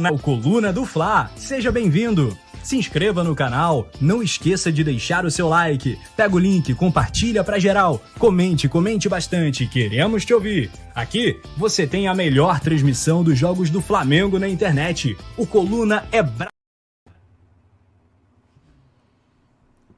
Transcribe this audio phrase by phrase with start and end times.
[0.00, 1.30] na Coluna do Fla.
[1.36, 2.36] Seja bem-vindo.
[2.62, 5.98] Se inscreva no canal, não esqueça de deixar o seu like.
[6.16, 8.02] Pega o link, compartilha pra geral.
[8.18, 10.70] Comente, comente bastante, queremos te ouvir.
[10.94, 15.16] Aqui você tem a melhor transmissão dos jogos do Flamengo na internet.
[15.36, 16.48] O Coluna é bra...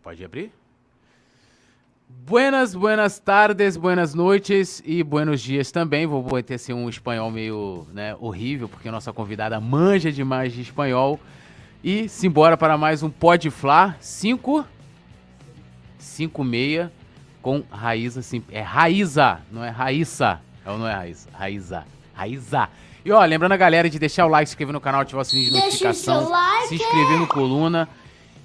[0.02, 0.59] Pode abrir?
[2.26, 6.06] Buenas, buenas tardes, buenas noites e buenos dias também.
[6.06, 11.18] Vou ter assim, um espanhol meio né, horrível, porque nossa convidada manja demais de espanhol.
[11.82, 14.64] E simbora para mais um Pode Flá 5
[15.98, 16.88] 5 6
[17.40, 20.42] com Raíza sim, é Raíza, não é Raíssa.
[20.64, 21.28] É ou não é Raíza?
[21.32, 21.84] Raíza.
[22.12, 22.68] Raíza.
[23.02, 25.24] E ó, lembrando a galera de deixar o like, se inscrever no canal, ativar o
[25.24, 26.68] sininho de notificação, like.
[26.68, 27.88] se inscrever no Coluna.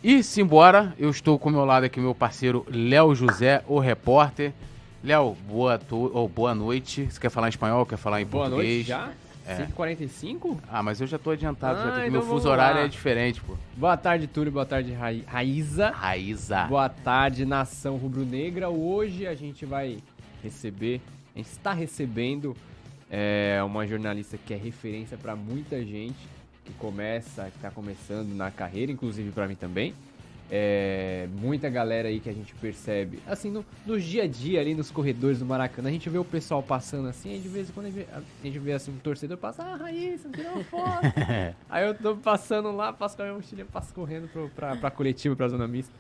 [0.07, 4.53] E simbora, eu estou com o meu lado aqui, meu parceiro Léo José, o repórter.
[5.03, 7.07] Léo, boa, oh, boa noite.
[7.09, 7.87] Você quer falar em espanhol?
[7.87, 8.85] Quer falar em boa português?
[8.85, 9.15] Boa noite
[9.47, 9.51] já?
[9.51, 9.65] É.
[9.65, 10.59] 5h45?
[10.69, 11.79] Ah, mas eu já tô adiantado.
[11.79, 13.55] Ah, já então meu fuso horário é diferente, pô.
[13.75, 14.51] Boa tarde, Túlio.
[14.51, 15.89] Boa tarde, Ra Raíza.
[15.89, 16.65] Raíza.
[16.65, 18.69] Boa tarde, nação rubro-negra.
[18.69, 19.97] Hoje a gente vai
[20.43, 21.01] receber,
[21.33, 22.55] a gente está recebendo
[23.09, 26.34] é, uma jornalista que é referência para muita gente
[26.65, 29.93] que começa, que tá começando na carreira, inclusive para mim também.
[30.49, 34.75] É, muita galera aí que a gente percebe, assim, no, no, dia a dia ali
[34.75, 37.73] nos corredores do Maracanã, a gente vê o pessoal passando assim, aí de vez em
[37.73, 40.63] quando a gente vê, a gente vê assim, um torcedor passa, ah, Raíssa, tirou uma
[40.63, 41.01] foto.
[41.67, 44.91] aí eu tô passando lá, passo com a minha mochilinha, passo correndo pro, pra, pra
[44.91, 45.91] coletiva, pra zona mista,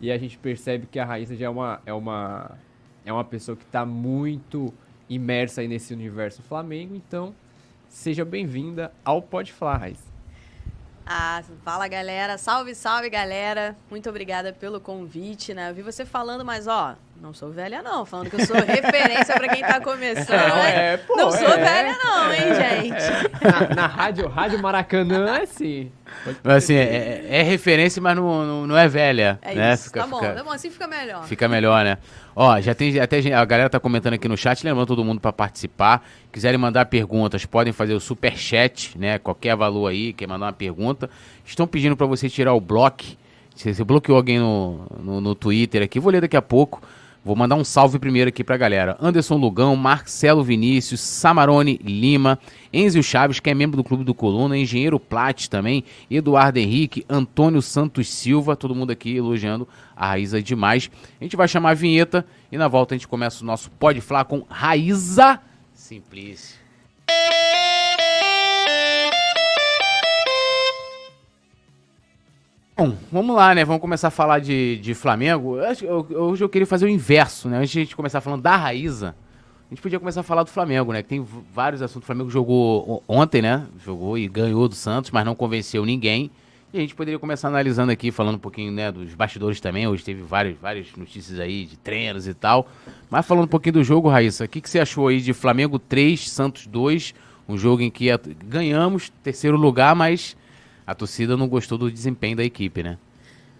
[0.00, 2.52] e a gente percebe que a Raíssa já é uma, é uma,
[3.04, 4.72] é uma pessoa que tá muito
[5.10, 7.34] imersa aí nesse universo Flamengo, então
[7.86, 10.09] seja bem-vinda ao Pode Falar, Raíssa.
[11.12, 13.76] Ah, fala galera, salve, salve galera.
[13.90, 15.68] Muito obrigada pelo convite, né?
[15.68, 19.34] Eu vi você falando, mas ó, não sou velha não, falando que eu sou referência
[19.34, 20.56] para quem tá começando.
[20.56, 21.56] É, pô, não sou é.
[21.58, 23.44] velha não, hein, gente?
[23.44, 25.92] Na, na, rádio, rádio Maracanã é assim.
[26.42, 29.38] Assim, é, é, referência, mas não, não, não, é velha.
[29.42, 29.74] É né?
[29.74, 31.24] isso, fica, tá bom, fica, tá bom, assim fica melhor.
[31.24, 31.98] Fica melhor, né?
[32.34, 35.32] Ó, já tem até a galera tá comentando aqui no chat, lembrando todo mundo para
[35.32, 36.02] participar.
[36.32, 39.18] Quiserem mandar perguntas, podem fazer o super chat, né?
[39.18, 41.10] Qualquer valor aí, quer mandar uma pergunta.
[41.44, 43.04] Estão pedindo para você tirar o bloco.
[43.54, 46.80] Você bloqueou alguém no, no, no Twitter aqui, vou ler daqui a pouco.
[47.22, 48.96] Vou mandar um salve primeiro aqui pra galera.
[48.98, 52.38] Anderson Lugão, Marcelo Vinícius, Samarone Lima,
[52.72, 57.60] Enzio Chaves, que é membro do Clube do Coluna, Engenheiro Plat também, Eduardo Henrique, Antônio
[57.60, 60.90] Santos Silva, todo mundo aqui elogiando a Raíza demais.
[61.20, 64.00] A gente vai chamar a vinheta e na volta a gente começa o nosso Pode
[64.00, 65.40] Falar com Raíza
[65.74, 66.58] Simplício.
[72.80, 73.62] Bom, vamos lá, né?
[73.62, 75.58] Vamos começar a falar de, de Flamengo.
[76.14, 77.58] Hoje eu queria fazer o inverso, né?
[77.58, 79.14] Antes de a gente começar falando da Raíza,
[79.66, 81.02] a gente podia começar a falar do Flamengo, né?
[81.02, 82.04] Que tem vários assuntos.
[82.04, 83.66] O Flamengo jogou ontem, né?
[83.84, 86.30] Jogou e ganhou do Santos, mas não convenceu ninguém.
[86.72, 89.86] E a gente poderia começar analisando aqui, falando um pouquinho né, dos bastidores também.
[89.86, 92.66] Hoje teve várias, várias notícias aí de treinos e tal.
[93.10, 95.78] Mas falando um pouquinho do jogo, Raíssa, o que, que você achou aí de Flamengo
[95.78, 97.14] 3, Santos 2?
[97.46, 98.06] Um jogo em que
[98.42, 100.34] ganhamos, terceiro lugar, mas
[100.90, 102.98] a torcida não gostou do desempenho da equipe, né?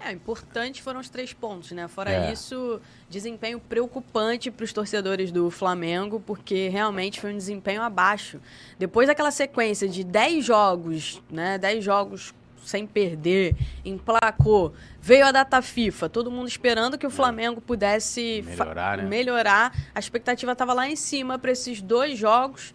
[0.00, 1.86] É, importante foram os três pontos, né?
[1.86, 2.32] Fora é.
[2.32, 8.40] isso, desempenho preocupante para os torcedores do Flamengo, porque realmente foi um desempenho abaixo.
[8.78, 11.56] Depois daquela sequência de 10 jogos, né?
[11.56, 13.54] 10 jogos sem perder,
[13.84, 19.04] emplacou, veio a data FIFA, todo mundo esperando que o Flamengo pudesse melhorar, né?
[19.04, 19.90] melhorar.
[19.94, 22.74] A expectativa estava lá em cima para esses dois jogos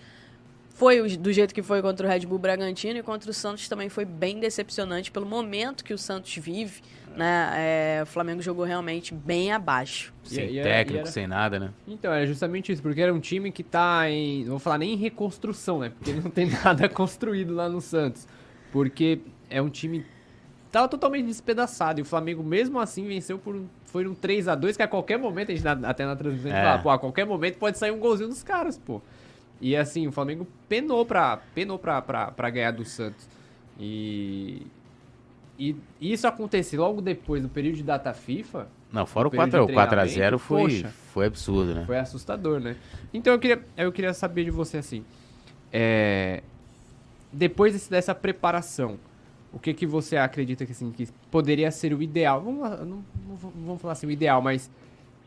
[0.76, 3.88] foi do jeito que foi contra o Red Bull Bragantino e contra o Santos também
[3.88, 6.82] foi bem decepcionante pelo momento que o Santos vive.
[7.16, 7.54] Né?
[7.56, 10.14] É, o Flamengo jogou realmente bem abaixo.
[10.22, 11.12] Sem e, técnico, era...
[11.12, 11.70] sem nada, né?
[11.88, 14.42] Então, era justamente isso, porque era um time que tá em.
[14.44, 15.94] Não vou falar nem em reconstrução, né?
[15.98, 18.28] Porque não tem nada construído lá no Santos.
[18.70, 20.06] Porque é um time.
[20.74, 22.02] Tava totalmente despedaçado.
[22.02, 23.64] E o Flamengo, mesmo assim, venceu por.
[23.86, 26.62] Foi um 3 a 2 que a qualquer momento, a gente até na transmissão, é.
[26.62, 29.02] fala, pô, a qualquer momento pode sair um golzinho dos caras, pô.
[29.62, 33.28] E assim, o Flamengo penou pra, penou pra, pra, pra ganhar do Santos.
[33.80, 34.66] E,
[35.58, 38.68] e isso aconteceu logo depois do período de data FIFA.
[38.92, 41.84] Não, fora o 4, 4 a 0 foi, poxa, foi absurdo, né?
[41.86, 42.76] Foi assustador, né?
[43.14, 45.04] Então eu queria, eu queria saber de você assim.
[45.72, 46.42] É,
[47.32, 48.98] depois desse, dessa preparação,
[49.52, 52.42] o que, que você acredita que, assim, que poderia ser o ideal?
[52.42, 54.70] Vamos, não, não, vamos falar assim, o ideal, mas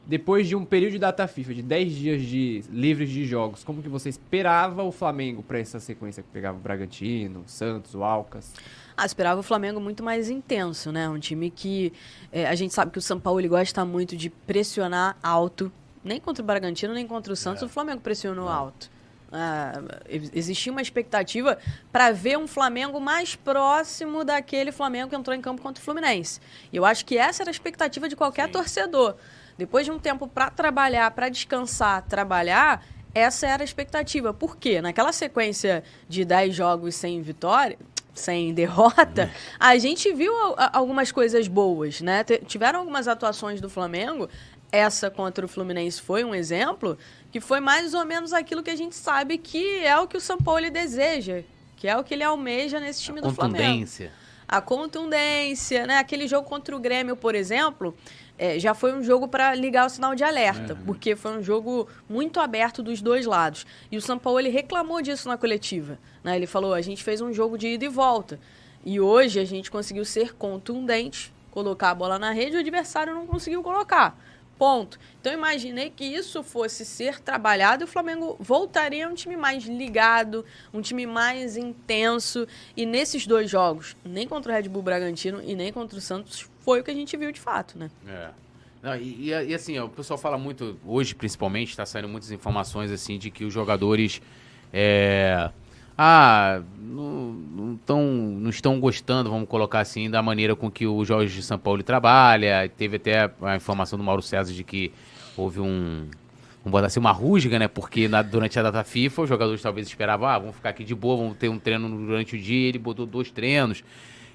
[0.09, 3.83] depois de um período de data FIFA, de 10 dias de livres de jogos, como
[3.83, 8.03] que você esperava o Flamengo para essa sequência que pegava o Bragantino, o Santos, o
[8.03, 8.55] Alcas?
[8.97, 11.07] Ah, esperava o Flamengo muito mais intenso, né?
[11.11, 11.93] Um time que
[12.33, 15.71] é, a gente sabe que o São Paulo ele gosta muito de pressionar alto.
[16.03, 17.67] Nem contra o Bragantino, nem contra o Santos, é.
[17.67, 18.53] o Flamengo pressionou é.
[18.53, 18.91] alto.
[19.31, 21.59] Ah, existia uma expectativa
[21.93, 26.41] para ver um Flamengo mais próximo daquele Flamengo que entrou em campo contra o Fluminense.
[26.73, 28.53] E eu acho que essa era a expectativa de qualquer Sim.
[28.53, 29.17] torcedor.
[29.59, 34.33] Depois de um tempo para trabalhar, para descansar, trabalhar, essa era a expectativa.
[34.33, 34.81] Por quê?
[34.81, 37.77] Naquela sequência de 10 jogos sem vitória,
[38.15, 40.33] sem derrota, a gente viu
[40.73, 42.25] algumas coisas boas, né?
[42.47, 44.29] Tiveram algumas atuações do Flamengo.
[44.71, 46.99] Essa contra o Fluminense foi um exemplo
[47.33, 50.21] que foi mais ou menos aquilo que a gente sabe que é o que o
[50.21, 51.43] São Paulo deseja,
[51.77, 53.65] que é o que ele almeja nesse time a do Flamengo.
[53.65, 54.13] Contundência.
[54.47, 55.99] A contundência, né?
[55.99, 57.95] Aquele jogo contra o Grêmio, por exemplo,
[58.39, 60.85] é, já foi um jogo para ligar o sinal de alerta, é.
[60.87, 63.67] porque foi um jogo muito aberto dos dois lados.
[63.91, 65.99] E o São Paulo ele reclamou disso na coletiva.
[66.23, 66.37] Né?
[66.37, 68.39] Ele falou: a gente fez um jogo de ida e volta.
[68.85, 73.13] E hoje a gente conseguiu ser contundente, colocar a bola na rede e o adversário
[73.13, 74.17] não conseguiu colocar.
[74.57, 74.99] Ponto.
[75.21, 80.45] Então imaginei que isso fosse ser trabalhado e o Flamengo voltaria um time mais ligado,
[80.75, 82.47] um time mais intenso.
[82.77, 86.51] E nesses dois jogos, nem contra o Red Bull Bragantino e nem contra o Santos,
[86.69, 87.91] foi o que a gente viu de fato, né?
[88.07, 88.29] É.
[88.83, 93.17] Não, e, e, assim, o pessoal fala muito, hoje principalmente, está saindo muitas informações assim
[93.17, 94.21] de que os jogadores.
[94.71, 95.49] É,
[95.97, 101.03] ah, não, não, tão, não estão gostando, vamos colocar assim, da maneira com que o
[101.07, 102.71] Jorge de São Paulo trabalha.
[102.77, 104.93] Teve até a informação do Mauro César de que
[105.39, 106.07] houve um.
[106.63, 107.67] Vamos botar assim, uma rusga, né?
[107.67, 110.95] Porque na, durante a data FIFA, os jogadores talvez esperavam, ah, vamos ficar aqui de
[110.95, 112.69] boa, vamos ter um treino durante o dia.
[112.69, 113.83] Ele botou dois treinos.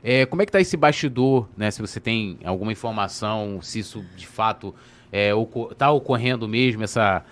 [0.04, 1.72] É, como é que tá esse bastidor, né?
[1.72, 4.76] Se você tem alguma informação, se isso de fato
[5.10, 7.24] é, ocor tá ocorrendo mesmo, essa,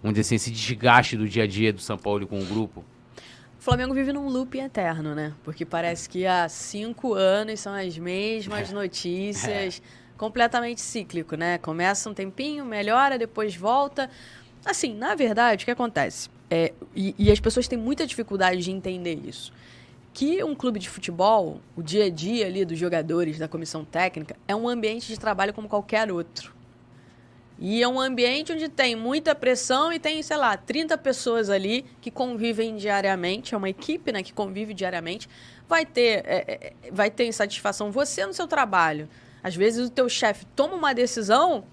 [0.00, 2.84] vamos dizer assim, esse desgaste do dia a dia do São Paulo com o grupo?
[3.58, 5.32] O Flamengo vive num loop eterno, né?
[5.42, 8.74] Porque parece que há cinco anos são as mesmas é.
[8.74, 10.16] notícias, é.
[10.16, 11.58] completamente cíclico, né?
[11.58, 14.08] Começa um tempinho, melhora, depois volta.
[14.64, 16.28] Assim, na verdade, o que acontece?
[16.48, 19.52] É, e, e as pessoas têm muita dificuldade de entender isso.
[20.12, 24.36] Que um clube de futebol, o dia a dia ali dos jogadores, da comissão técnica,
[24.46, 26.54] é um ambiente de trabalho como qualquer outro.
[27.58, 31.86] E é um ambiente onde tem muita pressão e tem, sei lá, 30 pessoas ali
[32.00, 35.28] que convivem diariamente, é uma equipe né, que convive diariamente.
[35.68, 39.08] Vai ter, é, é, vai ter insatisfação você no seu trabalho.
[39.42, 41.64] Às vezes o teu chefe toma uma decisão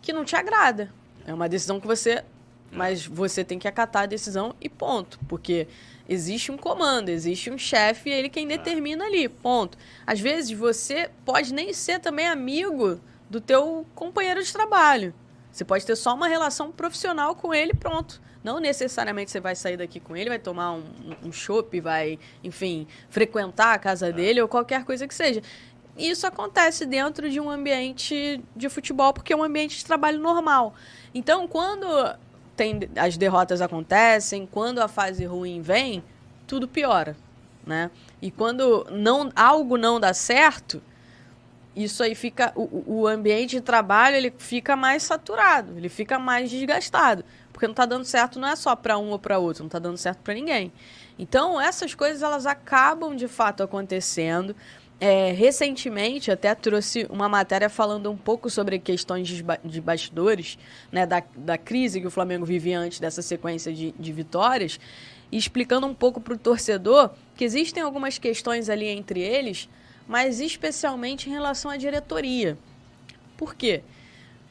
[0.00, 0.92] que não te agrada.
[1.26, 2.24] É uma decisão que você.
[2.70, 5.18] Mas você tem que acatar a decisão e ponto.
[5.28, 5.66] Porque
[6.12, 9.78] existe um comando, existe um chefe e ele quem determina ali, ponto.
[10.06, 15.14] Às vezes você pode nem ser também amigo do teu companheiro de trabalho.
[15.50, 18.20] Você pode ter só uma relação profissional com ele pronto.
[18.42, 20.82] Não necessariamente você vai sair daqui com ele, vai tomar um,
[21.24, 24.12] um chopp, vai, enfim, frequentar a casa é.
[24.12, 25.42] dele ou qualquer coisa que seja.
[25.96, 30.74] Isso acontece dentro de um ambiente de futebol, porque é um ambiente de trabalho normal.
[31.14, 31.86] Então, quando
[32.62, 36.02] tem, as derrotas acontecem, quando a fase ruim vem,
[36.46, 37.16] tudo piora.
[37.66, 37.90] Né?
[38.20, 40.80] E quando não, algo não dá certo,
[41.74, 46.50] isso aí fica o, o ambiente de trabalho ele fica mais saturado, ele fica mais
[46.50, 49.68] desgastado, porque não está dando certo não é só para um ou para outro, não
[49.68, 50.72] está dando certo para ninguém.
[51.18, 54.54] Então essas coisas elas acabam de fato acontecendo.
[55.04, 60.56] É, recentemente até trouxe uma matéria falando um pouco sobre questões de, de bastidores,
[60.92, 64.78] né, da, da crise que o Flamengo vivia antes dessa sequência de, de vitórias,
[65.32, 69.68] e explicando um pouco para o torcedor que existem algumas questões ali entre eles
[70.06, 72.58] mas especialmente em relação à diretoria.
[73.36, 73.82] Por quê?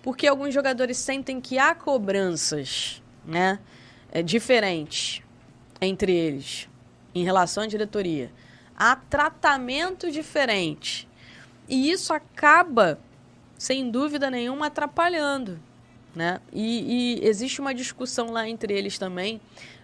[0.02, 3.60] Porque alguns jogadores sentem que há cobranças né,
[4.12, 5.22] é, diferentes
[5.80, 6.68] entre eles
[7.14, 8.32] em relação à diretoria.
[8.76, 11.08] Há tratamento diferente.
[11.68, 13.00] E isso acaba,
[13.58, 15.60] sem dúvida nenhuma, atrapalhando.
[16.16, 16.42] Né?
[16.52, 19.40] E, e existe uma discussão lá entre eles também.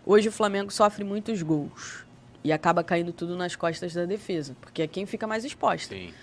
[0.06, 2.06] Hoje o Flamengo sofre muitos gols.
[2.44, 5.96] E acaba caindo tudo nas costas da defesa, porque é quem fica mais exposta.
[5.96, 6.13] Sim.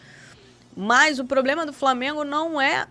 [0.76, 2.86] Mas o problema do Flamengo não é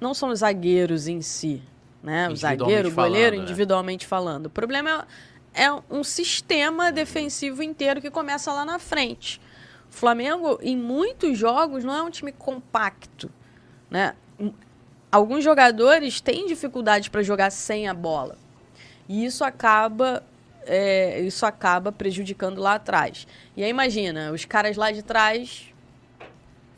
[0.00, 1.62] não são os zagueiros em si,
[2.02, 2.28] né?
[2.28, 4.08] O zagueiro, o goleiro, falando, individualmente é.
[4.08, 4.46] falando.
[4.46, 5.06] O problema
[5.58, 9.40] é, um sistema defensivo inteiro que começa lá na frente.
[9.90, 13.28] O Flamengo, em muitos jogos, não é um time compacto,
[13.90, 14.14] né?
[15.10, 18.38] Alguns jogadores têm dificuldade para jogar sem a bola.
[19.08, 20.22] E isso acaba
[20.64, 23.26] é, isso acaba prejudicando lá atrás.
[23.56, 25.67] E aí imagina, os caras lá de trás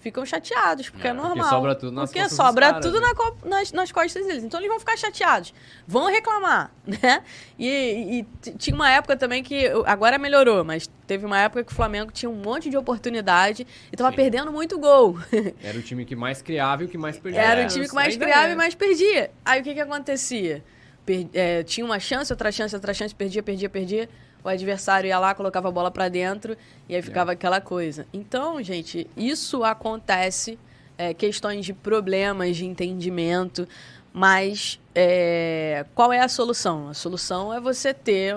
[0.00, 1.36] ficam chateados, porque é, é normal.
[1.36, 3.08] Porque sobra tudo nas porque sobra caras, tudo né?
[3.44, 4.42] na, nas, nas costas deles.
[4.42, 5.54] Então eles vão ficar chateados.
[5.86, 7.22] Vão reclamar, né?
[7.58, 9.66] E, e, tinha uma época também que.
[9.86, 13.96] Agora melhorou, mas teve uma época que o Flamengo tinha um monte de oportunidade e
[13.96, 14.16] tava Sim.
[14.16, 15.18] perdendo muito gol.
[15.62, 17.40] Era o time que mais criava e o que mais perdia.
[17.40, 18.52] Era o time que mais criava é.
[18.52, 19.30] e mais perdia.
[19.44, 20.64] Aí o que que acontecia?
[21.04, 24.08] per- é, tinha uma chance, outra chance, outra chance, perdia, perdia, perdia.
[24.42, 26.56] O adversário ia lá, colocava a bola pra dentro
[26.88, 28.06] e aí ficava aquela coisa.
[28.12, 30.58] Então, gente, isso acontece,
[30.96, 33.68] é, questões de problemas de entendimento,
[34.12, 36.88] mas é, qual é a solução?
[36.88, 38.34] A solução é você ter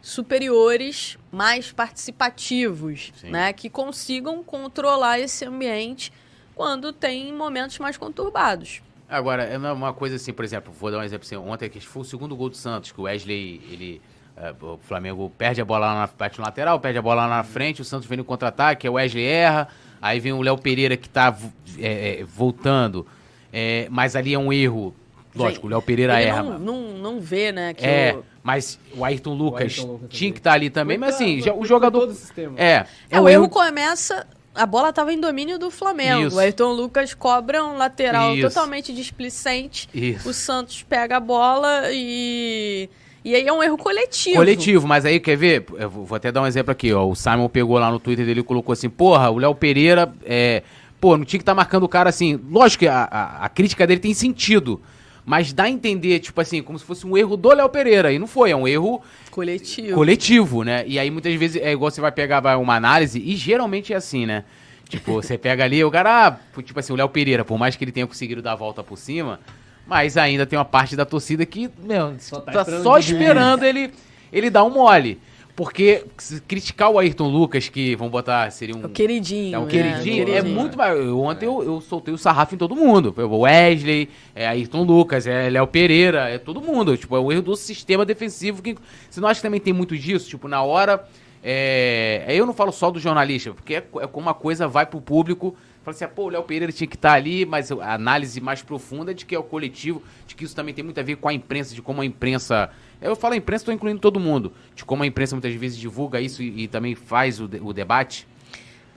[0.00, 3.30] superiores mais participativos, Sim.
[3.30, 6.12] né, que consigam controlar esse ambiente
[6.54, 8.82] quando tem momentos mais conturbados.
[9.08, 12.02] Agora, é uma- coisa assim, por exemplo, vou dar um exemplo assim, ontem que foi
[12.02, 14.13] o segundo gol do Santos, que o Wesley, ele, é,
[14.60, 17.80] o Flamengo perde a bola lá na no lateral, perde a bola lá na frente,
[17.80, 19.68] o Santos vem no contra-ataque, o Wesley erra,
[20.02, 21.36] aí vem o Léo Pereira que tá
[21.78, 23.06] é, é, voltando,
[23.52, 24.94] é, mas ali é um erro,
[25.34, 26.42] lógico, o Léo Pereira Ele erra.
[26.42, 30.32] não, não, não vê, né, que É, o- mas o Ayrton Lucas, Ayrton Lucas tinha
[30.32, 32.00] que estar ali também, mas assim, já- o jogador...
[32.00, 32.58] Todo o sistema.
[32.58, 34.26] É, É, o erro começa.
[34.54, 36.28] A bola estava em domínio do Flamengo.
[36.28, 36.36] Isso.
[36.36, 38.46] O Ayrton Lucas cobra um lateral Isso.
[38.48, 39.88] totalmente displicente.
[39.92, 40.28] Isso.
[40.28, 42.88] O Santos pega a bola e.
[43.24, 44.36] E aí é um erro coletivo.
[44.36, 45.64] Coletivo, mas aí, quer ver?
[45.78, 47.08] Eu vou até dar um exemplo aqui, ó.
[47.08, 50.62] O Simon pegou lá no Twitter dele e colocou assim, porra, o Léo Pereira, é...
[51.00, 52.38] Pô, não tinha que estar marcando o cara assim.
[52.50, 54.80] Lógico que a, a, a crítica dele tem sentido,
[55.24, 58.12] mas dá a entender, tipo assim, como se fosse um erro do Léo Pereira.
[58.12, 59.94] E não foi, é um erro Coletivo.
[59.94, 60.84] coletivo, né?
[60.86, 63.96] E aí muitas vezes é igual você vai pegar vai, uma análise, e geralmente é
[63.96, 64.44] assim, né?
[64.88, 67.84] Tipo, você pega ali, o cara, ah, tipo assim, o Léo Pereira, por mais que
[67.84, 69.40] ele tenha conseguido dar a volta por cima,
[69.86, 73.62] mas ainda tem uma parte da torcida que, meu, Só tá tá, esperando só esperando
[73.64, 73.90] ele,
[74.32, 75.20] ele dar um mole.
[75.56, 78.86] Porque se criticar o Ayrton Lucas, que vamos botar, seria um.
[78.86, 79.54] O queridinho.
[79.54, 79.70] É um né?
[79.70, 80.98] queridinho, é, O muito mais.
[80.98, 83.14] eu- Ontem eu, eu soltei o sarrafo em todo mundo.
[83.16, 86.96] O Wesley, é Ayrton Lucas, é Léo Pereira, é todo mundo.
[86.96, 88.60] Tipo, é o erro do sistema defensivo.
[88.60, 88.74] Que,
[89.08, 90.28] você não acha que também tem muito disso?
[90.28, 91.04] Tipo, na hora.
[91.46, 94.86] É, aí eu não falo só do jornalista, porque é, é como uma coisa vai
[94.86, 95.54] pro público.
[95.84, 98.62] Fala assim, ah, pô, o Léo Pereira tinha que estar ali, mas a análise mais
[98.62, 101.16] profunda é de que é o coletivo, de que isso também tem muito a ver
[101.16, 102.70] com a imprensa, de como a imprensa.
[103.02, 104.52] Eu falo a imprensa, estou incluindo todo mundo.
[104.74, 107.72] De como a imprensa muitas vezes divulga isso e, e também faz o, de- o
[107.74, 108.26] debate.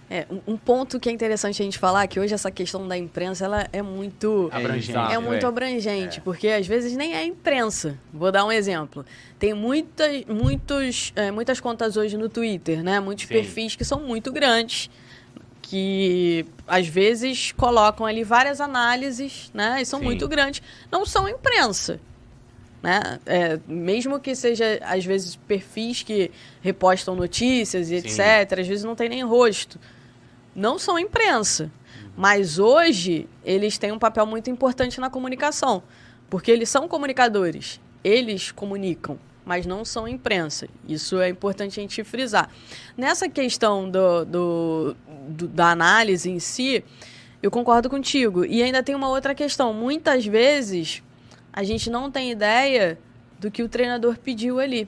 [0.09, 2.87] É, um- um ponto que é interessante a gente falar é que hoje essa questão
[2.87, 4.91] da imprensa ela é muito Abrangente.
[4.91, 5.13] exato.
[5.13, 5.49] é muito é.
[5.49, 7.99] abrangente, porque às vezes nem é imprensa.
[8.13, 9.05] Vou dar um exemplo.
[9.37, 13.01] Tem muitas, muitos, é, muitas contas hoje no Twitter, né?
[13.01, 13.33] Muitos Sim.
[13.33, 14.89] perfis que são muito grandes,
[15.69, 19.81] que às vezes colocam ali várias análises, né?
[19.81, 20.05] E são Sim.
[20.05, 20.61] muito grandes.
[20.89, 21.99] Não são imprensa.
[22.81, 23.19] Né?
[23.25, 26.31] É, mesmo que seja, às vezes, perfis que
[26.61, 28.07] repostam notícias e Sim.
[28.07, 29.77] etc., às vezes não tem nem rosto.
[30.55, 31.69] Não são imprensa.
[32.15, 35.83] Mas hoje, eles têm um papel muito importante na comunicação.
[36.29, 37.81] Porque eles são comunicadores.
[38.01, 40.67] Eles comunicam, mas não são imprensa.
[40.87, 42.49] Isso é importante a gente frisar.
[42.97, 44.95] Nessa questão do, do-
[45.29, 46.83] do- da análise em si,
[47.41, 48.43] eu concordo contigo.
[48.43, 49.73] E ainda tem uma outra questão.
[49.73, 51.01] Muitas vezes,
[51.53, 52.99] a gente não tem ideia
[53.39, 54.87] do que o treinador pediu ali.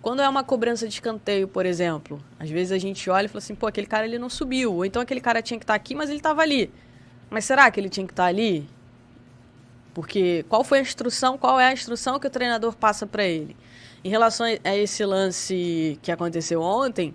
[0.00, 3.38] Quando é uma cobrança de escanteio, por exemplo, às vezes a gente olha e fala
[3.38, 4.72] assim, pô, aquele cara ele não subiu.
[4.72, 6.70] Ou então aquele cara tinha que estar aqui, mas ele estava ali.
[7.28, 8.68] Mas será que ele tinha que estar ali?
[9.96, 13.56] Porque qual foi a instrução, qual é a instrução que o treinador passa para ele?
[14.04, 17.14] Em relação a esse lance que aconteceu ontem,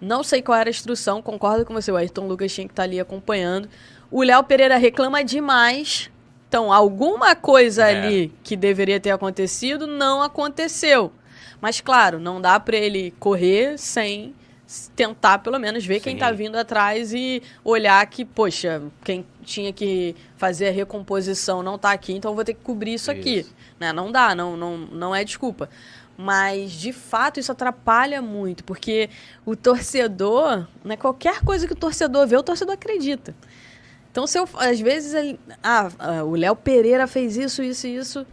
[0.00, 2.84] não sei qual era a instrução, concordo com você, o Ayrton Lucas tinha que estar
[2.84, 3.68] ali acompanhando.
[4.10, 6.10] O Léo Pereira reclama demais.
[6.48, 7.94] Então, alguma coisa É.
[7.94, 11.12] ali que deveria ter acontecido não aconteceu.
[11.60, 14.34] Mas, claro, não dá para ele correr sem
[14.96, 16.20] tentar, pelo menos, ver quem Sim.
[16.20, 21.92] tá vindo atrás e olhar que, poxa, quem tinha que fazer a recomposição não tá
[21.92, 23.40] aqui, então vou ter que cobrir isso, aqui.
[23.40, 23.54] Isso.
[23.78, 23.92] Né?
[23.92, 25.68] Não dá, não, não, não é desculpa.
[26.16, 29.10] Mas, de fato, isso atrapalha muito, porque
[29.44, 33.34] o torcedor, né, qualquer coisa que o torcedor vê, o torcedor acredita.
[34.10, 37.96] Então, se eu, às vezes, ele, ah, ah, o Léo Pereira fez isso, isso e
[37.96, 38.26] isso,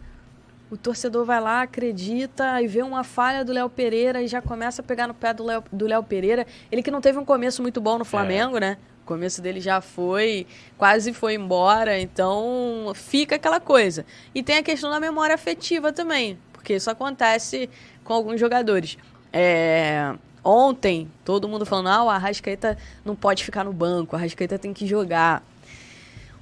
[0.72, 4.80] o torcedor vai lá, acredita, e vê uma falha do Léo Pereira e já começa
[4.80, 6.46] a pegar no pé do Léo, do Léo Pereira.
[6.70, 8.78] Ele que não teve um começo muito bom no Flamengo, né?
[9.02, 10.46] O começo dele já foi,
[10.78, 14.06] quase foi embora, então fica aquela coisa.
[14.34, 17.68] E tem a questão da memória afetiva também, porque isso acontece
[18.02, 18.96] com alguns jogadores.
[19.30, 24.58] É, ontem, todo mundo falando, ah, o Arrascaeta não pode ficar no banco, o Arrascaeta
[24.58, 25.44] tem que jogar.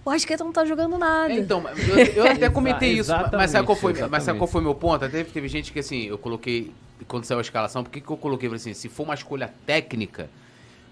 [0.05, 1.33] O Arrascaeta não tá jogando nada.
[1.33, 4.63] Então, eu, eu até comentei isso, mas- sabe, qual foi, Exatamente, mas sabe qual foi
[4.63, 5.05] meu ponto?
[5.05, 6.73] Até teve gente que assim, eu coloquei,
[7.07, 9.53] quando saiu a escalação, por que, que eu coloquei Falei assim, se for uma escolha
[9.67, 10.31] técnica,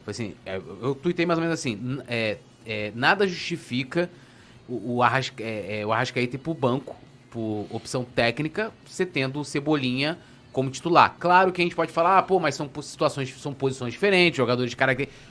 [0.05, 2.37] foi assim, é, eu eu tuitei mais ou menos assim, é,
[2.67, 4.11] é, nada justifica
[4.69, 6.95] o, o, Arrasca, é, é, o Arrascaeta ir pro banco,
[7.31, 10.19] por opção técnica, você tendo o Cebolinha
[10.53, 11.15] como titular.
[11.19, 14.71] Claro que a gente pode falar, ah, pô, mas são situações, são posições diferentes, jogadores
[14.71, 15.27] de características.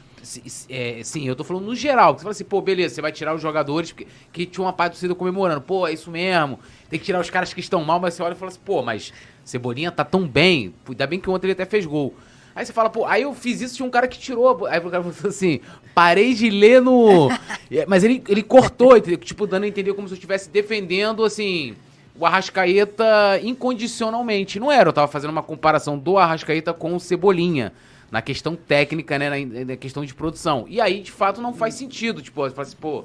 [0.69, 2.13] É, sim, eu tô falando no geral.
[2.13, 4.91] Você fala assim, pô, beleza, você vai tirar os jogadores que, que tinha uma parte
[4.91, 5.61] do torcida comemorando.
[5.61, 6.59] Pô, é isso mesmo.
[6.89, 8.81] Tem que tirar os caras que estão mal, mas você olha e fala assim, pô,
[8.81, 10.73] mas Cebolinha tá tão bem.
[10.87, 12.13] Ainda bem que ontem ele até fez gol.
[12.55, 14.65] Aí você fala, pô, aí eu fiz isso, tinha um cara que tirou.
[14.65, 15.59] Aí o cara falou assim,
[15.93, 17.29] parei de ler no.
[17.87, 19.19] Mas ele, ele cortou, entendeu?
[19.19, 21.75] Tipo, dando a entender como se eu estivesse defendendo, assim,
[22.19, 24.59] o Arrascaeta incondicionalmente.
[24.59, 27.73] Não era, eu tava fazendo uma comparação do Arrascaeta com o Cebolinha.
[28.11, 29.29] Na questão técnica, né?
[29.29, 30.65] Na, na questão de produção.
[30.67, 32.21] E aí, de fato, não faz sentido.
[32.21, 33.03] Tipo, você fala assim, pô,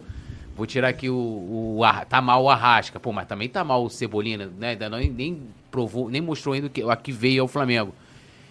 [0.56, 1.16] vou tirar aqui o.
[1.16, 3.00] o, o tá mal o Arrasca.
[3.00, 4.70] Pô, mas também tá mal o Cebolinha, né?
[4.70, 7.94] Ainda não, nem provou, nem mostrou ainda que, a que veio ao Flamengo.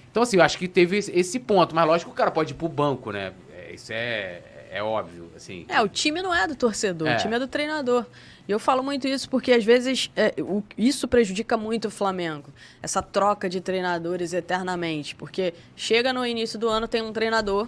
[0.10, 1.74] Então, assim, eu acho que teve esse ponto.
[1.74, 3.32] Mas lógico que o cara pode ir pro banco, né?
[3.54, 4.42] É, isso é,
[4.72, 5.66] é óbvio, assim.
[5.68, 7.16] É, o time não é do torcedor, é.
[7.16, 8.06] o time é do treinador.
[8.48, 12.50] E eu falo muito isso porque, às vezes, é, o, isso prejudica muito o Flamengo.
[12.82, 15.14] Essa troca de treinadores eternamente.
[15.14, 17.68] Porque chega no início do ano, tem um treinador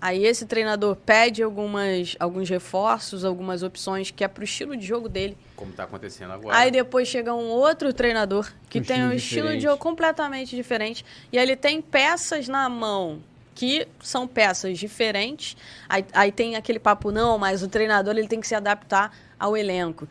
[0.00, 5.08] Aí esse treinador pede algumas, alguns reforços, algumas opções que é pro estilo de jogo
[5.08, 5.36] dele.
[5.56, 6.56] Como tá acontecendo agora.
[6.56, 11.04] Aí depois chega um outro treinador que um tem um estilo de jogo completamente diferente.
[11.32, 13.22] E aí ele tem peças na mão
[13.56, 15.56] que são peças diferentes.
[15.88, 19.10] Aí, aí tem aquele papo, não, mas o treinador ele tem que se adaptar
[19.40, 20.06] ao elenco.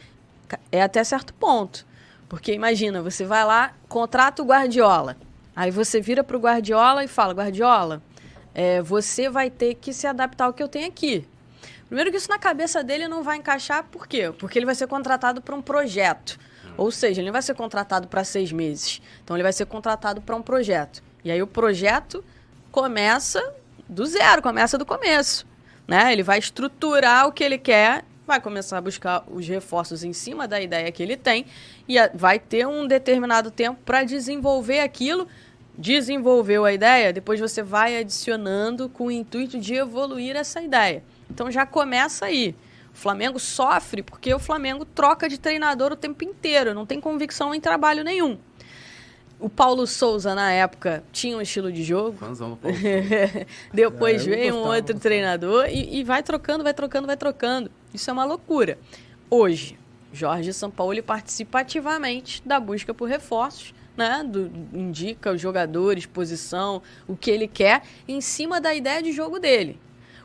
[0.71, 1.85] É até certo ponto.
[2.27, 5.15] Porque imagina, você vai lá, contrata o Guardiola.
[5.55, 8.01] Aí você vira pro Guardiola e fala, Guardiola,
[8.53, 11.25] é, você vai ter que se adaptar ao que eu tenho aqui.
[11.85, 14.33] Primeiro que isso na cabeça dele não vai encaixar, por quê?
[14.39, 16.39] Porque ele vai ser contratado para um projeto.
[16.75, 19.01] Ou seja, ele não vai ser contratado para seis meses.
[19.23, 21.03] Então ele vai ser contratado para um projeto.
[21.23, 22.25] E aí o projeto
[22.75, 23.53] começa
[23.87, 25.47] do zero, começa do começo.
[25.87, 26.11] Né?
[26.11, 30.45] Ele vai estruturar o que ele quer, vai começar a buscar os reforços em cima
[30.45, 31.45] da ideia que ele tem
[31.87, 35.25] e vai ter um determinado tempo para desenvolver aquilo
[35.77, 41.03] desenvolveu a ideia, depois você vai adicionando com o intuito de evoluir essa ideia.
[41.29, 42.55] Então já começa aí.
[42.93, 47.53] O Flamengo sofre porque o Flamengo troca de treinador o tempo inteiro, não tem convicção
[47.53, 48.37] em trabalho nenhum.
[49.39, 52.17] O Paulo Souza, na época, tinha um estilo de jogo.
[53.73, 57.69] Depois é, veio um outro treinador e, e vai trocando, vai trocando, vai trocando.
[57.93, 58.77] Isso é uma loucura.
[59.29, 59.77] Hoje,
[60.13, 64.23] Jorge Sampaoli participa ativamente da busca por reforços né?
[64.23, 69.39] Do, indica os jogadores, posição, o que ele quer, em cima da ideia de jogo
[69.39, 69.79] dele.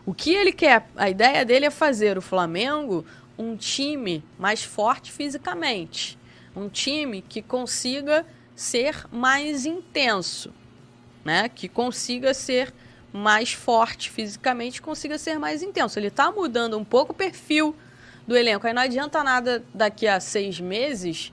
[0.05, 3.05] O que ele quer, a ideia dele é fazer o Flamengo
[3.39, 6.19] um time mais forte fisicamente.
[6.55, 8.27] Um time que consiga
[8.61, 10.53] ser mais intenso,
[11.25, 11.49] né?
[11.49, 12.75] Que consiga ser
[13.11, 15.99] mais forte fisicamente, consiga ser mais intenso.
[15.99, 17.75] Ele está mudando um pouco o perfil
[18.27, 18.67] do elenco.
[18.67, 21.33] Aí não adianta nada daqui a seis meses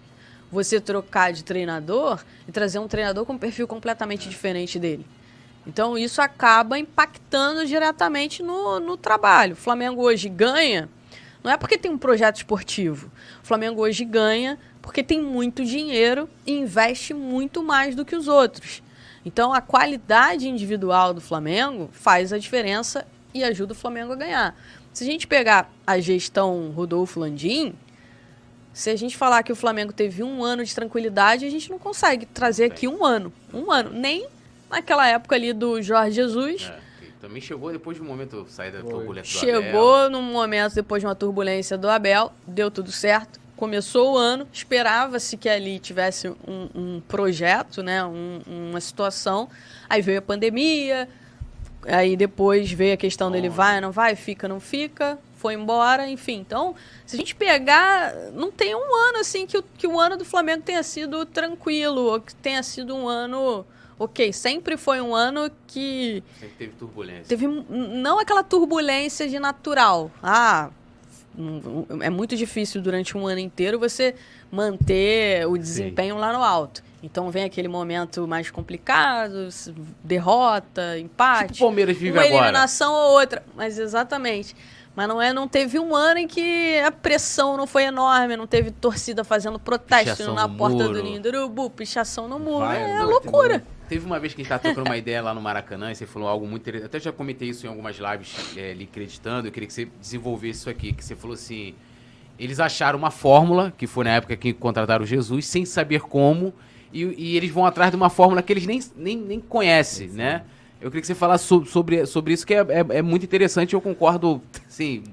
[0.49, 5.05] você trocar de treinador e trazer um treinador com um perfil completamente diferente dele.
[5.67, 9.51] Então isso acaba impactando diretamente no, no trabalho.
[9.51, 10.87] O Flamengo hoje ganha,
[11.43, 13.11] não é porque tem um projeto esportivo.
[13.43, 18.29] O Flamengo hoje ganha porque tem muito dinheiro e investe muito mais do que os
[18.29, 18.81] outros.
[19.25, 24.57] Então a qualidade individual do Flamengo faz a diferença e ajuda o Flamengo a ganhar.
[24.93, 27.73] Se a gente pegar a gestão Rodolfo Landim,
[28.71, 31.77] se a gente falar que o Flamengo teve um ano de tranquilidade, a gente não
[31.77, 33.33] consegue trazer aqui um ano.
[33.53, 33.91] Um ano.
[33.91, 34.25] Nem
[34.69, 36.71] naquela época ali do Jorge Jesus.
[36.73, 36.79] É,
[37.19, 39.63] também chegou depois de um momento sair da turbulência do Abel.
[39.63, 43.46] Chegou num momento depois de uma turbulência do Abel, deu tudo certo.
[43.57, 49.49] Começou o ano, esperava-se que ali tivesse um, um projeto, né, um, uma situação.
[49.89, 51.09] Aí veio a pandemia,
[51.85, 56.39] aí depois veio a questão dele vai, não vai, fica, não fica foi embora, enfim.
[56.39, 60.17] Então, se a gente pegar, não tem um ano assim que o, que o ano
[60.17, 63.65] do Flamengo tenha sido tranquilo, ou que tenha sido um ano.
[63.99, 66.23] Ok, sempre foi um ano que.
[66.39, 67.25] Sempre teve turbulência.
[67.25, 70.11] Teve não aquela turbulência de natural.
[70.21, 70.69] Ah,
[72.01, 74.15] é muito difícil durante um ano inteiro você
[74.51, 76.21] manter o desempenho Sim.
[76.21, 76.83] lá no alto.
[77.03, 79.49] Então vem aquele momento mais complicado,
[80.03, 81.53] derrota, empate.
[81.53, 82.45] Tipo Palmeiras vive uma agora.
[82.45, 83.43] eliminação ou outra.
[83.55, 84.55] Mas exatamente.
[84.95, 88.47] Mas não é, não teve um ano em que a pressão não foi enorme, não
[88.47, 90.93] teve torcida fazendo protesto pichação na porta muro.
[90.93, 92.65] do Ninho do Urubu, pichação no muro.
[92.65, 93.63] Vai, é loucura.
[93.87, 96.05] Teve uma vez que a gente tava trocando uma ideia lá no Maracanã e você
[96.05, 96.87] falou algo muito interessante.
[96.87, 99.47] Até já comentei isso em algumas lives é, lhe acreditando.
[99.47, 100.93] Eu queria que você desenvolvesse isso aqui.
[100.93, 101.73] Que você falou assim:
[102.37, 106.53] eles acharam uma fórmula, que foi na época que contrataram Jesus, sem saber como,
[106.93, 110.43] e, e eles vão atrás de uma fórmula que eles nem, nem, nem conhecem, né?
[110.79, 113.73] Eu queria que você falasse sobre, sobre isso, que é, é, é muito interessante.
[113.73, 115.03] Eu concordo, assim,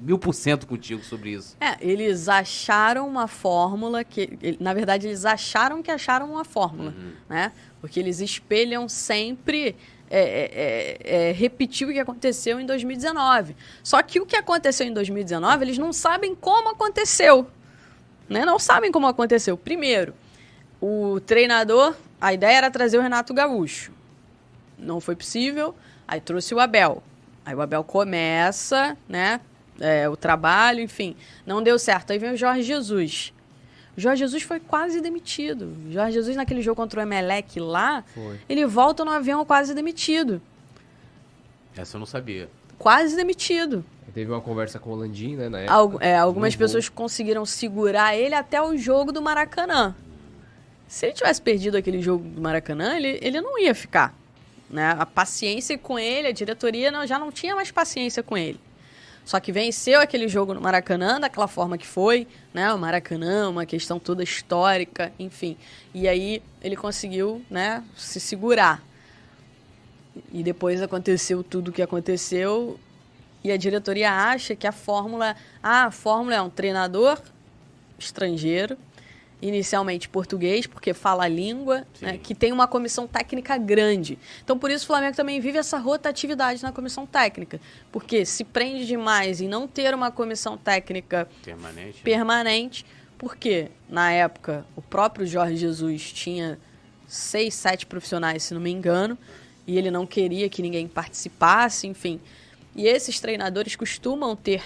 [0.00, 1.56] mil por cento contigo sobre isso.
[1.60, 4.56] É, eles acharam uma fórmula que.
[4.60, 7.12] Na verdade, eles acharam que acharam uma fórmula, uhum.
[7.28, 7.52] né?
[7.82, 9.76] Porque eles espelham sempre
[10.08, 13.56] é, é, é, é, repetir o que aconteceu em 2019.
[13.82, 17.46] Só que o que aconteceu em 2019, eles não sabem como aconteceu.
[18.28, 18.44] Né?
[18.44, 19.56] Não sabem como aconteceu.
[19.56, 20.14] Primeiro,
[20.80, 23.90] o treinador, a ideia era trazer o Renato Gaúcho.
[24.78, 25.74] Não foi possível,
[26.06, 27.02] aí trouxe o Abel.
[27.44, 29.40] Aí o Abel começa, né?
[29.80, 32.12] É, o trabalho, enfim, não deu certo.
[32.12, 33.32] Aí vem o Jorge Jesus.
[33.96, 35.74] Jorge Jesus foi quase demitido.
[35.86, 38.40] O Jorge Jesus, naquele jogo contra o Emelec lá, foi.
[38.48, 40.40] ele volta no avião quase demitido.
[41.76, 42.48] Essa eu não sabia.
[42.78, 43.84] Quase demitido.
[44.14, 45.74] Teve uma conversa com o Landim, né, na época.
[45.74, 49.94] Algu é, algumas pessoas conseguiram segurar ele até o jogo do Maracanã.
[50.86, 54.14] Se ele tivesse perdido aquele jogo do Maracanã, ele, ele não ia ficar.
[54.68, 54.94] Né?
[54.98, 58.60] A paciência com ele, a diretoria não, já não tinha mais paciência com ele.
[59.24, 62.72] Só que venceu aquele jogo no Maracanã daquela forma que foi, né?
[62.72, 65.56] O Maracanã, uma questão toda histórica, enfim.
[65.94, 68.82] E aí ele conseguiu, né, se segurar.
[70.32, 72.78] E depois aconteceu tudo o que aconteceu.
[73.44, 77.20] E a diretoria acha que a fórmula, ah, a fórmula é um treinador
[77.98, 78.76] estrangeiro
[79.42, 84.16] inicialmente português, porque fala a língua, né, que tem uma comissão técnica grande.
[84.42, 87.60] Então, por isso, o Flamengo também vive essa rotatividade na comissão técnica.
[87.90, 92.02] Porque se prende demais em não ter uma comissão técnica permanente, né?
[92.04, 92.86] permanente
[93.18, 96.58] porque, na época, o próprio Jorge Jesus tinha
[97.06, 99.16] seis, sete profissionais, se não me engano,
[99.64, 102.20] e ele não queria que ninguém participasse, enfim.
[102.74, 104.62] E esses treinadores costumam ter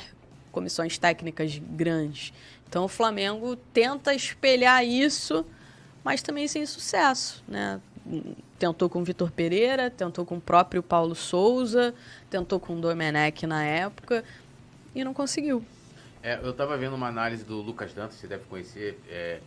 [0.51, 2.33] comissões técnicas grandes.
[2.69, 5.45] Então o Flamengo tenta espelhar isso,
[6.05, 7.81] mas também sem sucesso, né?
[8.59, 11.95] Tentou com o Vitor Pereira, tentou com o próprio Paulo Souza,
[12.31, 14.25] tentou com o Domenech na época
[14.95, 15.65] e não conseguiu.
[16.23, 18.99] É, eu estava vendo uma análise do Lucas Dantas, você deve conhecer.
[19.09, 19.41] É,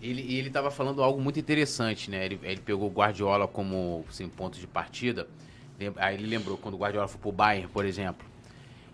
[0.00, 2.24] ele ele estava falando algo muito interessante, né?
[2.24, 5.26] Ele, ele pegou o Guardiola como assim, ponto de partida.
[5.96, 8.26] Aí ele lembrou quando o Guardiola foi pro Bayern, por exemplo.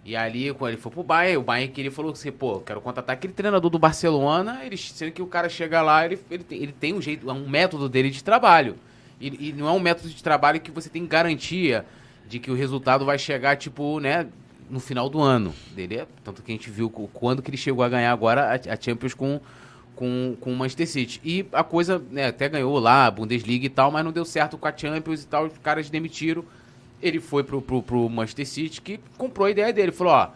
[0.04, 3.14] E ali, quando ele foi pro Bayern, o Bayern queria falou assim, pô, quero contratar
[3.14, 6.72] aquele treinador do Barcelona, ele, sendo que o cara chega lá, ele, ele, tem, ele
[6.72, 8.76] tem um jeito, um método dele de trabalho.
[9.20, 11.86] E, e, não é um método de trabalho que você tem garantia
[12.28, 14.26] de que o resultado vai chegar, tipo, né,
[14.68, 15.54] no final do ano.
[15.72, 18.72] Dele é, tanto que a gente viu quando que ele chegou a ganhar agora a,
[18.72, 19.40] a Champions com,
[19.94, 21.20] com, com o Manchester City.
[21.22, 24.58] E a coisa, né, até ganhou lá, a Bundesliga e tal, mas não deu certo
[24.58, 26.44] com a Champions e tal, os caras demitiram
[27.02, 29.90] ele foi pro, pro, pro Manchester City, que comprou a ideia dele.
[29.90, 30.30] Falou, ó,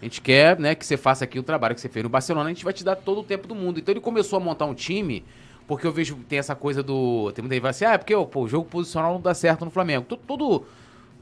[0.00, 2.48] a gente quer né, que você faça aqui o trabalho que você fez no Barcelona,
[2.48, 3.78] a gente vai te dar todo o tempo do mundo.
[3.78, 5.24] Então ele começou a montar um time,
[5.66, 7.30] porque eu vejo, tem essa coisa do...
[7.32, 9.34] Tem muita gente que fala assim, ah, é porque pô, o jogo posicional não dá
[9.34, 10.06] certo no Flamengo.
[10.08, 10.66] Todo, todo,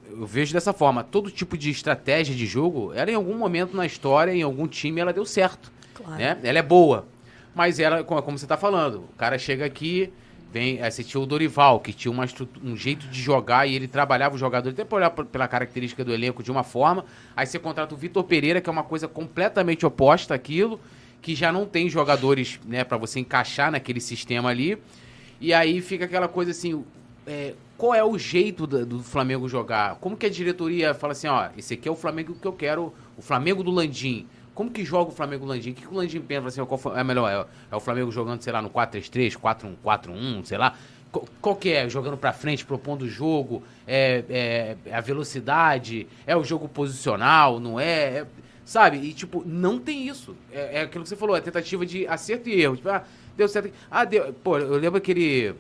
[0.09, 3.85] eu vejo dessa forma, todo tipo de estratégia de jogo, ela em algum momento na
[3.85, 5.73] história, em algum time, ela deu certo.
[5.95, 6.19] Claro.
[6.19, 6.39] Né?
[6.43, 7.07] Ela é boa.
[7.55, 10.13] Mas ela, como você está falando, o cara chega aqui
[10.55, 12.25] Vem, você tinha o Dorival, que tinha uma
[12.63, 16.15] um jeito de jogar e ele trabalhava o jogador, até por olhar pela característica do
[16.15, 17.05] elenco de uma forma.
[17.37, 20.79] Aí você contrata o Vitor Pereira, que é uma coisa completamente oposta àquilo,
[21.21, 24.79] que já não tem jogadores né, para você encaixar naquele sistema ali.
[25.41, 26.85] E aí fica aquela coisa assim:
[27.27, 29.97] é, qual é o jeito do, do, Flamengo jogar?
[29.97, 32.95] Como que a diretoria fala assim: ó, esse aqui é o Flamengo que eu quero,
[33.17, 34.25] o Flamengo do Landim.
[34.55, 35.71] Como que joga o Flamengo Landim?
[35.71, 36.49] O que, que o Landim pensa?
[36.49, 37.29] Assim, qual é melhor?
[37.29, 40.77] É, é, o Flamengo jogando, sei lá, no 4-3-3, 4-1-4-1, sei lá.
[41.11, 41.89] Qual, qual, que é?
[41.89, 43.63] Jogando pra frente, propondo o jogo?
[43.87, 46.07] É, é, é, a velocidade?
[46.27, 47.59] É o jogo posicional?
[47.59, 48.19] Não é?
[48.19, 48.27] é
[48.65, 48.99] sabe?
[48.99, 50.37] E, tipo, não tem isso.
[50.53, 52.77] É, é, aquilo que você falou, é tentativa de acerto e erro.
[52.77, 53.05] Tipo, ah,
[53.37, 53.73] deu certo.
[53.91, 54.33] Ah, deu.
[54.33, 55.55] Pô, eu lembro aquele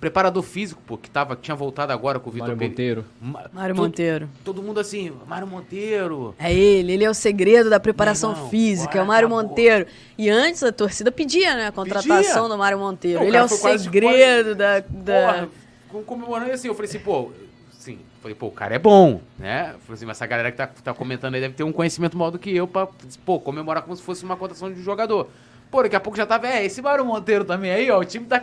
[0.00, 3.04] preparador físico, pô, que, tava, que tinha voltado agora com o Vitor Monteiro.
[3.20, 4.28] Ma Mário todo, Monteiro.
[4.44, 6.34] Todo mundo assim, Mário Monteiro.
[6.38, 9.86] É ele, ele é o segredo da preparação irmão, física, é o Mário Monteiro.
[10.18, 12.48] E antes a torcida pedia, né, a contratação pedia.
[12.48, 13.20] do Mário Monteiro.
[13.20, 14.80] Não, ele é o segredo da...
[14.80, 15.48] da...
[15.90, 17.30] Porra, comemorando assim, eu falei assim, pô,
[17.70, 19.74] sim, falei, pô, o cara é bom, né?
[19.80, 22.30] Falei assim, mas essa galera que tá, tá comentando aí deve ter um conhecimento maior
[22.30, 22.86] do que eu pra,
[23.24, 25.28] pô, comemorar como se fosse uma contratação de um jogador.
[25.70, 28.24] Pô, daqui a pouco já tava, é, esse Mário Monteiro também aí, ó, o time
[28.24, 28.40] tá...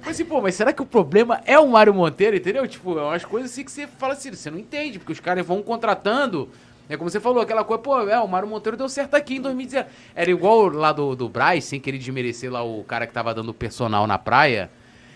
[0.00, 2.66] Mas assim, pô, mas será que o problema é o Mário Monteiro, entendeu?
[2.66, 5.46] Tipo, é umas coisas assim que você fala assim, você não entende, porque os caras
[5.46, 6.48] vão contratando...
[6.88, 9.40] É como você falou, aquela coisa, pô, é, o Mário Monteiro deu certo aqui em
[9.40, 9.88] 2019.
[10.14, 13.52] Era igual lá do, do Braz, sem querer desmerecer lá o cara que tava dando
[13.52, 14.70] personal na praia.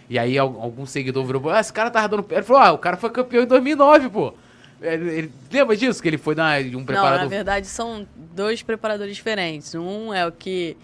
[0.09, 2.27] E aí algum seguidor virou, ah, esse cara tava dando...
[2.29, 4.35] Ele falou, ah, o cara foi campeão em 2009, pô.
[4.83, 6.03] Ele, ele, lembra disso?
[6.03, 7.19] Que ele foi dar um preparador...
[7.19, 9.73] Não, na verdade são dois preparadores diferentes.
[9.75, 10.77] Um é o que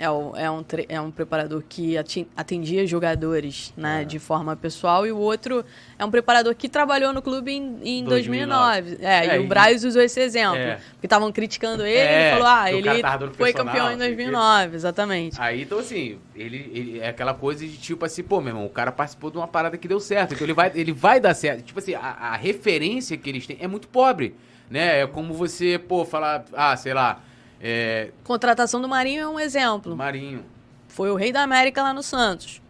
[0.00, 1.94] É, o, é, um, é um preparador que
[2.34, 5.62] atendia jogadores né, de forma pessoal e o outro
[5.98, 8.90] é um preparador que trabalhou no clube em, em 2009.
[8.96, 8.96] 2009.
[9.04, 10.56] É, É, e o e- Braz usou esse exemplo.
[10.56, 10.80] É.
[10.92, 14.14] Porque estavam criticando ele É, ele falou, ah, o ele foi campeão em não sei
[14.14, 14.22] o quê.
[14.24, 15.40] 2009, exatamente.
[15.40, 18.70] Aí, então, assim, ele, ele- é aquela coisa de tipo assim, pô, meu irmão, o
[18.70, 21.62] cara participou de uma parada que deu certo, então ele vai, ele vai dar certo.
[21.62, 24.34] Tipo assim, a, a referência que eles têm é muito pobre,
[24.70, 25.00] né?
[25.02, 27.20] É como você, pô, falar, ah, sei lá,
[27.60, 29.94] é, Contratação do Marinho é um exemplo.
[29.94, 30.44] Marinho.
[30.88, 32.62] Foi o rei da América lá no Santos.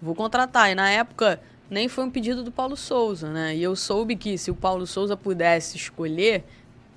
[0.00, 0.70] Vou contratar.
[0.70, 3.56] E na época nem foi um pedido do Paulo Souza, né?
[3.56, 6.44] E eu soube que se o Paulo Souza pudesse escolher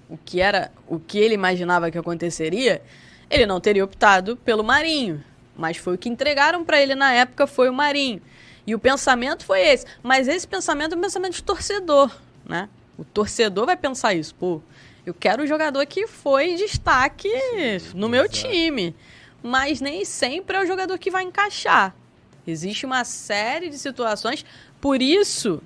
[0.10, 2.82] o que era, o que ele imaginava que aconteceria,
[3.30, 5.24] ele não teria optado pelo Marinho.
[5.56, 8.22] Mas foi o que entregaram para ele na época foi o Marinho.
[8.66, 9.86] E o pensamento foi esse.
[10.04, 12.12] Mas esse pensamento é um pensamento de torcedor,
[12.46, 12.68] né?
[12.98, 14.62] O torcedor vai pensar isso, pô.
[15.08, 17.32] Eu quero um jogador que foi destaque
[17.96, 18.94] no meu time.
[19.42, 21.96] Mas nem sempre é o jogador que vai encaixar.
[22.46, 24.44] Existe uma série de situações,
[24.82, 25.64] por isso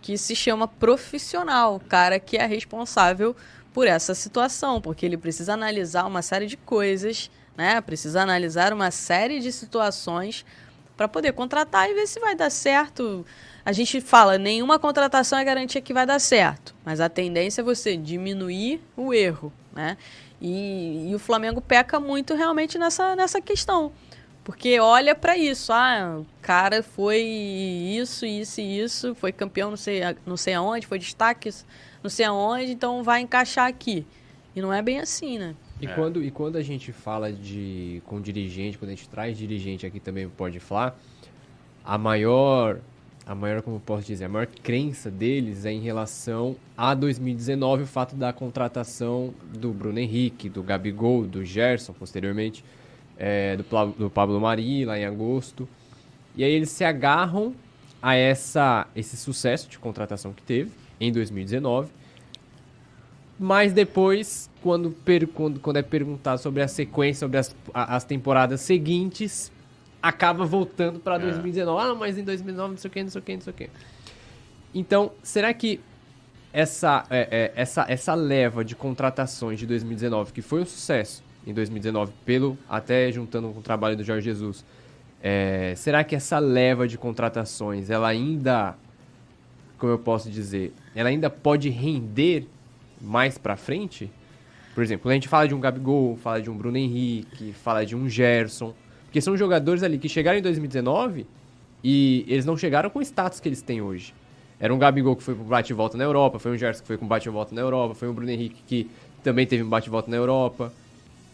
[0.00, 3.36] que se chama profissional, o cara que é responsável
[3.72, 7.80] por essa situação, porque ele precisa analisar uma série de coisas, né?
[7.80, 10.44] Precisa analisar uma série de situações
[10.96, 13.24] para poder contratar e ver se vai dar certo.
[13.64, 17.64] A gente fala, nenhuma contratação é garantia que vai dar certo, mas a tendência é
[17.64, 19.96] você diminuir o erro, né?
[20.40, 23.92] E, e o Flamengo peca muito realmente nessa, nessa questão.
[24.42, 29.76] Porque olha para isso, ah, o cara foi isso, isso e isso, foi campeão não
[29.76, 31.48] sei, não sei aonde, foi destaque
[32.02, 34.04] não sei aonde, então vai encaixar aqui.
[34.54, 35.54] E não é bem assim, né?
[35.80, 35.94] E, É.
[35.94, 40.00] quando, e quando a gente fala de com dirigente, quando a gente traz dirigente aqui
[40.00, 40.98] também pode falar,
[41.84, 42.80] a maior,
[43.24, 47.84] a maior, como eu posso dizer, a maior crença deles é em relação a 2019,
[47.84, 52.64] o fato da contratação do Bruno Henrique, do Gabigol, do Gerson, posteriormente,
[53.16, 53.64] é, do,
[53.96, 55.68] do Pablo Mari, lá em agosto.
[56.34, 57.54] E aí eles se agarram
[58.02, 61.90] a essa, esse sucesso de contratação que teve em 2019.
[63.38, 68.60] Mas depois, quando, per- quando, quando é perguntado sobre a sequência, sobre as, as temporadas
[68.62, 69.52] seguintes,
[70.02, 71.90] acaba voltando para 2019.
[71.90, 73.56] Ah, mas em 2019 não sei o que, não sei o que, não sei o
[73.56, 73.70] que.
[74.74, 75.80] Então, será que
[76.52, 81.54] essa, é, é, essa, essa leva de contratações de 2019, que foi um sucesso em
[81.54, 84.64] 2019, pelo até juntando com o trabalho do Jorge Jesus,
[85.22, 88.74] é, será que essa leva de contratações, ela ainda,
[89.78, 92.48] como eu posso dizer, ela ainda pode render
[93.00, 94.10] mais pra frente?
[94.74, 97.84] Por exemplo, quando a gente fala de um Gabigol, fala de um Bruno Henrique, fala
[97.84, 98.74] de um Gerson,
[99.12, 101.26] porque são jogadores ali que chegaram em 2019
[101.84, 104.14] e eles não chegaram com o status que eles têm hoje.
[104.58, 106.86] Era um Gabigol que foi pro bate e volta na Europa, foi um Gerson que
[106.86, 108.90] foi com bate e volta na Europa, foi um Bruno Henrique que
[109.22, 110.72] também teve um bate e volta na Europa.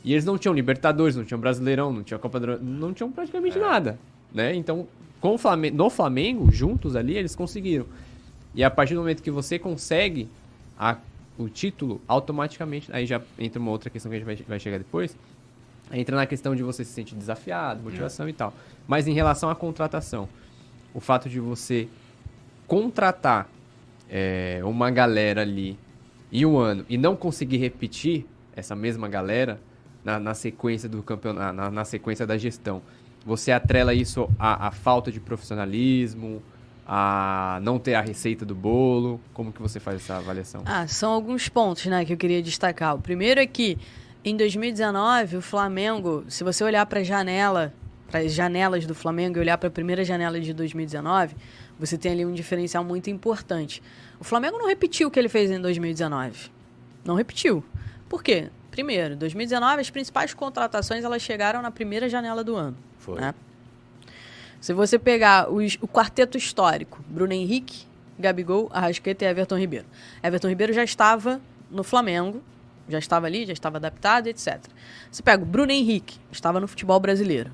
[0.04, 3.56] E eles não tinham Libertadores, não tinham Brasileirão, não tinham Copa do não tinham praticamente
[3.60, 3.96] nada,
[4.34, 4.56] né?
[4.56, 4.88] Então,
[5.20, 7.86] com o Flamengo, no Flamengo, juntos ali, eles conseguiram.
[8.56, 10.26] E a partir do momento que você consegue
[10.76, 10.96] a-
[11.38, 14.78] o título, automaticamente, aí já entra uma outra questão que a gente vai, vai chegar
[14.78, 15.16] depois,
[15.92, 18.52] entra na questão de você se sentir desafiado, motivação e tal.
[18.86, 20.28] Mas em relação à contratação,
[20.94, 21.88] o fato de você
[22.66, 23.48] contratar
[24.08, 25.78] é, uma galera ali
[26.32, 29.60] em um ano e não conseguir repetir essa mesma galera
[30.04, 32.82] na, na sequência do campeonato, na, na sequência da gestão,
[33.24, 36.42] você atrela isso à, à falta de profissionalismo,
[36.86, 39.20] a não ter a receita do bolo?
[39.34, 40.62] Como que você faz essa avaliação?
[40.64, 42.94] Ah, são alguns pontos, né, que eu queria destacar.
[42.94, 43.76] O primeiro é que
[44.24, 47.72] em 2019 o Flamengo, se você olhar para a janela,
[48.10, 51.36] para as janelas do Flamengo e olhar para a primeira janela de 2019,
[51.78, 53.82] você tem ali um diferencial muito importante.
[54.18, 56.50] O Flamengo não repetiu o que ele fez em 2019.
[57.04, 57.64] Não repetiu.
[58.08, 58.48] Por quê?
[58.70, 62.76] Primeiro, 2019 as principais contratações elas chegaram na primeira janela do ano.
[62.98, 63.20] Foi.
[63.20, 63.34] né?
[64.60, 67.86] Se você pegar os- o quarteto histórico, Bruno Henrique,
[68.18, 69.86] Gabigol, Arrascaeta e Everton Ribeiro.
[70.20, 72.42] Everton Ribeiro já estava no Flamengo,
[72.88, 74.60] já estava ali, já estava adaptado, etc.
[75.10, 77.50] Você pega o Bruno Henrique, estava no futebol brasileiro.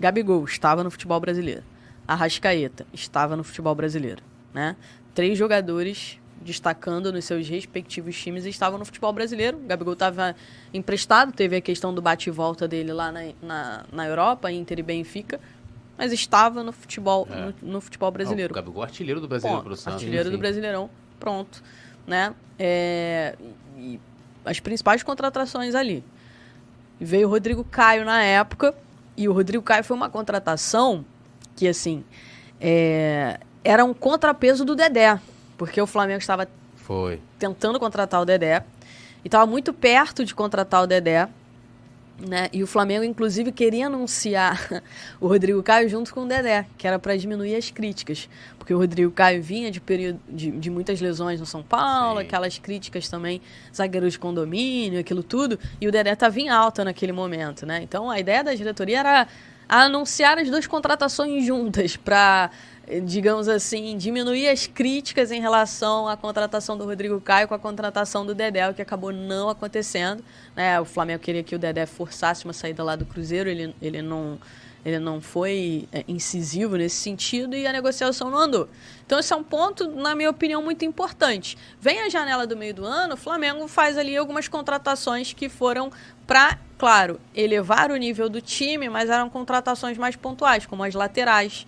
[0.00, 1.62] Gabigol estava no futebol brasileiro.
[2.06, 4.76] Arrascaeta estava no futebol brasileiro, né?
[5.14, 9.58] Três jogadores destacando nos seus respectivos times estavam no futebol brasileiro.
[9.58, 10.34] O Gabigol estava
[10.74, 14.80] emprestado, teve a questão do bate e volta dele lá na, na, na Europa, Inter
[14.80, 15.40] e Benfica,
[15.96, 17.28] mas estava no futebol,
[17.62, 18.52] no, no futebol brasileiro.
[18.52, 19.68] Ah, o Gabigol artilheiro do Brasileiro Ponto.
[19.68, 20.02] pro Santos.
[20.02, 20.40] Artilheiro Sim, do sim.
[20.40, 20.90] Brasileirão,
[21.20, 21.62] pronto.
[22.06, 22.34] Né?
[22.58, 23.36] É,
[23.78, 24.00] e
[24.44, 26.04] as principais contratações ali.
[27.00, 28.74] Veio o Rodrigo Caio na época,
[29.16, 31.04] e o Rodrigo Caio foi uma contratação
[31.54, 32.04] que, assim,
[32.60, 35.18] é, era um contrapeso do Dedé,
[35.56, 37.20] porque o Flamengo estava Foi.
[37.38, 38.64] tentando contratar o Dedé
[39.24, 41.28] e estava muito perto de contratar o Dedé.
[42.26, 42.48] Né?
[42.52, 44.82] E o Flamengo, inclusive, queria anunciar
[45.20, 48.28] o Rodrigo Caio junto com o Dedé, que era para diminuir as críticas.
[48.58, 52.26] Porque o Rodrigo Caio vinha de período de, de muitas lesões no São Paulo, Sim.
[52.26, 53.42] aquelas críticas também,
[53.74, 57.82] zagueiro de condomínio, aquilo tudo, e o Dedé estava em alta naquele momento, né?
[57.82, 59.28] Então a ideia da diretoria era
[59.68, 62.50] anunciar as duas contratações juntas para
[63.04, 68.26] digamos assim, diminuir as críticas em relação à contratação do Rodrigo Caio com a contratação
[68.26, 70.22] do Dedé, o que acabou não acontecendo.
[70.54, 70.80] Né?
[70.80, 74.38] O Flamengo queria que o Dedé forçasse uma saída lá do Cruzeiro, ele, ele não
[74.84, 78.68] ele não foi é, incisivo nesse sentido e a negociação não andou.
[79.06, 81.56] Então esse é um ponto, na minha opinião, muito importante.
[81.80, 85.90] Vem a janela do meio do ano, o Flamengo faz ali algumas contratações que foram
[86.26, 91.64] para, claro, elevar o nível do time, mas eram contratações mais pontuais, como as laterais,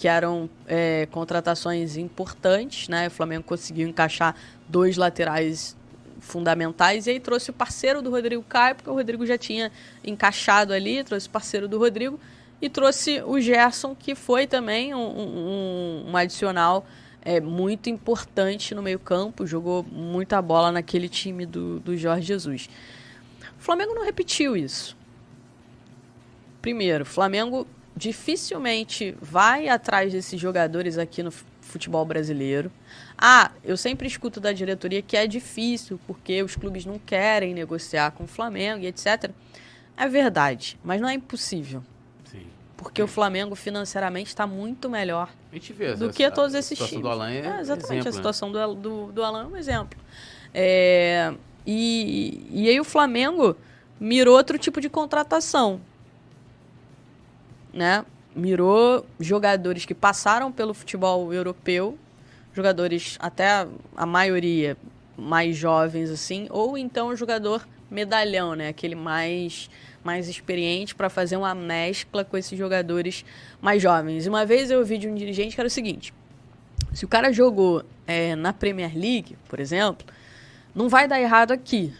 [0.00, 3.08] que eram é, contratações importantes, né?
[3.08, 4.34] O Flamengo conseguiu encaixar
[4.66, 5.76] dois laterais
[6.20, 9.70] fundamentais e aí trouxe o parceiro do Rodrigo Caio, porque o Rodrigo já tinha
[10.02, 12.18] encaixado ali, trouxe o parceiro do Rodrigo
[12.62, 16.86] e trouxe o Gerson, que foi também um, um, um adicional
[17.20, 22.70] é, muito importante no meio-campo, jogou muita bola naquele time do, do Jorge Jesus.
[23.58, 24.96] O Flamengo não repetiu isso.
[26.62, 27.66] Primeiro, o Flamengo
[28.00, 32.72] dificilmente vai atrás desses jogadores aqui no futebol brasileiro.
[33.16, 38.12] Ah, eu sempre escuto da diretoria que é difícil porque os clubes não querem negociar
[38.12, 39.30] com o Flamengo e etc.
[39.98, 41.84] É verdade, mas não é impossível.
[42.24, 42.46] Sim.
[42.74, 45.30] Porque o Flamengo financeiramente está muito melhor
[45.98, 47.02] do que todos esses times.
[47.02, 48.12] Do Alan é, é exatamente, exemplo, a né?
[48.12, 48.66] situação né?
[48.66, 50.00] do, do, do Alan é um exemplo.
[50.54, 51.34] É,
[51.66, 53.54] e, e aí o Flamengo
[54.00, 55.82] mirou outro tipo de contratação
[57.72, 58.04] né?
[58.34, 61.98] Mirou jogadores que passaram pelo futebol europeu,
[62.54, 64.76] jogadores até a maioria
[65.16, 68.68] mais jovens assim, ou então jogador medalhão, né?
[68.68, 69.68] Aquele mais
[70.02, 73.22] mais experiente para fazer uma mescla com esses jogadores
[73.60, 74.26] mais jovens.
[74.26, 76.14] Uma vez eu ouvi de um dirigente que era o seguinte:
[76.92, 80.06] se o cara jogou é, na Premier League, por exemplo,
[80.74, 81.92] não vai dar errado aqui.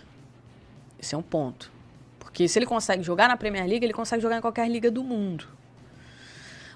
[0.99, 1.71] Esse é um ponto.
[2.19, 5.03] Porque se ele consegue jogar na Premier League, ele consegue jogar em qualquer liga do
[5.03, 5.47] mundo.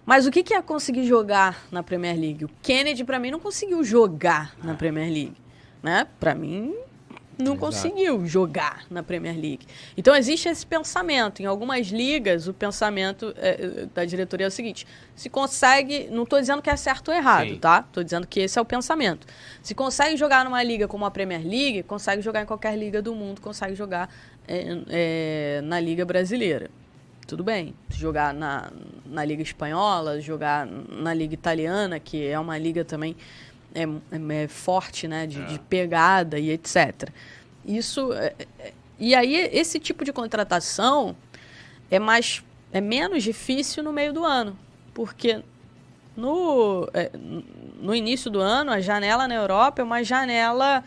[0.07, 2.45] Mas o que, que é conseguir jogar na Premier League?
[2.45, 5.37] O Kennedy, para mim, não conseguiu jogar na Premier League.
[5.83, 6.07] Né?
[6.21, 6.75] Para mim,
[7.39, 7.61] não Exato.
[7.61, 9.67] conseguiu jogar na Premier League.
[9.97, 11.41] Então existe esse pensamento.
[11.43, 16.39] Em algumas ligas, o pensamento é, da diretoria é o seguinte: se consegue, não estou
[16.39, 17.59] dizendo que é certo ou errado, Sim.
[17.59, 17.85] tá?
[17.87, 19.27] Estou dizendo que esse é o pensamento.
[19.63, 23.15] Se consegue jogar numa liga como a Premier League, consegue jogar em qualquer liga do
[23.15, 24.09] mundo, consegue jogar
[24.47, 26.71] é, é, na liga brasileira
[27.27, 27.75] tudo bem.
[27.91, 28.71] Jogar na,
[29.07, 33.17] na Liga Espanhola, jogar na Liga Italiana, que é uma liga também
[33.75, 35.27] é, é, é forte, né?
[35.27, 35.47] De, é.
[35.47, 37.11] de, pegada e etc.
[37.67, 38.13] Isso.
[38.13, 41.17] É, é, e aí, esse tipo de contratação
[41.91, 42.43] é mais.
[42.73, 44.57] é menos difícil no meio do ano.
[44.93, 45.43] Porque
[46.17, 46.89] no,
[47.81, 50.85] no início do ano, a janela na Europa é uma janela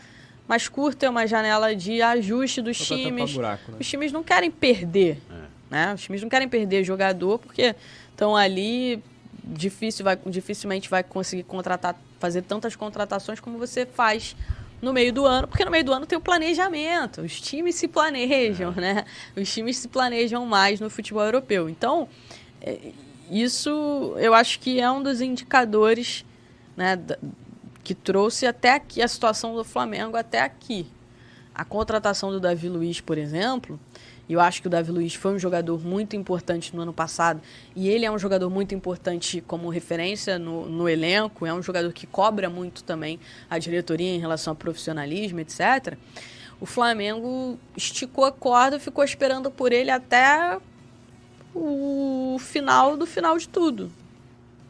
[0.48, 3.34] mais curta, é uma janela de ajuste dos times.
[3.34, 3.76] Buraco, né?
[3.78, 5.20] Os times não querem perder.
[5.70, 5.92] Né?
[5.94, 7.74] Os times não querem perder jogador porque
[8.10, 9.02] estão ali,
[9.44, 14.34] difícil, vai, dificilmente vai conseguir contratar, fazer tantas contratações como você faz
[14.80, 17.88] no meio do ano, porque no meio do ano tem o planejamento, os times se
[17.88, 18.80] planejam, é.
[18.80, 19.04] né?
[19.36, 21.68] Os times se planejam mais no futebol europeu.
[21.68, 22.08] Então,
[22.60, 22.92] é,
[23.30, 26.24] isso eu acho que é um dos indicadores
[26.76, 26.98] né,
[27.82, 30.86] que trouxe até aqui a situação do Flamengo até aqui.
[31.54, 33.80] A contratação do Davi Luiz, por exemplo,
[34.28, 37.40] e eu acho que o Davi Luiz foi um jogador muito importante no ano passado.
[37.74, 41.46] E ele é um jogador muito importante como referência no, no elenco.
[41.46, 45.96] É um jogador que cobra muito também a diretoria em relação ao profissionalismo, etc.
[46.60, 50.58] O Flamengo esticou a corda, ficou esperando por ele até
[51.54, 53.90] o final do final de tudo.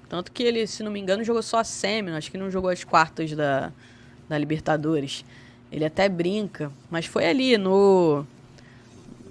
[0.08, 2.70] Tanto que ele, se não me engano, jogou só a semi, acho que não jogou
[2.70, 3.72] as quartas da,
[4.28, 5.24] da Libertadores.
[5.70, 8.24] Ele até brinca, mas foi ali no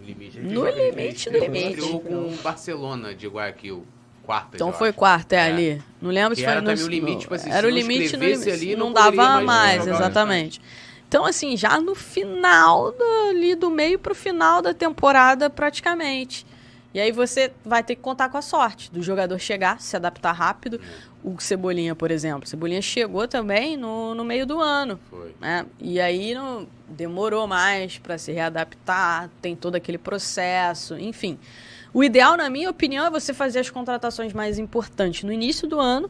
[0.08, 0.39] limite.
[0.39, 1.82] No limite do limite.
[1.82, 3.86] Com o Barcelona de Guayaquil.
[4.24, 5.82] Quarta, então foi quarta, é, é, ali.
[6.02, 8.52] Não lembro se foi no, o limite, tipo assim, Era o limite no limite.
[8.52, 10.60] Ali, não, não dava mais, mais exatamente.
[11.08, 16.46] Então, assim, já no final do, ali do meio pro final da temporada, praticamente.
[16.93, 20.32] E aí você vai ter que contar com a sorte do jogador chegar, se adaptar
[20.32, 20.80] rápido.
[21.23, 22.47] O Cebolinha, por exemplo.
[22.47, 25.00] Cebolinha chegou também no, no meio do ano.
[25.10, 25.36] Foi.
[25.39, 25.65] Né?
[25.80, 31.38] E aí não, demorou mais para se readaptar, tem todo aquele processo, enfim.
[31.93, 35.80] O ideal, na minha opinião, é você fazer as contratações mais importantes no início do
[35.80, 36.10] ano.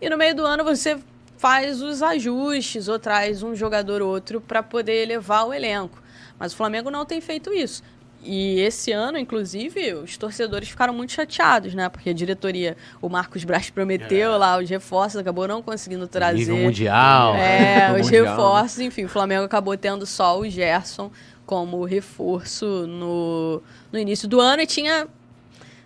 [0.00, 0.98] E no meio do ano você
[1.36, 6.02] faz os ajustes ou traz um jogador ou outro para poder elevar o elenco.
[6.38, 7.82] Mas o Flamengo não tem feito isso.
[8.24, 11.88] E esse ano, inclusive, os torcedores ficaram muito chateados, né?
[11.88, 14.36] Porque a diretoria, o Marcos Braz prometeu é.
[14.36, 16.38] lá os reforços, acabou não conseguindo trazer.
[16.38, 17.34] Nível mundial.
[17.34, 21.10] É, os mundial, reforços, enfim, o Flamengo acabou tendo só o Gerson
[21.44, 23.60] como reforço no,
[23.90, 25.08] no início do ano e tinha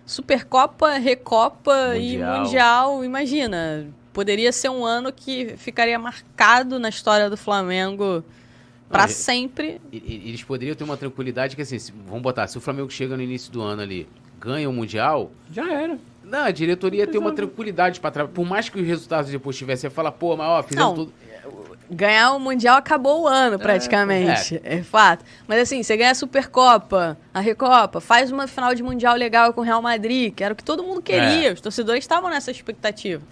[0.05, 2.35] Supercopa, Recopa mundial.
[2.35, 3.03] e Mundial.
[3.03, 8.23] Imagina, poderia ser um ano que ficaria marcado na história do Flamengo
[8.89, 9.81] para sempre.
[9.91, 13.23] Eles poderiam ter uma tranquilidade que, assim, se, vamos botar, se o Flamengo chega no
[13.23, 14.07] início do ano ali,
[14.39, 15.31] ganha o Mundial.
[15.51, 15.99] Já era.
[16.23, 18.33] Não, a diretoria ia ter uma tranquilidade para trabalhar.
[18.33, 21.13] Por mais que os resultados depois tivessem, ia falar, pô, mas ó, fizemos Não, tudo.
[21.89, 24.59] Ganhar o Mundial acabou o ano, é, praticamente.
[24.63, 24.77] É, é.
[24.79, 25.23] é, fato.
[25.47, 29.61] Mas assim, você ganha a Supercopa, a Recopa, faz uma final de Mundial legal com
[29.61, 31.49] o Real Madrid, que era o que todo mundo queria.
[31.49, 31.53] É.
[31.53, 33.23] Os torcedores estavam nessa expectativa.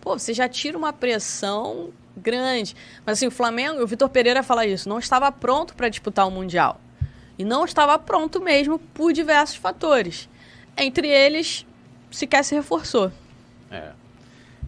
[0.00, 2.74] Pô, você já tira uma pressão grande.
[3.06, 6.30] Mas assim, o Flamengo, o Vitor Pereira fala isso, não estava pronto para disputar o
[6.30, 6.80] Mundial.
[7.38, 10.28] E não estava pronto mesmo por diversos fatores.
[10.76, 11.64] Entre eles,
[12.10, 13.12] sequer se reforçou.
[13.70, 13.90] É.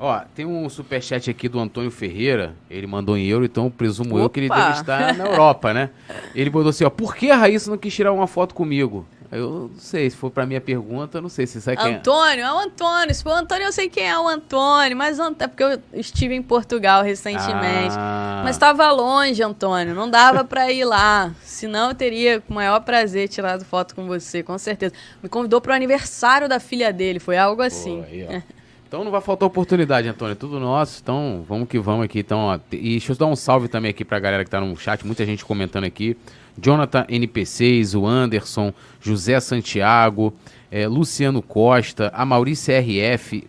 [0.03, 4.25] Ó, tem um superchat aqui do Antônio Ferreira, ele mandou em euro, então presumo Opa.
[4.25, 5.91] eu que ele deve estar na Europa, né?
[6.35, 9.07] Ele mandou assim, ó, por que a Raíssa não quis tirar uma foto comigo?
[9.33, 11.97] Eu não sei, se for pra minha pergunta, não sei se sabe quem é.
[11.97, 13.15] Antônio, é o Antônio.
[13.15, 14.97] Se for o Antônio, eu sei quem é o Antônio.
[14.97, 17.95] Mas é porque eu estive em Portugal recentemente.
[17.97, 18.43] Ah.
[18.45, 19.95] Mas estava longe, Antônio.
[19.95, 21.33] Não dava pra ir lá.
[21.45, 24.95] Senão eu teria, com o maior prazer, tirado foto com você, com certeza.
[25.23, 27.21] Me convidou pro aniversário da filha dele.
[27.21, 28.03] Foi algo assim.
[28.03, 28.43] Pô, aí,
[28.91, 30.33] Então não vai faltar oportunidade, Antônio.
[30.33, 30.99] É tudo nosso.
[31.01, 32.19] Então vamos que vamos aqui.
[32.19, 34.77] Então, ó, e deixa eu dar um salve também aqui pra galera que tá no
[34.77, 35.07] chat.
[35.07, 36.17] Muita gente comentando aqui.
[36.61, 40.35] Jonathan NP6, o Anderson, José Santiago,
[40.71, 43.45] é, Luciano Costa, a Maurícia RF,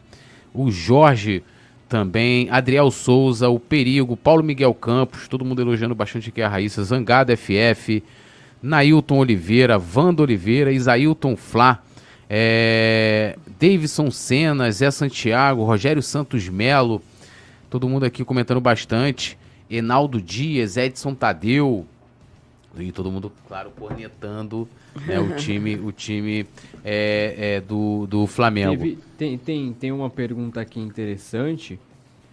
[0.53, 1.43] o Jorge
[1.87, 6.83] também, Adriel Souza, o Perigo, Paulo Miguel Campos, todo mundo elogiando bastante aqui a Raíssa,
[6.83, 8.01] Zangada FF,
[8.63, 11.83] Nailton Oliveira, Vando Oliveira, Isailton Flá,
[12.29, 17.01] é, Davidson Sena, Zé Santiago, Rogério Santos Melo,
[17.69, 19.37] todo mundo aqui comentando bastante,
[19.69, 21.85] Enaldo Dias, Edson Tadeu,
[22.77, 24.67] e todo mundo, claro, cornetando
[25.05, 26.45] né, o time, o time
[26.83, 28.77] é, é, do, do Flamengo.
[28.77, 31.79] Teve, tem, tem, tem uma pergunta aqui interessante,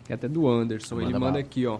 [0.04, 0.96] que é até do Anderson.
[0.96, 1.78] Manda Ele manda aqui, ó.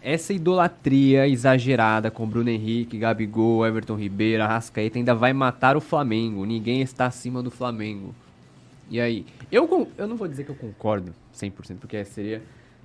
[0.00, 6.44] Essa idolatria exagerada com Bruno Henrique, Gabigol, Everton Ribeiro, Arrascaeta ainda vai matar o Flamengo.
[6.44, 8.14] Ninguém está acima do Flamengo.
[8.88, 9.26] E aí?
[9.50, 12.40] Eu, eu não vou dizer que eu concordo 100%, porque seria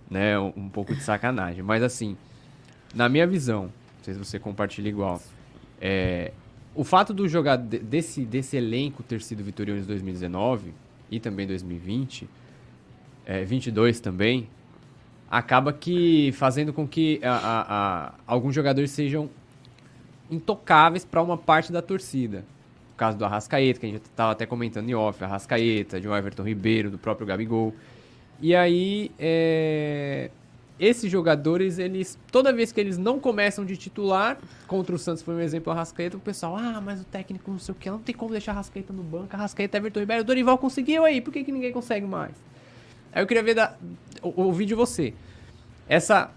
[0.10, 1.62] né, um, um pouco de sacanagem.
[1.62, 2.18] Mas assim,
[2.96, 3.72] na minha visão,
[4.02, 5.22] não sei se você compartilha igual.
[5.80, 6.32] É,
[6.74, 10.74] o fato do jogar desse, desse elenco ter sido vitorioso em 2019
[11.10, 12.28] e também 2020,
[13.26, 14.48] é, 22 também,
[15.30, 17.62] acaba que fazendo com que a, a,
[18.08, 19.30] a, alguns jogadores sejam
[20.30, 22.44] intocáveis para uma parte da torcida.
[22.94, 26.16] O caso do Arrascaeta, que a gente estava até comentando em off, Arrascaeta, de um
[26.16, 27.74] Everton Ribeiro, do próprio Gabigol.
[28.40, 30.32] E aí, é,
[30.82, 35.36] esses jogadores, eles toda vez que eles não começam de titular, contra o Santos foi
[35.36, 38.00] um exemplo, a Rascaeta, o pessoal, ah, mas o técnico não sei o que, não
[38.00, 41.22] tem como deixar a Rascaeta no banco, a Rascaeta Everton Ribeiro, o Dorival conseguiu aí,
[41.22, 42.32] por que, que ninguém consegue mais?
[43.14, 43.76] Aí eu queria ver da,
[44.24, 45.14] ouvir de você.
[45.88, 46.32] Essa,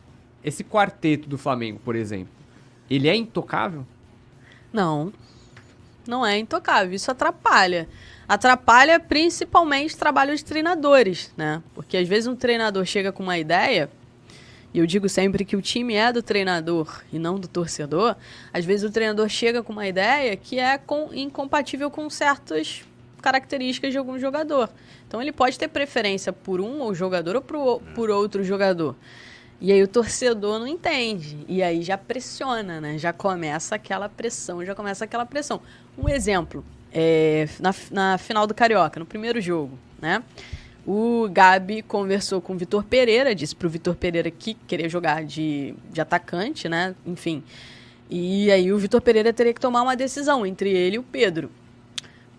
[0.44, 2.32] esse quarteto do Flamengo, por exemplo,
[2.90, 3.86] ele é intocável?
[4.70, 5.10] Não,
[6.06, 7.88] não é intocável, isso atrapalha.
[8.28, 11.62] Atrapalha principalmente trabalho de treinadores, né?
[11.74, 13.88] Porque às vezes um treinador chega com uma ideia
[14.74, 18.16] e eu digo sempre que o time é do treinador e não do torcedor,
[18.52, 22.82] às vezes o treinador chega com uma ideia que é com, incompatível com certas
[23.22, 24.68] características de algum jogador.
[25.06, 28.96] Então ele pode ter preferência por um jogador ou por, por outro jogador.
[29.60, 31.38] E aí o torcedor não entende.
[31.48, 32.98] E aí já pressiona, né?
[32.98, 35.62] Já começa aquela pressão, já começa aquela pressão.
[35.96, 40.20] Um exemplo, é, na, na final do Carioca, no primeiro jogo, né?
[40.86, 45.74] O Gabi conversou com o Vitor Pereira, disse pro Vitor Pereira que queria jogar de,
[45.90, 46.94] de atacante, né?
[47.06, 47.42] Enfim.
[48.10, 51.50] E aí o Vitor Pereira teria que tomar uma decisão entre ele e o Pedro.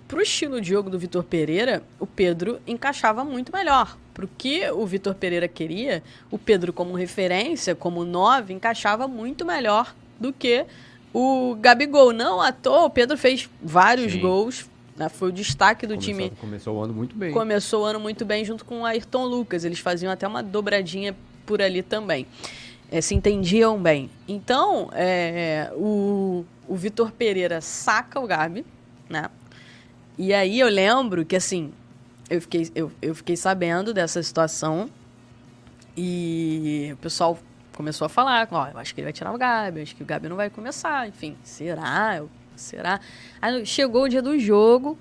[0.08, 3.98] Pro estilo de jogo do Vitor Pereira, o Pedro encaixava muito melhor.
[4.14, 9.96] Pro que o Vitor Pereira queria, o Pedro como referência, como nove, encaixava muito melhor
[10.20, 10.66] do que
[11.12, 12.14] o Gabigol.
[12.14, 14.20] Não à toa, o Pedro fez vários Sim.
[14.20, 15.10] gols né?
[15.10, 16.30] Foi o destaque do Começou, time.
[16.40, 17.32] Começou o ano muito bem.
[17.32, 19.66] Começou o ano muito bem junto com o Ayrton Lucas.
[19.66, 21.16] Eles faziam até uma dobradinha
[21.46, 22.26] por ali também.
[22.90, 24.10] É, se entendiam bem.
[24.28, 28.66] Então, é, o, o Vitor Pereira saca o Gabi,
[29.10, 29.30] né?
[30.18, 31.74] E aí eu lembro que, assim,
[32.30, 34.90] eu fiquei, eu, eu fiquei sabendo dessa situação
[35.98, 37.38] e o pessoal
[37.74, 40.06] começou a falar, ó, eu acho que ele vai tirar o Gabi, acho que o
[40.06, 42.16] Gabi não vai começar, enfim, será?
[42.18, 43.00] Eu será?
[43.42, 44.98] Aí chegou o dia do jogo,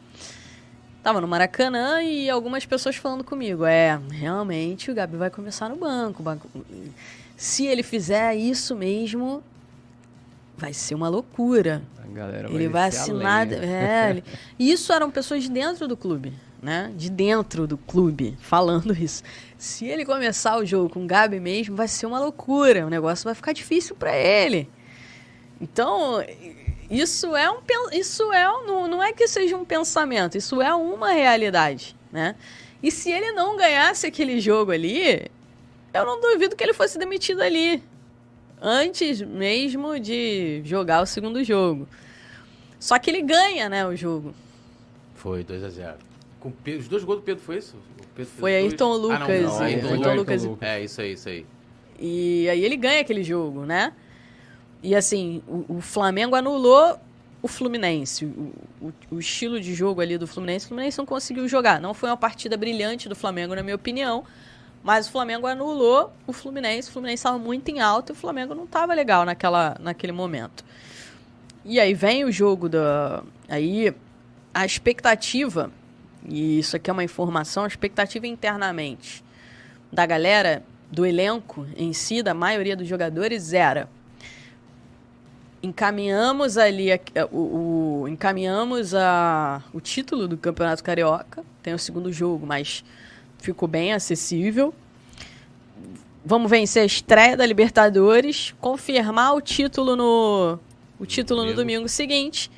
[1.02, 5.76] tava no Maracanã e algumas pessoas falando comigo, é, realmente o Gabi vai começar no
[5.76, 6.22] banco.
[7.36, 9.42] Se ele fizer isso mesmo,
[10.56, 11.82] vai ser uma loucura.
[12.54, 13.52] ele vai assinar.
[13.52, 14.24] É, ele...
[14.58, 16.32] Isso eram pessoas de dentro do clube,
[16.62, 16.92] né?
[16.96, 19.22] De dentro do clube, falando isso.
[19.58, 22.86] Se ele começar o jogo com o Gabi mesmo, vai ser uma loucura.
[22.86, 24.70] O negócio vai ficar difícil para ele.
[25.60, 26.22] Então,
[26.90, 27.58] isso é um
[27.92, 32.36] isso é não, não é que seja um pensamento, isso é uma realidade, né?
[32.82, 35.30] E se ele não ganhasse aquele jogo ali,
[35.92, 37.82] eu não duvido que ele fosse demitido ali
[38.60, 41.88] antes mesmo de jogar o segundo jogo.
[42.78, 44.34] Só que ele ganha, né, o jogo.
[45.14, 45.94] Foi 2 a 0.
[46.38, 47.76] Com Pedro, os dois gols do Pedro foi isso?
[48.38, 49.20] foi Ayrton Lucas.
[49.20, 50.44] Ah, não, não, Ayrton, Ayrton Lucas.
[50.44, 50.68] Lucas.
[50.68, 51.46] É, isso aí, isso aí.
[51.98, 53.92] E aí ele ganha aquele jogo, né?
[54.84, 57.00] E assim, o, o Flamengo anulou
[57.40, 58.26] o Fluminense.
[58.26, 61.80] O, o, o, estilo de jogo ali do Fluminense, o Fluminense não conseguiu jogar.
[61.80, 64.24] Não foi uma partida brilhante do Flamengo, na minha opinião.
[64.82, 66.90] Mas o Flamengo anulou o Fluminense.
[66.90, 70.62] O Fluminense estava muito em alta e o Flamengo não estava legal naquela, naquele momento.
[71.64, 73.22] E aí vem o jogo da.
[73.48, 73.94] Aí
[74.52, 75.72] a expectativa,
[76.28, 79.24] e isso aqui é uma informação, a expectativa internamente
[79.90, 80.62] da galera,
[80.92, 83.88] do elenco em si, da maioria dos jogadores, era
[85.64, 87.00] encaminhamos ali a,
[87.32, 91.44] o, o, encaminhamos a, o título do Campeonato Carioca.
[91.62, 92.84] Tem o segundo jogo, mas
[93.38, 94.74] ficou bem acessível.
[96.24, 100.58] Vamos vencer a estreia da Libertadores, confirmar o título no
[100.98, 101.56] o título domingo.
[101.56, 102.50] no domingo seguinte.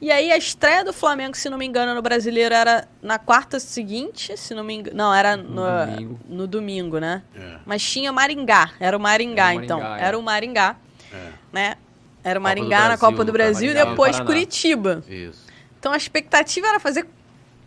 [0.00, 3.58] E aí a estreia do Flamengo, se não me engano, no Brasileiro era na quarta
[3.58, 6.20] seguinte, se não me engano, não, era no, no, domingo.
[6.28, 7.22] no domingo, né?
[7.34, 7.58] É.
[7.64, 10.06] Mas tinha Maringá, era o Maringá, era o então, Maringá, é.
[10.06, 10.76] era o Maringá,
[11.12, 11.28] é.
[11.52, 11.76] né?
[12.24, 15.04] Era o Maringá na Copa do Brasil e depois Curitiba.
[15.06, 15.44] Isso.
[15.78, 17.06] Então a expectativa era fazer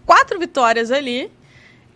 [0.04, 1.32] quatro vitórias ali,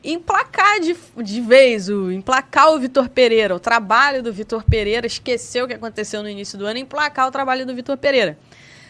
[0.04, 5.64] emplacar de, de vez, o, emplacar o Vitor Pereira, o trabalho do Vitor Pereira, esquecer
[5.64, 8.38] o que aconteceu no início do ano, emplacar o trabalho do Vitor Pereira.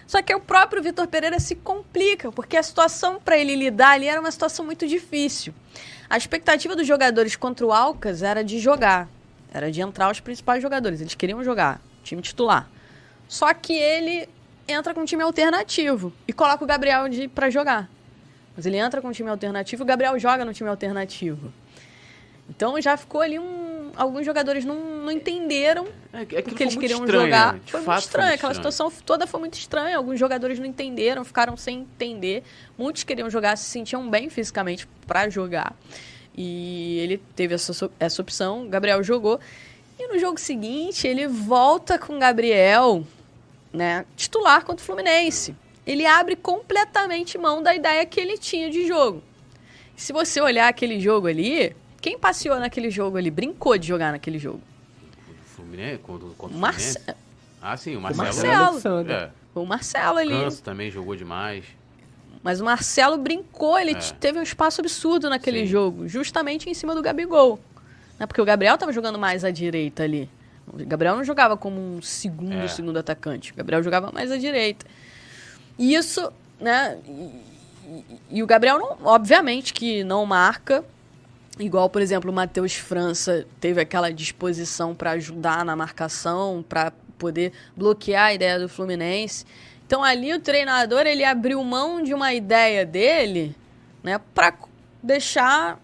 [0.06, 4.08] Só que o próprio Vitor Pereira se complica, porque a situação para ele lidar ali
[4.08, 5.54] era uma situação muito difícil.
[6.10, 9.08] A expectativa dos jogadores contra o Alcas era de jogar,
[9.54, 12.70] era de entrar os principais jogadores, eles queriam jogar, time titular.
[13.32, 14.28] Só que ele
[14.68, 17.90] entra com um time alternativo e coloca o Gabriel para jogar.
[18.54, 21.54] Mas ele entra com um time alternativo e o Gabriel joga no time alternativo.
[22.50, 23.94] Então já ficou ali um.
[23.96, 27.58] Alguns jogadores não, não entenderam é, é que eles queriam estranho, jogar.
[27.68, 29.96] Foi muito estranho, foi aquela situação toda foi muito estranha.
[29.96, 32.44] Alguns jogadores não entenderam, ficaram sem entender.
[32.78, 35.74] Muitos queriam jogar, se sentiam bem fisicamente para jogar.
[36.36, 38.68] E ele teve essa, essa opção.
[38.68, 39.40] Gabriel jogou.
[39.98, 43.06] E no jogo seguinte, ele volta com Gabriel
[43.74, 45.56] né, titular contra o Fluminense.
[45.86, 49.24] Ele abre completamente mão da ideia que ele tinha de jogo.
[49.96, 54.40] Se você olhar aquele jogo ali, quem passeou naquele jogo ali, brincou de jogar naquele
[54.40, 54.62] jogo?
[55.30, 56.00] O Fluminense?
[56.00, 56.98] Contra, contra o Marce...
[57.62, 58.30] Ah, sim, o Marcelo.
[58.30, 59.12] O Marcelo.
[59.12, 59.32] É.
[59.54, 60.34] O Marcelo ali.
[60.34, 61.64] O Canso também jogou demais.
[62.42, 64.00] Mas o Marcelo brincou, ele é.
[64.20, 65.66] teve um espaço absurdo naquele sim.
[65.68, 67.60] jogo, justamente em cima do Gabigol.
[68.18, 68.26] Né?
[68.26, 70.28] Porque o Gabriel estava jogando mais à direita ali.
[70.74, 72.68] O Gabriel não jogava como um segundo, é.
[72.68, 73.52] segundo atacante.
[73.52, 74.86] O Gabriel jogava mais à direita.
[75.78, 76.98] E isso, né?
[77.08, 80.84] E, e, e, o Gabriel, não, obviamente, que não marca.
[81.60, 87.54] Igual, por exemplo, o Matheus França teve aquela disposição para ajudar na marcação, para poder
[87.78, 89.46] bloquear a ideia do Fluminense.
[89.86, 93.56] Então ali o treinador ele abriu mão de uma ideia dele,
[94.02, 94.54] né, para
[95.04, 95.78] deixar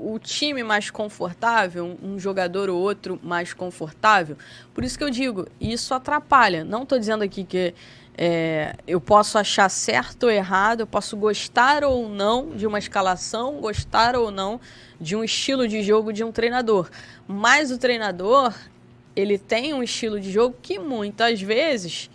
[0.00, 4.36] o time mais confortável, um jogador ou outro mais confortável.
[4.72, 6.64] Por isso que eu digo, isso atrapalha.
[6.64, 7.74] Não estou dizendo aqui que
[8.16, 13.60] é, eu posso achar certo ou errado, eu posso gostar ou não de uma escalação,
[13.60, 14.60] gostar ou não
[15.00, 16.90] de um estilo de jogo de um treinador.
[17.26, 18.54] Mas o treinador,
[19.14, 22.10] ele tem um estilo de jogo que muitas vezes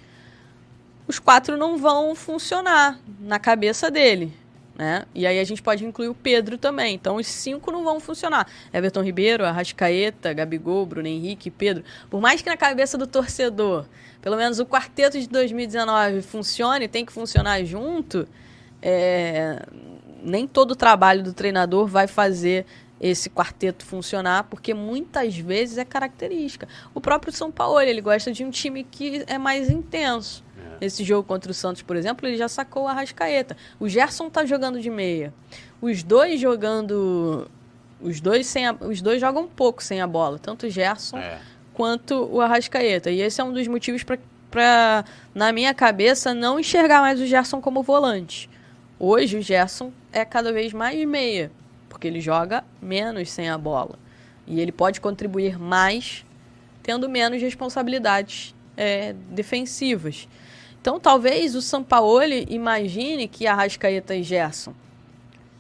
[1.07, 4.42] os quatro não vão funcionar na cabeça dele.
[4.75, 5.05] Né?
[5.13, 6.95] E aí a gente pode incluir o Pedro também.
[6.95, 8.47] Então os cinco não vão funcionar.
[8.73, 11.83] Everton Ribeiro, Arrascaeta, Gabigol, Bruno Henrique, Pedro.
[12.09, 13.85] Por mais que na cabeça do torcedor,
[14.21, 18.27] pelo menos o quarteto de 2019 funcione, tem que funcionar junto,
[18.81, 19.61] é...
[20.23, 22.65] nem todo o trabalho do treinador vai fazer
[22.99, 26.67] esse quarteto funcionar, porque muitas vezes é característica.
[26.93, 30.41] O próprio São Paulo, ele gosta de um time que é mais intenso.
[30.85, 33.55] Esse jogo contra o Santos, por exemplo, ele já sacou a Rascaeta.
[33.79, 35.33] O Gerson tá jogando de meia.
[35.81, 37.49] Os dois jogando.
[38.01, 38.73] Os dois, sem a...
[38.73, 41.39] os dois jogam um pouco sem a bola, tanto o Gerson é.
[41.73, 43.09] quanto o Arrascaeta.
[43.09, 44.17] E esse é um dos motivos para
[44.53, 45.03] pra,
[45.33, 48.47] na minha cabeça, não enxergar mais o Gerson como volante.
[48.99, 51.51] Hoje o Gerson é cada vez mais meia,
[51.89, 53.97] porque ele joga menos sem a bola.
[54.45, 56.23] E ele pode contribuir mais
[56.83, 60.27] tendo menos responsabilidades é, defensivas.
[60.83, 64.73] Então talvez o Sampaoli imagine que Arrascaeta e Gerson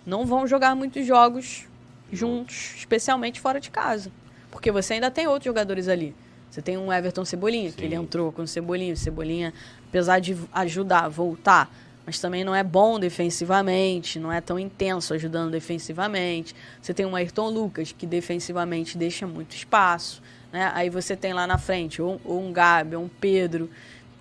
[0.05, 1.63] não vão jogar muitos jogos
[2.11, 4.11] juntos, especialmente fora de casa.
[4.51, 6.13] Porque você ainda tem outros jogadores ali.
[6.51, 7.77] Você tem um Everton Cebolinha, Sim.
[7.77, 8.95] que ele entrou com o Cebolinha.
[8.95, 9.53] O Cebolinha,
[9.87, 11.73] apesar de ajudar a voltar,
[12.05, 16.53] mas também não é bom defensivamente, não é tão intenso ajudando defensivamente.
[16.81, 20.21] Você tem um Ayrton Lucas, que defensivamente deixa muito espaço.
[20.51, 20.69] Né?
[20.75, 23.69] Aí você tem lá na frente ou, ou um Gabi, ou um Pedro,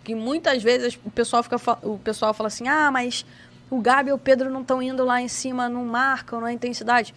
[0.05, 3.25] que muitas vezes o pessoal, fica, o pessoal fala assim: ah, mas
[3.71, 6.53] o Gabi e o Pedro não estão indo lá em cima, não marcam, não é
[6.53, 7.15] intensidade.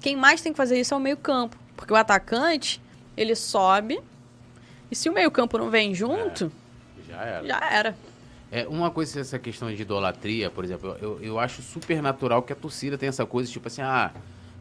[0.00, 1.56] Quem mais tem que fazer isso é o meio-campo.
[1.76, 2.80] Porque o atacante,
[3.16, 4.00] ele sobe.
[4.90, 6.50] E se o meio-campo não vem junto.
[7.08, 7.46] É, já era.
[7.46, 7.96] Já era.
[8.52, 12.52] É, uma coisa, essa questão de idolatria, por exemplo, eu, eu acho super natural que
[12.52, 14.12] a torcida tenha essa coisa, tipo assim, ah,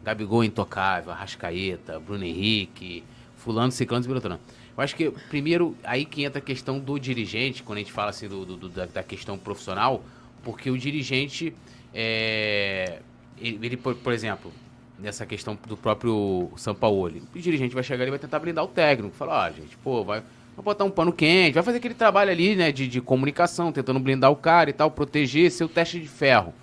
[0.04, 3.04] Gabigol intocável, Arrascaeta, Bruno Henrique,
[3.38, 4.40] fulano, ciclano, bilotano.
[4.78, 8.10] Eu acho que, primeiro, aí que entra a questão do dirigente, quando a gente fala
[8.10, 10.04] assim do, do da, da, questão profissional,
[10.44, 11.54] porque o dirigente,
[11.94, 13.00] é,
[13.40, 14.52] ele, ele por, por, exemplo,
[15.00, 19.16] nessa questão do próprio Sampaoli, o dirigente vai chegar e vai tentar blindar o técnico,
[19.16, 20.20] falar, ó, ah, gente, pô, vai,
[20.56, 24.00] vai botar um pano quente, vai fazer aquele trabalho ali, né, de, de comunicação, tentando
[24.00, 26.54] blindar o cara e tal, proteger seu teste de ferro.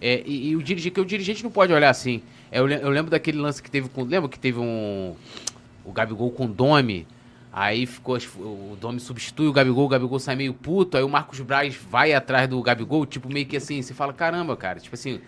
[0.00, 2.22] É, e, e, o dirigente, que o dirigente não pode olhar assim.
[2.50, 4.02] É, eu, eu, lembro daquele lance que teve com.
[4.02, 5.14] Lembra que teve um.
[5.84, 7.06] O Gabigol com o Domi.
[7.52, 8.16] Aí ficou.
[8.38, 10.96] O Domi substitui o Gabigol, o Gabigol sai meio puto.
[10.96, 14.56] Aí o Marcos Braz vai atrás do Gabigol, tipo, meio que assim, você fala, caramba,
[14.56, 14.80] cara.
[14.80, 15.20] Tipo assim,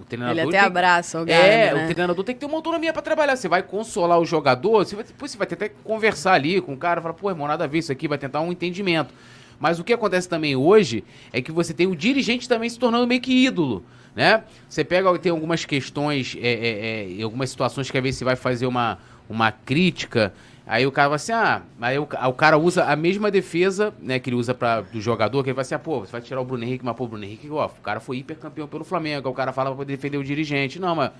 [0.00, 0.36] o treinador.
[0.36, 0.60] Ele até tem...
[0.60, 1.84] abraça o Gabi, É, né?
[1.84, 3.34] o treinador tem que ter uma autonomia para trabalhar.
[3.34, 6.76] Você vai consolar o jogador, você vai, depois você vai tentar conversar ali com o
[6.76, 9.12] cara, falar, pô, irmão, nada a ver isso aqui, vai tentar um entendimento.
[9.58, 13.06] Mas o que acontece também hoje é que você tem o dirigente também se tornando
[13.06, 13.84] meio que ídolo.
[14.14, 14.44] Né?
[14.68, 18.36] Você pega, tem algumas questões, é, é, é, algumas situações que às vezes você vai
[18.36, 20.34] fazer uma, uma crítica
[20.66, 24.20] Aí o cara vai assim, ah, aí o, o, cara usa a mesma defesa, né,
[24.20, 26.40] que ele usa para do jogador, que ele vai assim, ah, pô, você vai tirar
[26.40, 28.84] o Bruno Henrique, mas pô, o Bruno Henrique, ó, o cara foi hiper campeão pelo
[28.84, 30.78] Flamengo, o cara fala pra poder defender o dirigente.
[30.78, 31.10] Não, mas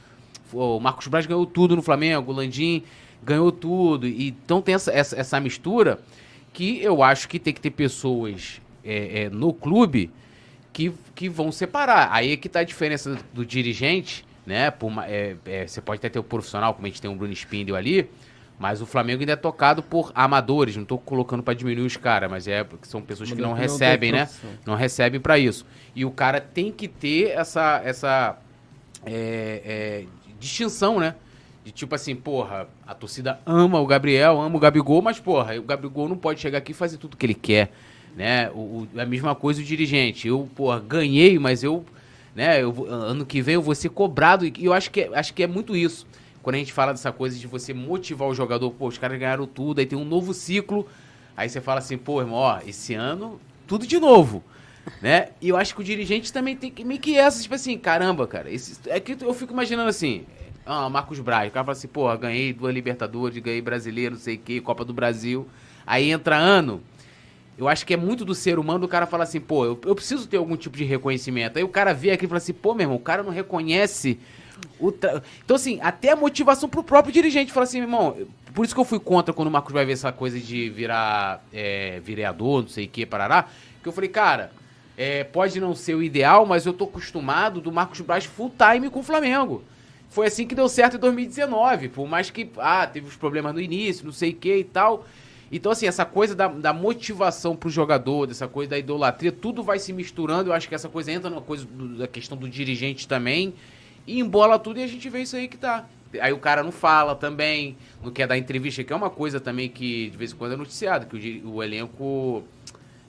[0.52, 2.84] o Marcos Braz ganhou tudo no Flamengo, o Landim
[3.22, 4.06] ganhou tudo.
[4.06, 5.98] E, então tem essa, essa, essa, mistura
[6.52, 10.10] que eu acho que tem que ter pessoas é, é, no clube
[10.72, 12.08] que, que vão separar.
[12.12, 14.70] Aí é que tá a diferença do, do dirigente, né?
[14.70, 17.32] Por, é, é, você pode até ter o profissional, como a gente tem o Bruno
[17.32, 18.08] Spindel ali,
[18.58, 22.30] mas o Flamengo ainda é tocado por amadores, não estou colocando para diminuir os caras,
[22.30, 24.28] mas é porque são pessoas que não, recebem, né?
[24.64, 25.66] Não recebem para isso.
[25.96, 28.38] E o cara tem que ter essa, essa
[29.04, 30.04] é, é,
[30.38, 31.16] distinção, né?
[31.64, 35.62] De tipo assim, porra, a torcida ama o Gabriel, ama o Gabigol, mas porra, o
[35.62, 37.72] Gabigol não pode chegar aqui e fazer tudo que ele quer,
[38.16, 38.50] né?
[38.50, 40.28] O, o, a mesma coisa o dirigente.
[40.28, 41.84] Eu, porra, ganhei, mas eu,
[42.34, 45.34] né, eu, ano que vem eu vou ser cobrado e eu acho que, é, acho
[45.34, 46.06] que é muito isso
[46.42, 49.46] quando a gente fala dessa coisa de você motivar o jogador, pô, os caras ganharam
[49.46, 50.86] tudo, aí tem um novo ciclo,
[51.36, 54.42] aí você fala assim, pô, irmão, ó, esse ano, tudo de novo.
[55.00, 55.28] né?
[55.40, 58.26] E eu acho que o dirigente também tem que meio que essa, tipo assim, caramba,
[58.26, 58.50] cara.
[58.50, 60.24] Esse, é que eu fico imaginando assim,
[60.66, 64.36] ah, Marcos Braz, o cara fala assim, pô, ganhei duas Libertadores, ganhei brasileiro, não sei
[64.36, 65.46] o que, Copa do Brasil.
[65.86, 66.82] Aí entra ano.
[67.58, 69.94] Eu acho que é muito do ser humano o cara falar assim, pô, eu, eu
[69.94, 71.58] preciso ter algum tipo de reconhecimento.
[71.58, 74.18] Aí o cara vê aqui e fala assim, pô, meu irmão, o cara não reconhece
[74.98, 75.22] Tra...
[75.44, 77.52] Então, assim, até a motivação pro próprio dirigente.
[77.52, 78.16] Fala assim, irmão,
[78.54, 81.44] por isso que eu fui contra quando o Marcos vai ver essa coisa de virar
[81.52, 83.48] é, vereador, não sei o que, parará.
[83.82, 84.52] Que eu falei, cara,
[84.96, 88.90] é, pode não ser o ideal, mas eu tô acostumado do Marcos Braz full time
[88.90, 89.64] com o Flamengo.
[90.10, 91.88] Foi assim que deu certo em 2019.
[91.88, 95.06] Por mais que, ah, teve os problemas no início, não sei o que e tal.
[95.50, 99.78] Então, assim, essa coisa da, da motivação pro jogador, dessa coisa da idolatria, tudo vai
[99.78, 100.50] se misturando.
[100.50, 103.54] Eu acho que essa coisa entra numa coisa do, da questão do dirigente também
[104.06, 105.84] e embola tudo e a gente vê isso aí que tá.
[106.20, 109.68] Aí o cara não fala também, não quer dar entrevista, que é uma coisa também
[109.68, 112.44] que de vez em quando é noticiado, que o, o elenco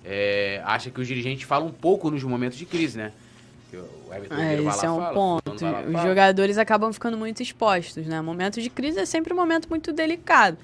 [0.05, 3.11] é, acha que os dirigentes falam um pouco nos momentos de crise, né?
[4.31, 5.51] é, esse é um fala, ponto.
[5.51, 8.21] Os jogadores acabam ficando muito expostos, né?
[8.21, 10.57] Momento de crise é sempre um momento muito delicado.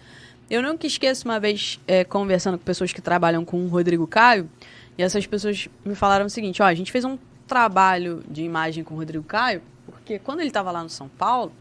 [0.50, 4.50] Eu nunca esqueço uma vez é, conversando com pessoas que trabalham com o Rodrigo Caio,
[4.98, 7.18] e essas pessoas me falaram o seguinte: ó, a gente fez um
[7.48, 9.62] trabalho de imagem com o Rodrigo Caio
[10.10, 11.52] porque quando ele estava lá no São Paulo,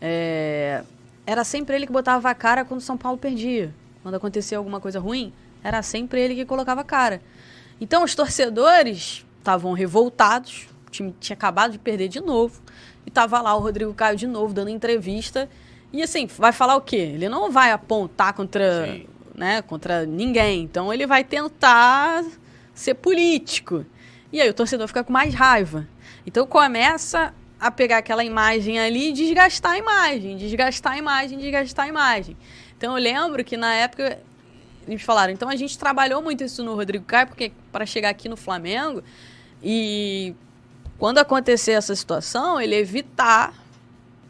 [0.00, 0.82] é,
[1.24, 3.72] era sempre ele que botava a cara quando o São Paulo perdia.
[4.02, 7.22] Quando acontecia alguma coisa ruim, era sempre ele que colocava a cara.
[7.80, 12.60] Então os torcedores estavam revoltados, o time tinha acabado de perder de novo,
[13.06, 15.48] e tava lá o Rodrigo Caio de novo dando entrevista.
[15.92, 16.96] E assim, vai falar o quê?
[16.96, 18.86] Ele não vai apontar contra.
[18.86, 19.06] Sim
[19.38, 20.64] né, contra ninguém.
[20.64, 22.24] Então ele vai tentar
[22.74, 23.86] ser político.
[24.32, 25.86] E aí o torcedor fica com mais raiva.
[26.26, 31.86] Então começa a pegar aquela imagem ali e desgastar a imagem, desgastar a imagem, desgastar
[31.86, 32.36] a imagem.
[32.76, 34.18] Então eu lembro que na época
[34.86, 38.28] eles falaram, então a gente trabalhou muito isso no Rodrigo Caio, porque para chegar aqui
[38.28, 39.02] no Flamengo
[39.62, 40.34] e
[40.98, 43.52] quando acontecer essa situação, ele evitar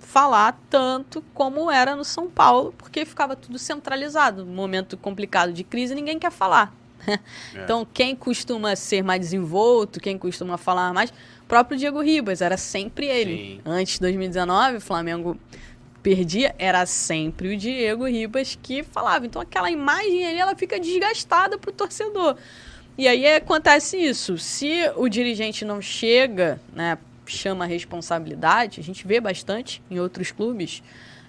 [0.00, 4.44] falar tanto como era no São Paulo, porque ficava tudo centralizado.
[4.44, 6.72] Momento complicado de crise, ninguém quer falar.
[7.08, 7.18] É.
[7.62, 12.56] Então, quem costuma ser mais desenvolto, quem costuma falar mais, o próprio Diego Ribas, era
[12.56, 13.36] sempre ele.
[13.36, 13.60] Sim.
[13.64, 15.36] Antes de 2019, o Flamengo
[16.02, 19.26] perdia, era sempre o Diego Ribas que falava.
[19.26, 22.36] Então, aquela imagem ali, ela fica desgastada para o torcedor.
[22.96, 24.36] E aí acontece isso.
[24.38, 30.32] Se o dirigente não chega, né, chama a responsabilidade, a gente vê bastante em outros
[30.32, 30.82] clubes,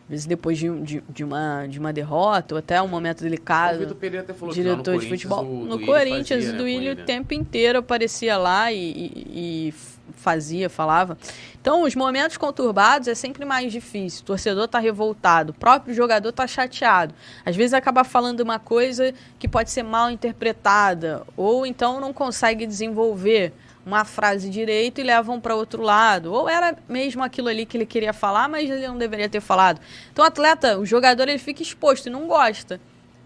[0.10, 3.76] às vezes depois de, de, de, uma, de uma derrota ou até um momento delicado.
[3.76, 5.46] O Vitor Pereira até falou diretor de futebol.
[5.46, 9.74] O, no Corinthians, fazia, né, o Duílio o tempo inteiro aparecia lá e, e, e
[10.16, 11.16] fazia, falava.
[11.62, 14.24] Então, os momentos conturbados é sempre mais difícil.
[14.24, 17.14] O torcedor está revoltado, o próprio jogador está chateado.
[17.46, 22.66] Às vezes acaba falando uma coisa que pode ser mal interpretada, ou então não consegue
[22.66, 23.54] desenvolver
[23.86, 26.32] uma frase direito e levam para outro lado.
[26.34, 29.80] Ou era mesmo aquilo ali que ele queria falar, mas ele não deveria ter falado.
[30.12, 32.80] Então, o atleta, o jogador, ele fica exposto e não gosta.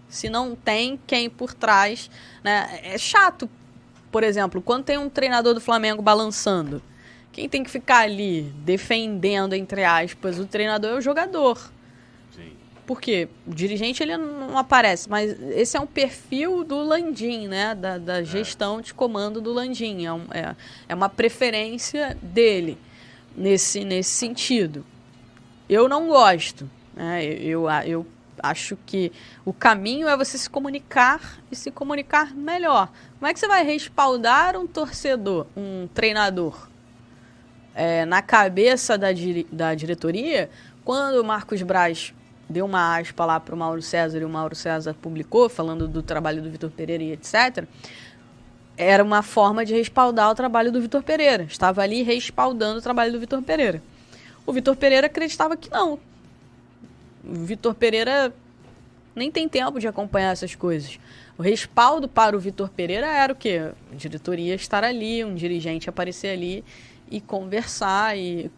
[0.08, 2.10] Se não tem quem por trás.
[2.42, 2.80] Né?
[2.82, 3.48] É chato,
[4.10, 6.82] por exemplo, quando tem um treinador do Flamengo balançando
[7.34, 11.58] quem tem que ficar ali defendendo, entre aspas, o treinador é o jogador.
[12.84, 12.86] Sim.
[12.86, 13.28] Por quê?
[13.46, 17.74] O dirigente ele não aparece, mas esse é um perfil do Landim, né?
[17.74, 18.24] Da, da é.
[18.24, 20.04] gestão de comando do Landim.
[20.04, 20.54] É, um, é,
[20.88, 22.78] é uma preferência dele
[23.36, 24.84] nesse, nesse sentido.
[25.68, 26.68] Eu não gosto.
[26.94, 27.24] Né?
[27.24, 28.06] Eu, eu, eu
[28.42, 29.10] acho que
[29.44, 32.90] o caminho é você se comunicar e se comunicar melhor.
[33.18, 36.68] Como é que você vai respaldar um torcedor, um treinador?
[37.74, 39.08] é, na cabeça da,
[39.50, 40.48] da diretoria,
[40.84, 42.14] quando o Marcos Braz
[42.54, 46.02] deu uma aspa lá para o Mauro César e o Mauro César publicou, falando do
[46.02, 47.66] trabalho do Vitor Pereira e etc.,
[48.76, 51.44] era uma forma de respaldar o trabalho do Vitor Pereira.
[51.44, 53.82] Estava ali respaldando o trabalho do Vitor Pereira.
[54.46, 55.98] O Vitor Pereira acreditava que não.
[57.24, 58.34] O Vitor Pereira
[59.14, 60.98] nem tem tempo de acompanhar essas coisas.
[61.38, 63.70] O respaldo para o Vitor Pereira era o quê?
[63.92, 66.64] A diretoria estar ali, um dirigente aparecer ali
[67.10, 68.16] e conversar.
[68.18, 68.50] E...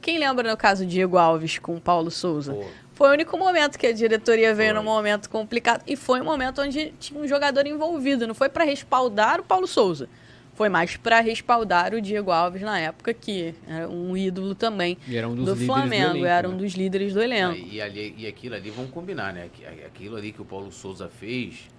[0.00, 2.54] Quem lembra no caso Diego Alves com Paulo Souza?
[2.54, 2.64] Pô.
[3.00, 4.78] Foi o único momento que a diretoria veio foi.
[4.78, 5.82] num momento complicado.
[5.86, 8.26] E foi um momento onde tinha um jogador envolvido.
[8.26, 10.06] Não foi para respaldar o Paulo Souza.
[10.52, 15.34] Foi mais para respaldar o Diego Alves na época, que era um ídolo também um
[15.34, 16.10] do Flamengo.
[16.10, 16.58] Do elenco, era um né?
[16.58, 17.56] dos líderes do elenco.
[17.56, 19.48] e, ali, e aquilo ali, vamos combinar, né?
[19.86, 21.70] Aquilo ali que o Paulo Souza fez,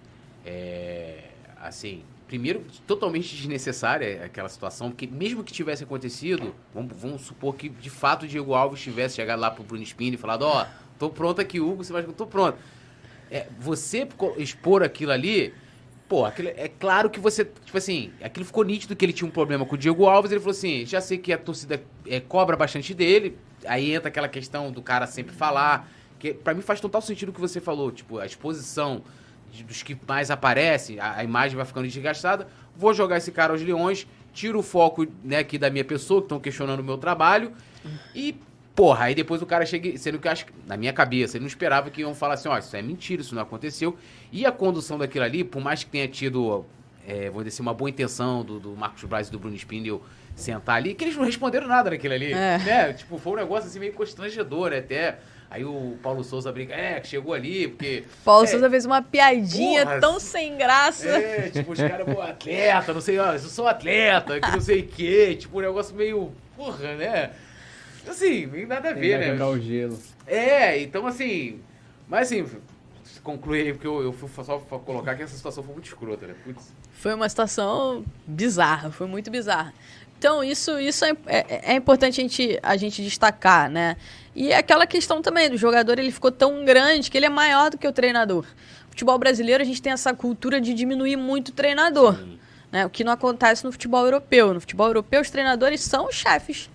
[0.44, 1.26] é,
[1.62, 7.70] assim, primeiro, totalmente desnecessária aquela situação, porque mesmo que tivesse acontecido, vamos, vamos supor que
[7.70, 10.81] de fato o Diego Alves tivesse chegado lá pro Bruno Spini e falado, ó, oh,
[11.02, 12.60] tô pronto aqui, Hugo, você vai tô pronto.
[13.32, 15.52] É, você expor aquilo ali,
[16.08, 19.32] pô, aquilo, é claro que você, tipo assim, aquilo ficou nítido que ele tinha um
[19.32, 22.56] problema com o Diego Alves, ele falou assim, já sei que a torcida é, cobra
[22.56, 23.36] bastante dele,
[23.66, 25.90] aí entra aquela questão do cara sempre falar,
[26.20, 29.02] que para mim faz total sentido o que você falou, tipo, a exposição
[29.66, 32.48] dos que mais aparecem, a, a, imagem vai ficando desgastada.
[32.76, 36.26] Vou jogar esse cara aos leões, tiro o foco né, aqui da minha pessoa, que
[36.26, 37.52] estão questionando o meu trabalho.
[38.16, 38.36] E,
[38.82, 39.96] porra, aí depois o cara chega.
[39.96, 42.50] Sendo que eu acho que, na minha cabeça, ele não esperava que iam falar assim:
[42.50, 43.96] ó, isso é mentira, isso não aconteceu.
[44.32, 46.66] E a condução daquilo ali, por mais que tenha tido,
[47.08, 50.02] é, vou dizer assim, uma boa intenção do, do Marcos Braz e do Bruno Spindel
[50.36, 52.34] sentar ali, que eles não responderam nada naquilo ali.
[52.34, 52.58] É.
[52.58, 52.94] Né?
[52.94, 54.80] Tipo, foi um negócio assim meio constrangedor, né?
[54.80, 55.20] Até
[55.52, 58.06] Aí o Paulo Souza brinca, é, chegou ali, porque.
[58.24, 61.10] Paulo é, Souza fez uma piadinha porra, tão sem graça.
[61.10, 64.80] É, tipo, os caras, pô, atleta, não sei, ó, eu sou atleta, que não sei
[64.80, 65.36] o quê.
[65.38, 66.32] Tipo, um negócio meio.
[66.56, 67.32] Porra, né?
[68.08, 69.26] Assim, nem nada a ver, né?
[69.32, 70.00] quebrar o gelo.
[70.26, 71.60] É, então assim.
[72.08, 72.46] Mas assim,
[73.24, 76.36] conclui aí, porque eu, eu fui só colocar que essa situação foi muito escrota, né?
[76.44, 76.74] Putz.
[76.94, 79.74] Foi uma situação bizarra, foi muito bizarra.
[80.22, 83.98] Então, isso, isso é, é, é, importante a gente, a gente destacar, né?
[84.36, 87.78] E aquela questão também do jogador, ele ficou tão grande que ele é maior do
[87.80, 88.46] que o treinador.
[88.86, 92.20] No futebol brasileiro, a gente tem essa cultura de diminuir muito o treinador.
[92.72, 92.86] Né?
[92.86, 94.54] O que não acontece no futebol europeu.
[94.54, 96.70] No futebol europeu, os treinadores são os chefes.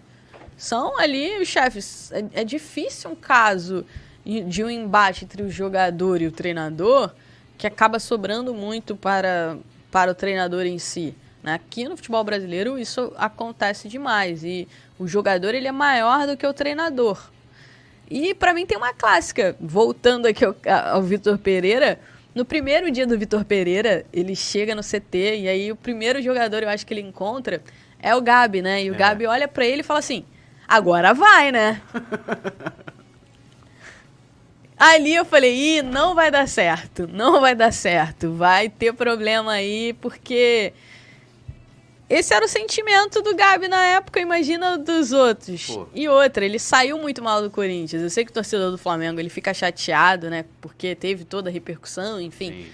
[0.57, 2.11] São ali os chefes.
[2.13, 3.85] É, é difícil um caso
[4.25, 7.13] de um embate entre o jogador e o treinador
[7.57, 9.57] que acaba sobrando muito para,
[9.91, 11.15] para o treinador em si.
[11.43, 11.55] Né?
[11.55, 14.67] Aqui no futebol brasileiro isso acontece demais e
[14.99, 17.31] o jogador ele é maior do que o treinador.
[18.11, 20.55] E para mim tem uma clássica, voltando aqui ao,
[20.93, 21.99] ao Vitor Pereira,
[22.35, 26.63] No primeiro dia do Vitor Pereira, ele chega no CT e aí o primeiro jogador,
[26.63, 27.63] eu acho que ele encontra,
[27.99, 28.85] é o Gabi, né?
[28.85, 28.99] E o É.
[28.99, 30.23] Gabi olha pra ele e fala assim:
[30.67, 31.81] agora vai, né?
[34.79, 39.53] Ali eu falei, ih, não vai dar certo, não vai dar certo, vai ter problema
[39.53, 40.75] aí, porque
[42.11, 45.67] esse era o sentimento do Gabi na época, imagina dos outros.
[45.67, 45.89] Pô.
[45.95, 48.03] E outra, ele saiu muito mal do Corinthians.
[48.03, 51.53] Eu sei que o torcedor do Flamengo, ele fica chateado, né, porque teve toda a
[51.53, 52.51] repercussão, enfim.
[52.51, 52.67] Sim.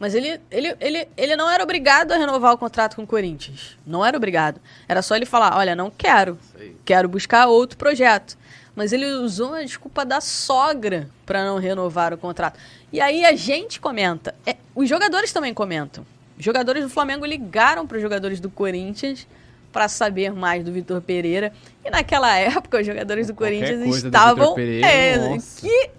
[0.00, 3.76] Mas ele, ele, ele, ele não era obrigado a renovar o contrato com o Corinthians.
[3.86, 4.60] Não era obrigado.
[4.88, 6.36] Era só ele falar, olha, não quero.
[6.84, 8.36] Quero buscar outro projeto.
[8.74, 12.58] Mas ele usou a desculpa da sogra para não renovar o contrato.
[12.92, 14.34] E aí a gente comenta.
[14.46, 16.06] É, os jogadores também comentam.
[16.38, 19.26] Os jogadores do Flamengo ligaram para os jogadores do Corinthians
[19.70, 21.52] para saber mais do Vitor Pereira.
[21.84, 24.54] E naquela época, os jogadores do Qualquer Corinthians do estavam.
[24.54, 25.90] Pereira, é, que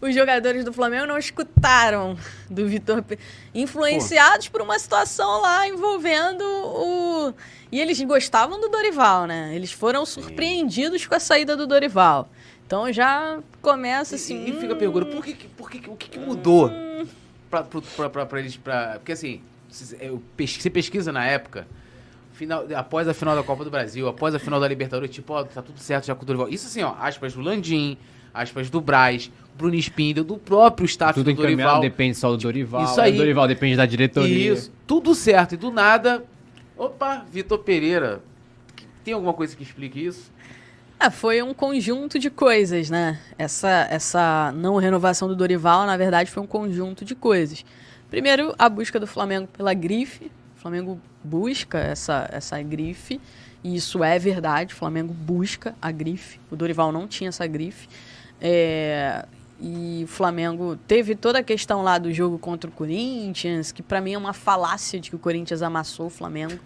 [0.00, 2.16] os jogadores do Flamengo não escutaram
[2.48, 3.30] do Vitor Pereira.
[3.54, 7.34] Influenciados por uma situação lá envolvendo o.
[7.70, 9.52] E eles gostavam do Dorival, né?
[9.54, 12.28] Eles foram surpreendidos com a saída do Dorival.
[12.66, 14.44] Então já começa assim.
[14.44, 16.70] E, e fica a pergunta, por que, por que, o que, que mudou
[17.50, 18.56] pra, pro- pra, pra, pra eles?
[18.56, 19.40] Pra, porque assim,
[19.70, 21.66] você pesquisa na época,
[22.34, 25.44] final, após a final da Copa do Brasil, após a final da Libertadores, tipo, ó,
[25.44, 26.48] tá tudo certo já com o Dorival.
[26.48, 27.98] Isso assim, ó, aspas do Landim,
[28.32, 31.80] aspas do Braz, Bruno Spindel, do próprio staff Tudo do encaminhado Dorival.
[31.80, 32.84] depende só do Dorival.
[32.84, 33.14] Isso aí.
[33.14, 34.52] O Dorival depende da diretoria.
[34.52, 35.54] Isso, tudo certo.
[35.54, 36.24] E do nada,
[36.76, 38.22] opa, Vitor Pereira.
[39.02, 40.30] Tem alguma coisa que explique isso?
[41.00, 43.18] Ah, foi um conjunto de coisas, né?
[43.36, 47.64] Essa, essa não renovação do Dorival, na verdade, foi um conjunto de coisas.
[48.10, 50.30] Primeiro, a busca do Flamengo pela grife.
[50.56, 53.20] O Flamengo busca essa, essa grife,
[53.62, 54.74] e isso é verdade.
[54.74, 56.40] O Flamengo busca a grife.
[56.50, 57.88] O Dorival não tinha essa grife.
[58.40, 59.24] É,
[59.60, 64.00] e o Flamengo teve toda a questão lá do jogo contra o Corinthians, que pra
[64.00, 66.58] mim é uma falácia de que o Corinthians amassou o Flamengo.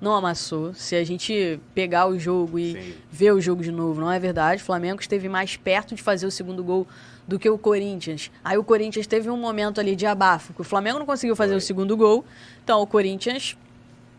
[0.00, 0.74] Não amassou.
[0.74, 2.94] Se a gente pegar o jogo e Sim.
[3.10, 4.60] ver o jogo de novo, não é verdade.
[4.60, 6.86] O Flamengo esteve mais perto de fazer o segundo gol
[7.26, 8.30] do que o Corinthians.
[8.44, 11.52] Aí o Corinthians teve um momento ali de abafo, que o Flamengo não conseguiu fazer
[11.52, 11.58] Foi.
[11.58, 12.24] o segundo gol.
[12.62, 13.56] Então o Corinthians,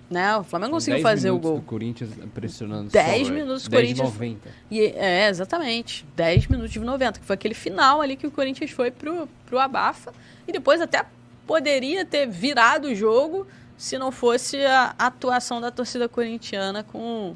[0.09, 0.37] né?
[0.37, 1.57] O Flamengo conseguiu 10 fazer o gol.
[1.57, 4.49] do Corinthians pressionando 10 só, minutos o 10 Corinthians 90.
[4.69, 6.05] E, é, exatamente.
[6.15, 9.59] 10 minutos de 90, que foi aquele final ali que o Corinthians foi pro, pro
[9.59, 10.13] abafa.
[10.47, 11.03] E depois até
[11.47, 13.47] poderia ter virado o jogo
[13.77, 17.35] se não fosse a atuação da torcida corintiana com,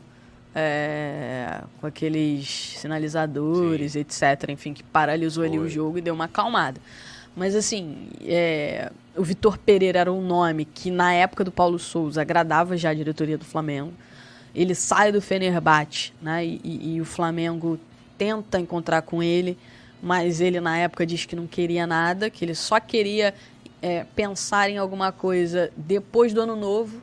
[0.56, 4.50] é, com aqueles sinalizadores, etc.
[4.50, 5.66] Enfim, que paralisou ali Foi.
[5.66, 6.80] o jogo e deu uma acalmada.
[7.36, 12.22] Mas assim, é, o Vitor Pereira era um nome que na época do Paulo Souza
[12.22, 13.94] agradava já a diretoria do Flamengo.
[14.56, 16.46] Ele sai do Fenerbahçe, né?
[16.46, 17.80] E, e- e o Flamengo
[18.18, 19.58] tenta encontrar com ele,
[20.02, 23.34] mas ele na época diz que não queria nada, que ele só queria
[23.82, 27.02] é, pensar em alguma coisa depois do ano novo.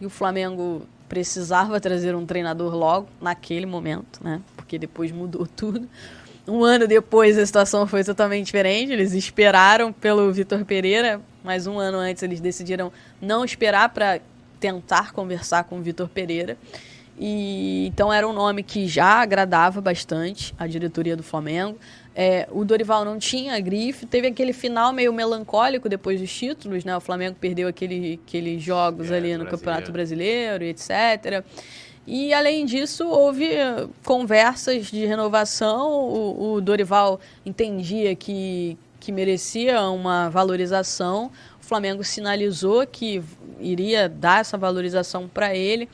[0.00, 4.40] E o Flamengo precisava trazer um treinador logo, naquele momento, né?
[4.56, 5.88] Porque depois mudou tudo.
[6.46, 8.92] Um ano depois a situação foi totalmente diferente.
[8.92, 14.20] Eles esperaram pelo Vitor Pereira, mas um ano antes eles decidiram não esperar para
[14.58, 16.56] tentar conversar com o Vitor Pereira.
[17.18, 21.78] E então era um nome que já agradava bastante a diretoria do Flamengo.
[22.14, 26.96] É, o Dorival não tinha grife, teve aquele final meio melancólico depois dos títulos, né?
[26.96, 29.50] O Flamengo perdeu aquele, aqueles jogos É, ali no brasileiro.
[29.50, 31.44] Campeonato Brasileiro, etc.
[32.06, 35.90] E além disso, houve eh, conversas de renovação.
[35.92, 41.30] O, o Dorival entendia que, que merecia uma valorização.
[41.60, 43.22] O Flamengo sinalizou que
[43.60, 45.88] iria dar essa valorização para ele,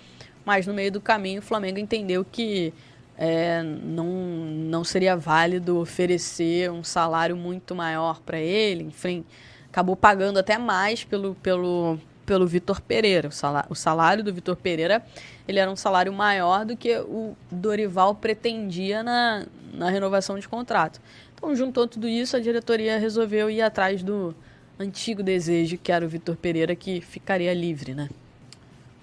[0.45, 2.73] mas no meio do caminho o Flamengo entendeu que
[3.19, 8.85] eh, não, não seria válido oferecer um salário muito maior para ele.
[8.85, 9.25] Enfim,
[9.69, 13.29] acabou pagando até mais pelo, pelo, pelo Vitor Pereira.
[13.29, 15.03] O salário, o salário do Vitor Pereira
[15.49, 21.01] ele era um salário maior do que o Dorival pretendia na, na renovação de contrato.
[21.35, 24.35] Então, juntou tudo isso, a diretoria resolveu ir atrás do
[24.79, 28.09] antigo desejo, que era o Vitor Pereira, que ficaria livre, né?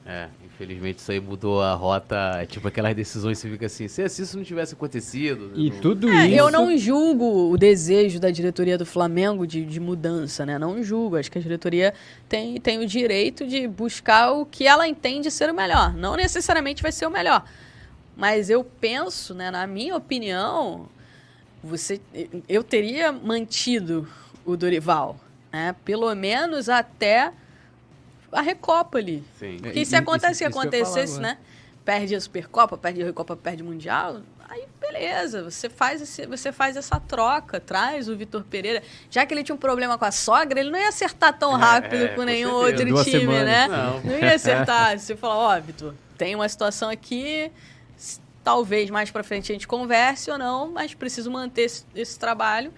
[0.06, 0.28] É,
[0.64, 2.16] infelizmente isso aí mudou a rota.
[2.42, 5.52] É tipo aquelas decisões que você fica assim, se se isso não tivesse acontecido.
[5.56, 6.36] E não- tudo É, isso.
[6.40, 10.58] eu não julgo o desejo da diretoria do Flamengo de, de mudança, né?
[10.58, 11.18] Não julgo.
[11.18, 11.94] Acho que a diretoria
[12.30, 15.94] tem, tem o direito de buscar o que ela entende ser o melhor.
[15.94, 17.44] Não necessariamente vai ser o melhor.
[18.16, 20.88] Mas eu penso, né, na minha opinião,
[21.64, 22.00] você,
[22.48, 24.08] eu teria mantido
[24.46, 25.18] o Dorival,
[25.52, 25.76] né?
[25.86, 27.32] Pelo menos até
[28.34, 29.24] a Recopa ali.
[29.40, 29.58] Sim.
[29.62, 31.38] Porque É, se e- acontece isso- que acontecesse, né?
[31.86, 35.44] Perde a Supercopa, perde a Recopa, perde o Mundial, aí beleza.
[35.44, 38.82] você faz, esse, você faz essa troca, traz o Vitor Pereira.
[39.10, 42.06] Já que ele tinha um problema com a sogra, ele não ia acertar tão rápido
[42.06, 42.72] é, com com nenhum certeza.
[42.72, 43.46] outro Duas time, semanas.
[43.46, 43.68] né?
[43.68, 44.00] Não.
[44.02, 44.98] Não ia acertar.
[45.00, 47.52] Você fala, ó, Vitor, tem uma situação aqui,
[48.44, 52.74] talvez mais pra frente a gente converse ou não, mas preciso manter esse, esse trabalho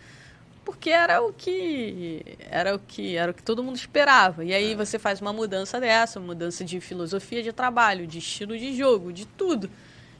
[0.65, 4.43] porque era o que era o que era o que todo mundo esperava.
[4.43, 8.57] E aí você faz uma mudança dessa, uma mudança de filosofia de trabalho, de estilo
[8.57, 9.69] de jogo, de tudo.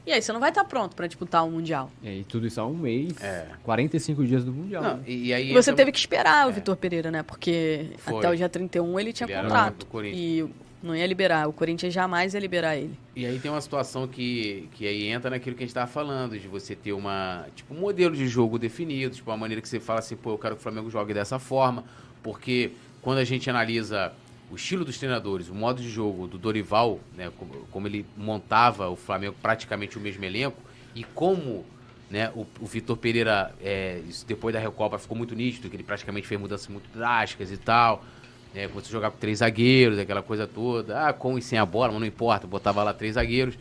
[0.06, 1.90] E aí você não vai estar pronto pra disputar o mundial.
[2.00, 3.46] E aí, tudo isso há um mês, É.
[3.64, 4.80] 45 dias do Mundial.
[4.80, 5.02] Não, né?
[5.04, 7.24] e, e aí E você entra- teve que esperar o Vitor Pereira, né?
[7.24, 8.18] Porque Foi.
[8.18, 9.84] até o dia 31 ele tinha Ele contrato.
[10.04, 10.46] E
[10.82, 11.48] não ia liberar.
[11.48, 12.98] O Corinthians jamais ia liberar ele.
[13.14, 16.38] E aí tem uma situação que, que aí entra naquilo que a gente tava falando,
[16.38, 19.80] de você ter uma, tipo, um modelo de jogo definido, tipo, uma maneira que você
[19.80, 21.84] fala assim, pô, eu quero que o Flamengo jogue dessa forma,
[22.22, 22.72] porque
[23.02, 24.12] quando a gente analisa
[24.50, 28.88] o estilo dos treinadores, o modo de jogo do Dorival, né, como, como ele montava
[28.88, 30.60] o Flamengo praticamente o mesmo elenco,
[30.94, 31.64] e como
[32.08, 36.26] né, o, o Vitor Pereira, é, depois da Recopa ficou muito nítido, que ele praticamente
[36.26, 38.04] fez mudanças muito drásticas e tal,
[38.56, 41.08] é, você jogar com três zagueiros, aquela coisa toda.
[41.08, 43.54] Ah, com e sem a bola, mas não importa, botava lá três zagueiros.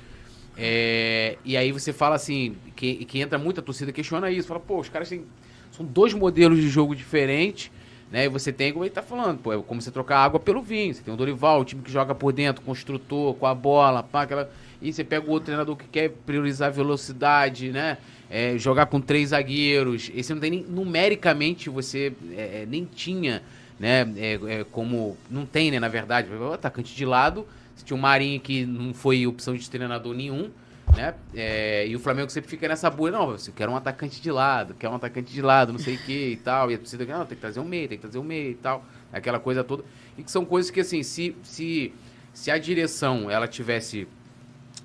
[0.58, 4.48] É, e aí você fala assim, que, que entra muita torcida questiona isso.
[4.48, 5.26] Fala, pô, os caras têm.
[5.70, 7.70] São dois modelos de jogo diferentes,
[8.10, 8.24] né?
[8.24, 10.94] E você tem, como ele tá falando, pô, é como você trocar água pelo vinho.
[10.94, 14.22] Você tem o Dorival, o time que joga por dentro, construtor, com a bola, pá,
[14.22, 14.50] aquela.
[14.82, 17.98] E você pega o outro treinador que quer priorizar a velocidade, né?
[18.30, 20.10] É, jogar com três zagueiros.
[20.16, 20.64] Esse não tem nem.
[20.64, 23.44] Numericamente você é, é, nem tinha
[23.80, 24.02] né?
[24.18, 25.80] É, é, como não tem, né?
[25.80, 29.70] Na verdade, o atacante de lado, você tinha o Marinho que não foi opção de
[29.70, 30.50] treinador nenhum,
[30.96, 31.14] né?
[31.34, 34.74] É, e o Flamengo sempre fica nessa boa, não, você quer um atacante de lado,
[34.76, 36.72] quer um atacante de lado, não sei o que e tal.
[36.72, 38.56] E a torcida, não, tem que trazer um meio, tem que trazer um meio e
[38.56, 39.84] tal, aquela coisa toda.
[40.18, 41.94] E que são coisas que assim, se se
[42.34, 44.08] se a direção ela tivesse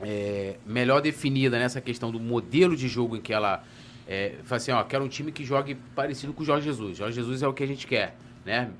[0.00, 3.62] é, melhor definida nessa questão do modelo de jogo em que ela
[4.08, 6.98] é, fala assim, ó, quero um time que jogue parecido com o Jorge Jesus.
[6.98, 8.16] Jorge Jesus é o que a gente quer,
[8.50, 8.70] né?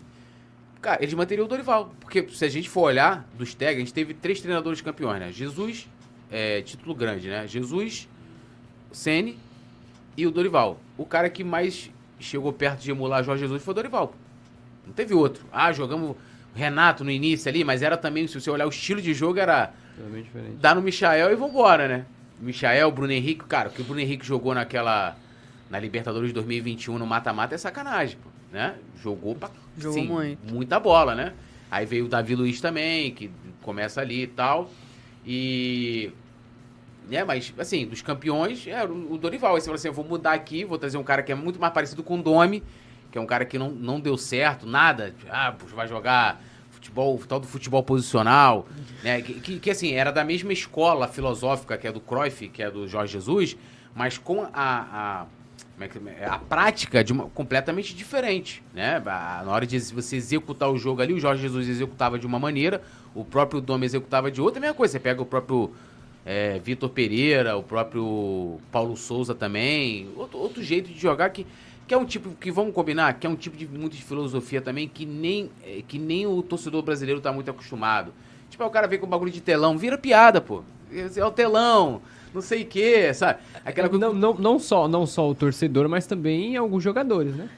[0.81, 1.95] Cara, eles manteriam o Dorival.
[2.01, 5.31] Porque se a gente for olhar dos tags, a gente teve três treinadores campeões, né?
[5.33, 5.89] Jesus,
[6.31, 7.47] é, título grande, né?
[7.47, 8.09] Jesus,
[8.91, 9.39] Sene
[10.17, 10.81] e o Dorival.
[10.97, 14.15] O cara que mais chegou perto de emular Jorge Jesus foi o Dorival.
[14.87, 15.45] Não teve outro.
[15.53, 16.17] Ah, jogamos
[16.55, 19.73] Renato no início ali, mas era também, se você olhar o estilo de jogo, era
[20.61, 22.07] dá no Michael e vambora, né?
[22.41, 25.17] Michael, Bruno Henrique, cara, o que o Bruno Henrique jogou naquela.
[25.69, 28.77] Na Libertadores de 2021 no mata-mata é sacanagem, pô, né?
[29.03, 29.51] Jogou pra.
[29.77, 30.53] Jogou sim, muito.
[30.53, 31.33] Muita bola, né?
[31.71, 33.31] Aí veio o Davi Luiz também, que
[33.63, 34.71] começa ali e tal.
[35.27, 36.13] E.
[37.09, 39.55] Né, mas, assim, dos campeões, é o Dorival.
[39.55, 41.61] Aí você fala assim: eu vou mudar aqui, vou trazer um cara que é muito
[41.61, 42.63] mais parecido com o Domi,
[43.11, 45.15] que é um cara que não, não deu certo, nada.
[45.29, 46.41] Ah, vai jogar
[46.71, 48.67] futebol, tal do futebol posicional,
[49.03, 49.21] né?
[49.23, 52.71] Que, que, que, assim, era da mesma escola filosófica que é do Cruyff, que é
[52.71, 53.57] do Jorge Jesus,
[53.95, 55.27] mas com a, a,
[55.85, 59.01] é que- a prática de uma, completamente diferente, né?
[59.05, 62.83] Na hora de você executar o jogo ali, o Jorge Jesus executava de uma maneira,
[63.15, 64.93] o próprio Dom executava de outra, é a mesma coisa.
[64.93, 65.71] Você pega o próprio
[66.25, 71.47] é, Vitor Pereira, o próprio Paulo Souza também, outro, outro jeito de jogar que
[71.89, 74.61] que é um tipo que vamos combinar, que é um tipo de muito de filosofia
[74.61, 78.13] também que nem eh, que nem o torcedor brasileiro tá muito acostumado.
[78.49, 80.63] Tipo, o cara vem com bagulho de telão, vira piada, pô.
[80.93, 82.01] É o telão,
[82.35, 83.39] não sei o quê, sabe?
[83.65, 87.49] Aquela coisa Não, não, não, só, não só o torcedor, mas também alguns jogadores, né?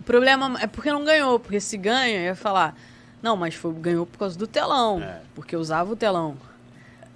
[0.00, 2.76] O problema é porque não ganhou, porque se ganha, ia falar,
[3.22, 5.20] não, mas foi, ganhou por causa do telão, É.
[5.34, 6.36] porque usava o telão.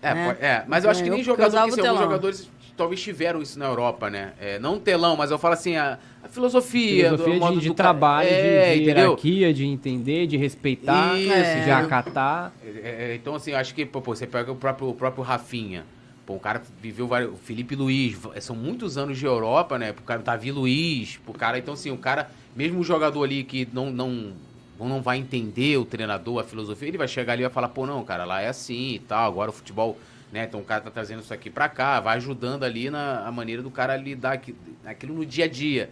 [0.02, 0.36] É, né?
[0.40, 2.02] é, mas eu acho que nem jogador, porque, o assim, alguns telão.
[2.02, 4.34] jogadores talvez tiveram isso na Europa, né?
[4.38, 7.74] É, não telão, mas eu falo assim, a, a filosofia, Filosofia do modo de, de
[7.74, 8.94] trabalho, de- é, de, entendeu?
[9.02, 12.52] hierarquia, de entender, de respeitar, Isso, de acatar.
[12.62, 15.84] É, é, então, assim, eu acho que, pô, você pega o próprio, o próprio Rafinha.
[16.26, 17.32] Pô, o cara viveu vários.
[17.32, 19.92] O Felipe Luiz, são muitos anos de Europa, né?
[19.92, 21.56] O cara, o Davi Luiz, o cara.
[21.56, 24.32] Então, assim, o cara, mesmo um jogador ali que não, não,
[24.76, 27.86] não vai entender o treinador, a filosofia, ele vai chegar ali e vai falar, pô,
[27.86, 29.24] não, cara, lá é assim e tal.
[29.24, 29.96] Agora o futebol,
[30.32, 30.44] né?
[30.44, 33.62] Então o cara tá trazendo isso aqui pra cá, vai ajudando ali na a maneira
[33.62, 34.52] do cara lidar aqui,
[34.84, 35.90] aquilo no dia a dia,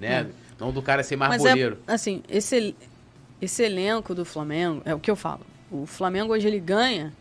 [0.00, 0.26] né?
[0.58, 1.78] Não do cara ser mais boleiro.
[1.86, 2.74] é, assim, esse,
[3.40, 5.42] esse elenco do Flamengo, é o que eu falo.
[5.70, 7.12] O Flamengo hoje ele ganha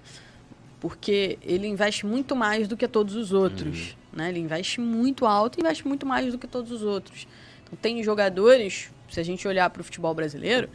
[0.85, 3.97] porque ele investe muito mais do que todos os outros.
[4.13, 4.29] Né?
[4.29, 7.27] Ele investe muito alto e investe muito mais do que todos os outros.
[7.63, 10.69] Então, tem jogadores, se a gente olhar para o futebol brasileiro,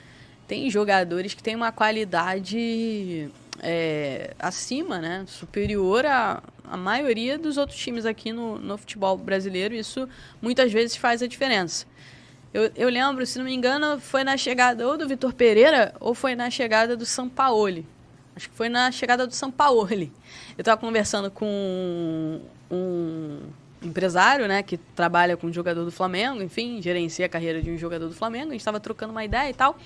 [0.49, 3.31] tem jogadores que têm uma qualidade
[3.63, 5.23] é, acima, né?
[5.29, 9.77] superior à, à maioria dos outros times aqui no, no futebol brasileiro.
[9.77, 10.09] Isso
[10.43, 11.87] muitas vezes faz a diferença.
[12.53, 16.17] Eu, eu lembro, se não me engano, foi na chegada ou do Vitor Pereira ou
[16.17, 17.87] foi na chegada do Sampaoli.
[18.35, 20.13] Acho que foi na chegada do Sampaoli.
[20.57, 23.41] Eu estava conversando com um,
[23.83, 27.79] empresário, né, que trabalha com um jogador do Flamengo, enfim, gerencia a carreira de um
[27.79, 28.49] jogador do Flamengo.
[28.49, 29.77] A gente estava trocando uma ideia e tal.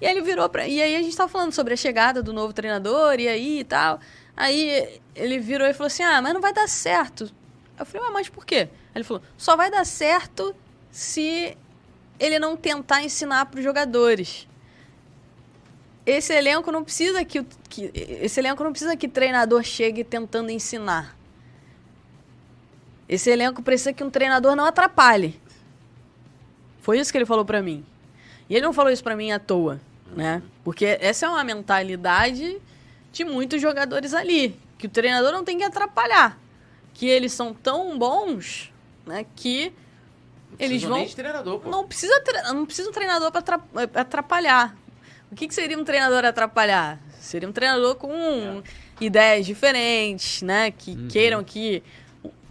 [0.00, 0.66] E aí ele virou pra.
[0.66, 3.64] E aí a gente estava falando sobre a chegada do novo treinador, e aí e
[3.64, 4.00] tal.
[4.36, 7.30] Aí ele virou e falou assim: Ah, mas não vai dar certo.
[7.78, 8.68] Eu falei, mas por quê?
[8.94, 10.54] Ele falou: só vai dar certo
[10.90, 11.56] se
[12.18, 14.48] ele não tentar ensinar para os jogadores.
[16.10, 21.14] Esse elenco não precisa que, que esse elenco não precisa que treinador chegue tentando ensinar.
[23.06, 25.38] Esse elenco precisa que um treinador não atrapalhe.
[26.80, 27.84] Foi isso que ele falou para mim.
[28.48, 29.78] E ele não falou isso para mim à toa,
[30.16, 30.42] né?
[30.64, 32.58] Porque essa é uma mentalidade
[33.12, 36.38] de muitos jogadores ali, que o treinador não tem que atrapalhar,
[36.94, 38.72] que eles são tão bons,
[39.06, 39.72] né, que
[40.58, 41.68] eles vão Nem de treinador, pô.
[41.70, 43.60] não precisa tre- não precisa um treinador para
[43.94, 44.74] atrapalhar.
[45.30, 46.98] O que, que seria um treinador atrapalhar?
[47.18, 48.62] Seria um treinador com
[49.00, 50.70] ideias diferentes, né?
[50.70, 51.82] Que queiram que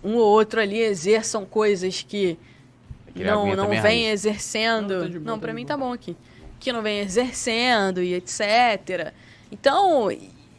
[0.03, 2.37] um ou outro ali exerçam coisas que
[3.15, 4.25] não, não é vem raiz.
[4.25, 4.93] exercendo.
[4.93, 6.15] Não, Não, tá boa, tá pra de mim tá bom aqui.
[6.59, 9.13] Que não vem exercendo e etc.
[9.51, 10.09] Então,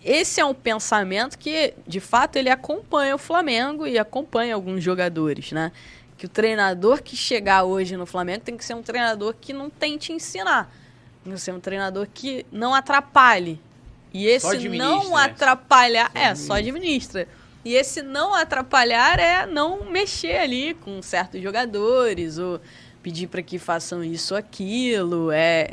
[0.04, 5.52] esse é um pensamento que, de fato, ele acompanha o Flamengo e acompanha alguns jogadores,
[5.52, 5.72] né?
[6.16, 9.70] Que o treinador que chegar hoje no Flamengo tem que ser um treinador que não
[9.70, 10.72] tente ensinar.
[11.34, 13.60] Que ser um treinador que não atrapalhe.
[14.12, 15.24] E esse não né?
[15.24, 16.10] atrapalhar.
[16.14, 17.28] é, só administra.
[17.64, 22.60] E esse não atrapalhar é não mexer ali com certos jogadores ou
[23.02, 25.30] pedir para que façam isso ou aquilo.
[25.30, 25.70] É,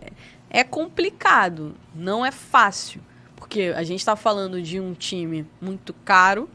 [0.50, 3.02] é complicado, não é fácil.
[3.36, 6.50] Porque a gente está falando de um time muito caro,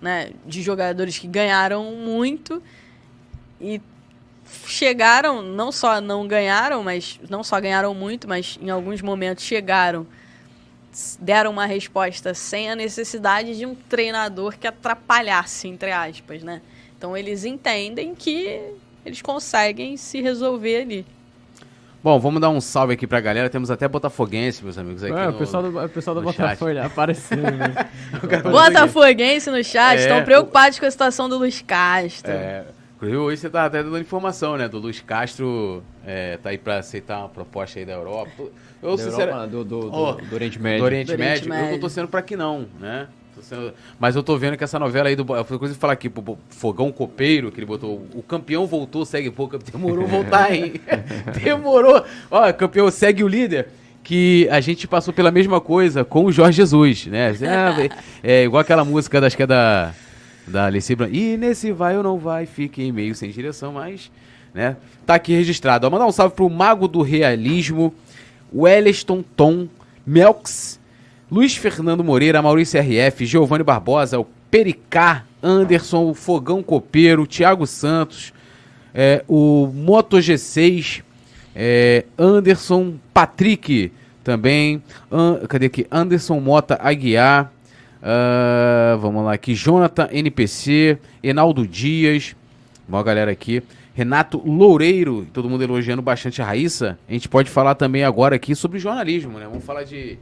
[0.00, 2.62] né, de jogadores que ganharam muito
[3.60, 3.80] e
[4.66, 10.06] chegaram, não só não ganharam, mas não só ganharam muito, mas em alguns momentos chegaram,
[11.20, 16.62] deram uma resposta sem a necessidade de um treinador que atrapalhasse, entre aspas, né?
[16.96, 18.60] Então eles entendem que
[19.04, 21.06] eles conseguem se resolver ali.
[22.02, 23.50] Bom, vamos dar um salve aqui pra galera.
[23.50, 25.32] Temos até botafoguense, meus amigos, aqui É, no...
[25.32, 27.36] o pessoal do, o pessoal do Botafogo apareceu.
[27.36, 27.74] Né?
[28.48, 32.30] Botafoguense no chat, É, estão preocupados com a situação do Luiz Castro.
[32.30, 32.64] É,
[32.96, 34.68] inclusive, hoje você tá até dando informação, né?
[34.68, 38.30] Do Luiz Castro é, tá aí pra aceitar uma proposta aí da Europa.
[38.82, 40.80] Eu, Da sincera- Europa, do, do, Ó, do Oriente Médio.
[40.80, 41.80] do Oriente, Do Oriente Médio, eu tô Médio.
[41.80, 43.06] torcendo pra que não, né?
[43.34, 45.24] Tô sendo- Mas eu tô vendo que essa novela aí do.
[45.24, 48.06] Coisa de falar aqui, pro Fogão Copeiro, que ele botou.
[48.14, 49.58] O campeão voltou, segue pouco.
[49.70, 50.74] Demorou voltar, hein?
[51.44, 52.02] Demorou.
[52.30, 53.68] Ó, campeão segue o líder.
[54.02, 57.32] Que a gente passou pela mesma coisa com o Jorge Jesus, né?
[58.22, 59.92] É, é igual aquela música, da- acho que é da.
[60.46, 64.10] Da Alice Bran- E nesse vai ou não vai, fiquei meio sem direção, mas.
[64.54, 64.76] Né?
[65.04, 65.86] Tá aqui registrado.
[65.86, 67.92] Ó, mandar um salve pro Mago do Realismo,
[68.54, 69.68] Welleston Tom,
[70.06, 70.80] Melks,
[71.30, 77.66] Luiz Fernando Moreira, Maurício RF, Giovanni Barbosa, o Pericá, Anderson, o Fogão Copeiro, o Thiago
[77.66, 78.32] Santos,
[78.94, 81.02] é, o Moto G6,
[81.54, 83.92] é, Anderson Patrick
[84.24, 85.86] também, An- cadê aqui?
[85.90, 87.52] Anderson Mota Aguiar,
[88.02, 92.36] ah, vamos lá aqui, Jonathan NPC, Enaldo Dias,
[92.88, 93.62] uma galera aqui.
[93.94, 96.98] Renato Loureiro, todo mundo elogiando bastante a Raíssa.
[97.08, 99.46] A gente pode falar também agora aqui sobre jornalismo, né?
[99.46, 100.18] Vamos falar de,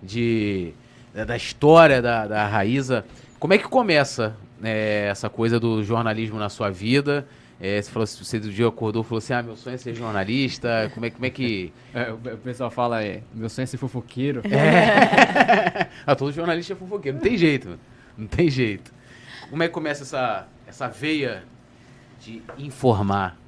[0.00, 0.72] de
[1.12, 3.04] da, da história da, da Raíssa.
[3.40, 7.26] Como é que começa né, essa coisa do jornalismo na sua vida?
[7.60, 9.94] É, você falou, você do dia acordou e falou assim, ah, meu sonho é ser
[9.94, 10.90] jornalista.
[10.92, 11.72] Como é, como é que...
[11.94, 14.42] É, o pessoal fala, é, meu sonho é ser fofoqueiro.
[16.06, 17.78] ah, todo jornalista é fofoqueiro, não tem jeito,
[18.18, 18.92] não tem jeito.
[19.48, 21.44] Como é que começa essa, essa veia
[22.20, 23.38] de informar?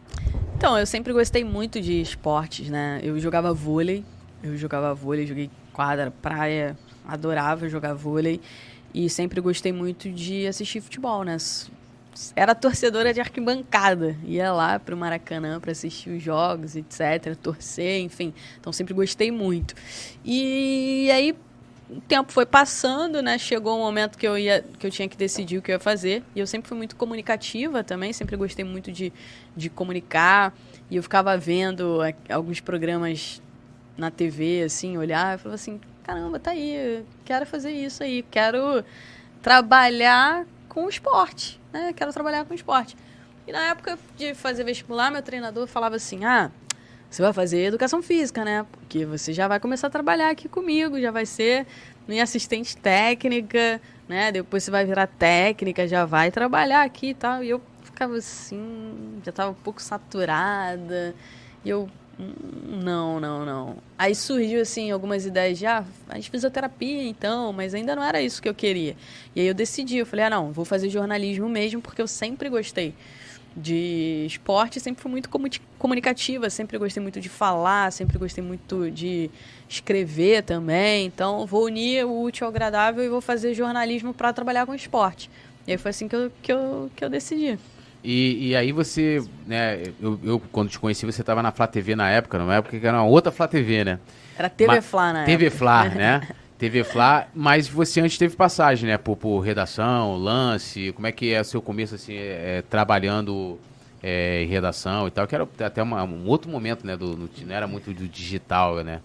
[0.56, 3.00] Então, eu sempre gostei muito de esportes, né?
[3.02, 4.02] Eu jogava vôlei,
[4.42, 8.40] eu jogava vôlei, joguei quadra, praia, adorava jogar vôlei
[8.92, 11.36] e sempre gostei muito de assistir futebol, né?
[12.34, 18.34] Era torcedora de arquibancada, ia lá pro Maracanã para assistir os jogos, etc, torcer, enfim.
[18.60, 19.74] Então sempre gostei muito.
[20.24, 21.34] E aí
[21.90, 23.38] o tempo foi passando, né?
[23.38, 25.80] Chegou um momento que eu ia, que eu tinha que decidir o que eu ia
[25.80, 26.22] fazer.
[26.34, 29.12] E eu sempre fui muito comunicativa também, sempre gostei muito de,
[29.56, 30.54] de comunicar.
[30.90, 33.40] E eu ficava vendo alguns programas
[33.96, 38.24] na TV, assim, olhar e falava assim, caramba, tá aí, eu quero fazer isso aí,
[38.30, 38.84] quero
[39.42, 41.92] trabalhar com esporte, né?
[41.94, 42.96] Quero trabalhar com esporte.
[43.46, 46.50] E na época de fazer vestibular, meu treinador falava assim, ah,
[47.10, 48.66] você vai fazer educação física, né?
[48.70, 51.66] Porque você já vai começar a trabalhar aqui comigo, já vai ser
[52.06, 54.30] minha assistente técnica, né?
[54.30, 57.42] Depois você vai virar técnica, já vai trabalhar aqui e tal.
[57.42, 61.14] E eu ficava assim, já estava um pouco saturada.
[61.64, 61.88] E eu,
[62.18, 63.76] não, não, não.
[63.96, 68.42] Aí surgiu, assim, algumas ideias de, ah, faz fisioterapia então, mas ainda não era isso
[68.42, 68.96] que eu queria.
[69.36, 72.48] E aí eu decidi, eu falei, ah, não, vou fazer jornalismo mesmo, porque eu sempre
[72.48, 72.94] gostei
[73.56, 75.28] de esporte, sempre fui muito
[75.78, 79.30] comunicativa, sempre gostei muito de falar, sempre gostei muito de
[79.68, 81.06] escrever também.
[81.06, 85.30] Então, vou unir o útil ao agradável e vou fazer jornalismo para trabalhar com esporte.
[85.66, 87.58] E aí foi assim que eu, que eu, que eu decidi.
[88.02, 91.96] E, e aí você, né, eu, eu quando te conheci, você estava na Flá TV
[91.96, 93.98] na época, numa época que era uma outra Flá TV, né?
[94.36, 95.58] Era TV Flá na TV época.
[95.58, 96.28] Flá, né?
[96.58, 98.98] TV Flá, mas você antes teve passagem, né?
[98.98, 103.58] Por, por redação, lance, como é que é o seu começo, assim, é, é, trabalhando
[104.02, 106.96] é, em redação e tal, que era até uma, um outro momento, né?
[106.96, 109.00] Do, no, não era muito do digital, né?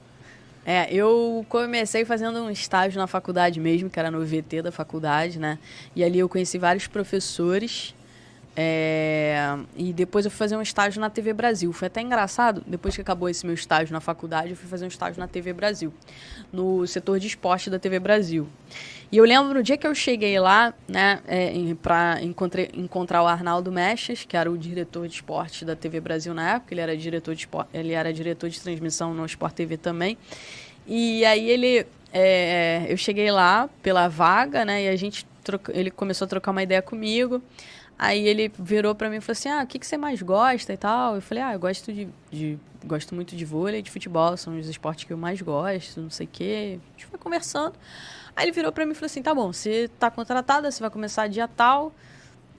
[0.65, 5.38] É, eu comecei fazendo um estágio na faculdade mesmo, que era no VT da faculdade,
[5.38, 5.60] né?
[5.95, 7.94] E ali eu conheci vários professores
[8.55, 11.73] é, e depois eu fui fazer um estágio na TV Brasil.
[11.73, 14.88] Foi até engraçado, depois que acabou esse meu estágio na faculdade, eu fui fazer um
[14.88, 15.91] estágio na TV Brasil,
[16.51, 18.47] no setor de esporte da TV Brasil.
[19.11, 21.51] E eu lembro no dia que eu cheguei lá, né, é,
[21.81, 26.55] para encontrar o Arnaldo Mechas, que era o diretor de esporte da TV Brasil na
[26.55, 30.17] época, ele era diretor de esporte, ele era diretor de transmissão no Sport TV também.
[30.88, 35.91] E aí ele, é, eu cheguei lá pela vaga, né, e a gente troca, ele
[35.91, 37.41] começou a trocar uma ideia comigo.
[37.98, 40.74] Aí ele virou para mim e falou assim: Ah, o que, que você mais gosta
[40.74, 41.15] e tal?
[41.15, 44.57] Eu falei: Ah, eu gosto de, de, gosto muito de vôlei e de futebol, são
[44.57, 46.80] os esportes que eu mais gosto, não sei o quê.
[46.80, 47.76] A gente foi conversando.
[48.36, 50.90] Aí ele virou para mim e falou assim: Tá bom, você tá contratada, você vai
[50.90, 51.94] começar dia tal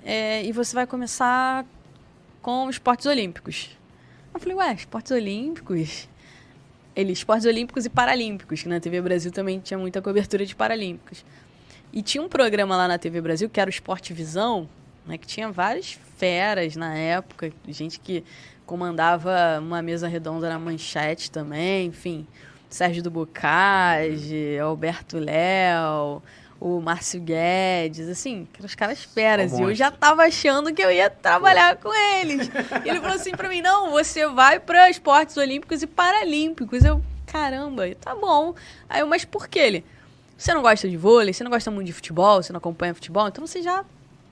[0.05, 1.65] é, e você vai começar
[2.41, 3.71] com esportes olímpicos.
[4.33, 6.09] Eu falei: Ué, esportes olímpicos?
[6.95, 11.25] Ele, esportes olímpicos e paralímpicos, que na TV Brasil também tinha muita cobertura de paralímpicos.
[11.93, 14.69] E tinha um programa lá na TV Brasil que era o Esporte Visão,
[15.07, 18.25] né, que tinha várias feras na época, gente que
[18.65, 22.27] comandava uma mesa redonda na manchete também, enfim.
[22.69, 26.21] Sérgio do Bocage, Alberto Léo,
[26.59, 29.53] o Márcio Guedes, assim, os caras feras.
[29.53, 32.51] Um e eu já tava achando que eu ia trabalhar com eles.
[32.85, 36.85] E ele falou assim pra mim: não, você vai para esportes olímpicos e paralímpicos.
[36.85, 38.55] Eu, caramba, tá bom.
[38.89, 39.85] Aí eu, mas por que ele?
[40.37, 43.29] Você não gosta de vôlei, você não gosta muito de futebol, você não acompanha futebol,
[43.29, 43.85] então você já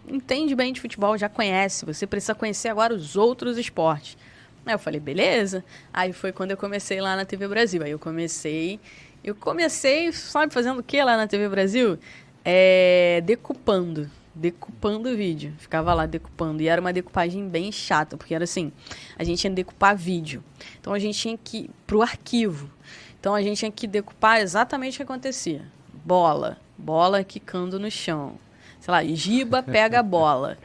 [0.07, 1.85] entende bem de futebol, já conhece.
[1.85, 4.17] Você precisa conhecer agora os outros esportes.
[4.65, 5.65] Aí eu falei, beleza.
[5.93, 7.83] Aí foi quando eu comecei lá na TV Brasil.
[7.83, 8.79] Aí eu comecei.
[9.23, 11.99] Eu comecei, sabe, fazendo o que lá na TV Brasil?
[12.45, 14.09] É, decupando.
[14.35, 15.53] Decupando o vídeo.
[15.59, 16.63] Ficava lá decupando.
[16.63, 18.73] E era uma decupagem bem chata, porque era assim:
[19.19, 20.43] a gente que decupar vídeo.
[20.81, 22.71] Então a gente tinha que ir pro arquivo.
[23.21, 25.63] Então a gente tinha que decupar exatamente o que acontecia:
[26.05, 28.39] bola, bola quicando no chão
[28.83, 30.59] sei lá, Giba pega a bola.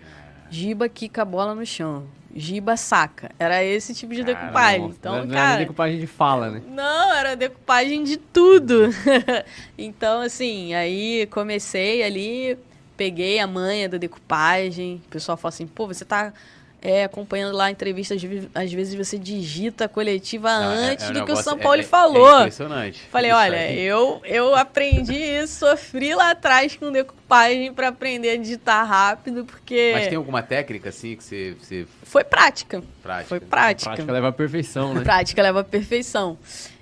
[0.50, 2.06] Giba quica a bola no chão.
[2.36, 3.30] Giba saca.
[3.38, 4.86] Era esse tipo de Caramba, decupagem.
[4.88, 6.62] Então, não, não cara, era decupagem de fala, né?
[6.68, 8.90] Não, era decupagem de tudo.
[9.78, 12.58] então, assim, aí comecei ali,
[12.96, 15.00] peguei a manha da decupagem.
[15.06, 16.34] O pessoal falou assim, pô, você tá
[16.82, 18.16] é, acompanhando lá a entrevista,
[18.54, 21.36] às vezes você digita a coletiva Não, é, antes é, é um do que o
[21.36, 22.36] São Paulo é, é falou.
[22.36, 23.02] É impressionante.
[23.12, 28.38] Falei, isso olha, eu, eu aprendi isso, sofri lá atrás com decupagem para aprender a
[28.38, 29.92] digitar rápido, porque...
[29.96, 31.56] Mas tem alguma técnica, assim, que você...
[31.60, 31.88] você...
[32.04, 32.84] Foi prática.
[33.02, 33.28] prática.
[33.28, 33.90] Foi prática.
[33.90, 35.02] Prática leva à perfeição, né?
[35.02, 36.38] prática leva à perfeição.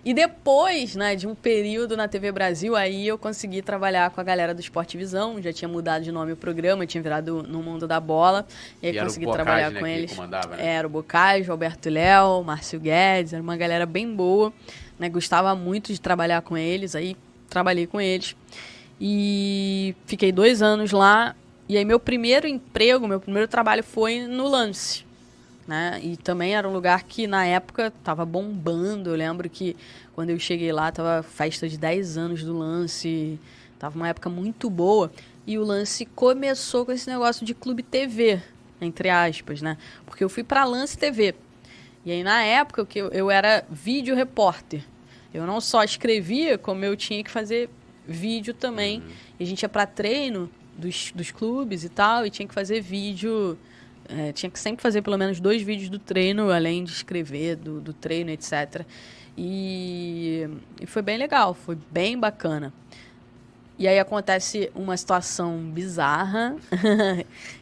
[0.06, 4.24] E depois, né, de um período na TV Brasil, aí eu consegui trabalhar com a
[4.24, 5.42] galera do Esporte Visão.
[5.42, 8.46] Já tinha mudado de nome o programa, tinha virado no mundo da bola.
[8.84, 10.16] E aí e consegui Bocage, trabalhar né, com eles.
[10.16, 10.30] Né?
[10.60, 14.54] Era o Bocage, o Alberto Léo, Márcio Guedes, era uma galera bem boa.
[15.00, 15.10] Né?
[15.10, 17.18] Gostava muito de trabalhar com eles, aí
[17.50, 18.36] trabalhei com eles.
[19.02, 21.36] E fiquei dois anos lá.
[21.68, 25.05] E aí meu primeiro emprego, meu primeiro trabalho foi no Lance
[25.68, 26.00] né?
[26.04, 29.10] E também era um lugar que na época estava bombando.
[29.10, 29.76] Eu lembro que
[30.14, 33.40] quando eu cheguei lá tava festa de 10 anos do lance,
[33.80, 35.12] tava uma época muito boa.
[35.48, 38.42] E o lance começou com esse negócio de clube TV,
[38.82, 39.78] entre aspas, né?
[40.06, 41.36] Porque eu fui para Lance TV.
[42.04, 44.84] E aí na época que eu, eu era vídeo repórter.
[45.34, 47.70] Eu não só escrevia, como eu tinha que fazer
[48.08, 49.00] vídeo também.
[49.00, 49.08] Uhum.
[49.40, 52.82] E a gente ia para treino dos, dos clubes e tal, e tinha que fazer
[52.82, 53.58] vídeo
[54.10, 57.82] é, tinha que sempre fazer pelo menos dois vídeos do treino, além de escrever do,
[57.82, 58.86] do treino, etc.
[59.38, 60.48] E,
[60.80, 62.74] e foi bem legal, foi bem bacana.
[63.78, 66.56] E aí acontece uma situação bizarra,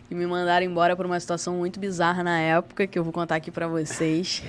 [0.08, 3.36] que me mandaram embora por uma situação muito bizarra na época, que eu vou contar
[3.36, 4.44] aqui para vocês.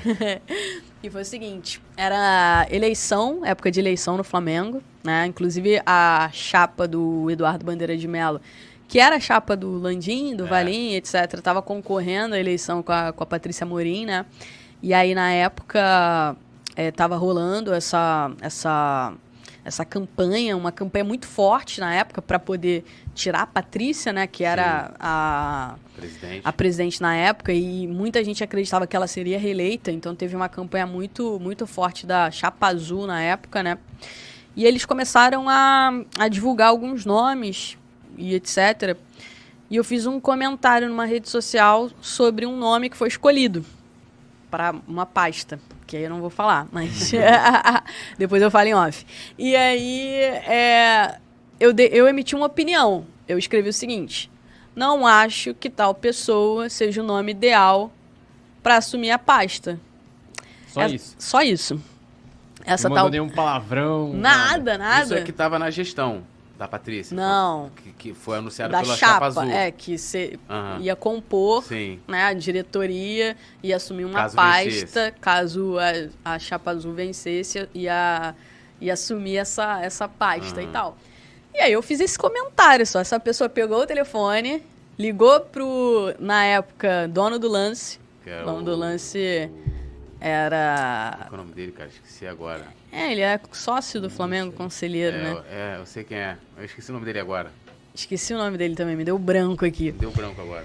[1.03, 5.25] e foi o seguinte, era eleição, época de eleição no Flamengo, né?
[5.25, 8.43] Inclusive a chapa do Eduardo Bandeira de Mello
[8.89, 10.48] que era a chapa do Landim, do é.
[10.48, 14.27] Valim, etc., estava concorrendo à eleição com a, com a Patrícia Morim, né?
[14.82, 16.36] E aí, na época,
[16.77, 19.15] estava rolando essa, essa,
[19.65, 22.85] essa campanha, uma campanha muito forte na época para poder
[23.15, 26.40] tirar a Patrícia, né, que era a, Presidente.
[26.44, 30.48] a presidente na época e muita gente acreditava que ela seria reeleita, então teve uma
[30.48, 33.78] campanha muito muito forte da Chapa Azul na época, né?
[34.56, 37.78] E eles começaram a, a divulgar alguns nomes
[38.16, 38.97] e etc.
[39.70, 43.65] E eu fiz um comentário numa rede social sobre um nome que foi escolhido
[44.51, 47.11] para uma pasta, que aí eu não vou falar, mas
[48.19, 49.05] depois eu falo em off.
[49.39, 51.19] E aí é,
[51.59, 53.07] eu, de, eu emiti uma opinião.
[53.27, 54.31] Eu escrevi o seguinte:
[54.77, 57.91] não acho que tal pessoa seja o nome ideal
[58.62, 59.81] para assumir a pasta.
[60.69, 61.16] Só É- isso.
[61.19, 61.81] Só isso.
[62.66, 63.11] Essa não mandou tal.
[63.11, 64.12] nenhum palavrão.
[64.15, 65.05] Nada, nada.
[65.05, 66.23] Isso é que tava na gestão
[66.59, 67.16] da Patrícia.
[67.16, 67.70] Não.
[67.76, 69.43] Que, que foi anunciado da pela chapa, Chapa Azul.
[69.52, 70.78] é, que você Aham.
[70.81, 72.01] ia compor Sim.
[72.06, 75.12] né, a diretoria ia assumir uma Caso pasta vencesse.
[75.20, 75.76] caso
[76.24, 78.35] a, a Chapa Azul vencesse ia,
[78.81, 80.72] ia assumir essa, essa pasta e Aham.
[80.72, 80.98] tal.
[81.52, 83.01] E aí eu fiz esse comentário só.
[83.01, 84.62] Essa pessoa pegou o telefone,
[84.98, 87.98] ligou pro, na época, dono do lance.
[88.22, 89.74] Que era O dono o- do lance Qual
[90.20, 91.18] era.
[91.28, 91.89] que é o nome dele, cara?
[91.90, 92.64] Esqueci agora.
[92.95, 95.43] É, ele é sócio do Flamengo, conselheiro, é, né?
[95.51, 96.37] é, eu sei quem é.
[96.57, 97.51] Eu esqueci o nome dele agora.
[97.95, 99.91] Esqueci o nome dele também, me deu branco aqui.
[99.93, 100.65] Deu branco agora.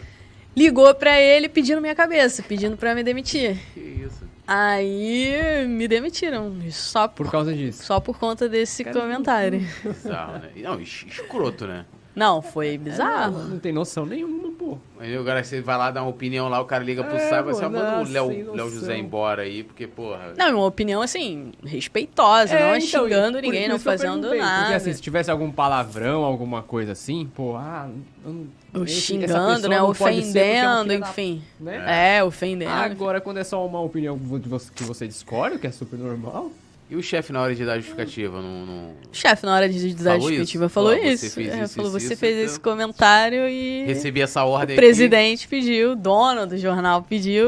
[0.55, 3.57] Ligou pra ele pedindo minha cabeça, pedindo pra me demitir.
[3.73, 4.27] Que isso?
[4.47, 6.55] Aí me demitiram.
[6.71, 7.83] Só por, Por causa disso.
[7.83, 9.59] só por conta desse comentário.
[9.83, 10.49] Bizarro, né?
[10.57, 11.85] Não, es- escroto, né?
[12.19, 13.39] Não, foi bizarro.
[13.47, 14.77] Não tem noção nenhuma, pô.
[14.99, 17.53] Aí agora você vai lá dar uma opinião lá, o cara liga pro É, Saiba,
[17.53, 18.53] você pô, manda o Léo.
[18.55, 20.33] Léo José embora aí, porque, porra.
[20.37, 24.59] Não, uma opinião assim, respeitosa, não é então, xingando ninguém, não eu fazendo nada.
[24.63, 27.89] Porque assim, se tivesse algum palavrão, alguma coisa assim, pô, ah,
[28.25, 28.33] eu
[28.73, 29.57] não- esse- essa xingando, né?
[29.59, 31.41] porque é um Ofendendo, filho da- enfim.
[31.59, 32.17] né?
[32.17, 32.71] É, ofendendo.
[32.71, 36.51] Agora, quando é só uma opinião que você- que você discorda, que é super normal,
[36.89, 38.41] E o chefe na hora de dar justificativa?
[38.41, 38.89] Não, não...
[39.11, 40.73] O chefe, na hora de dar Falou justificativa, isso?
[40.73, 41.35] falou Falou, você isso.
[41.35, 43.83] fez É, isso, falou, isso, você fez então- esse comentário e.
[43.85, 47.47] Recebi essa ordem O presidente pediu, o dono do jornal pediu.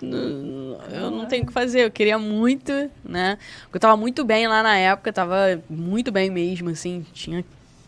[0.00, 2.70] Eu não tenho o que fazer, eu queria muito,
[3.04, 3.38] né?
[3.72, 7.44] Eu tava muito bem lá na época, tava muito bem mesmo, assim, tinha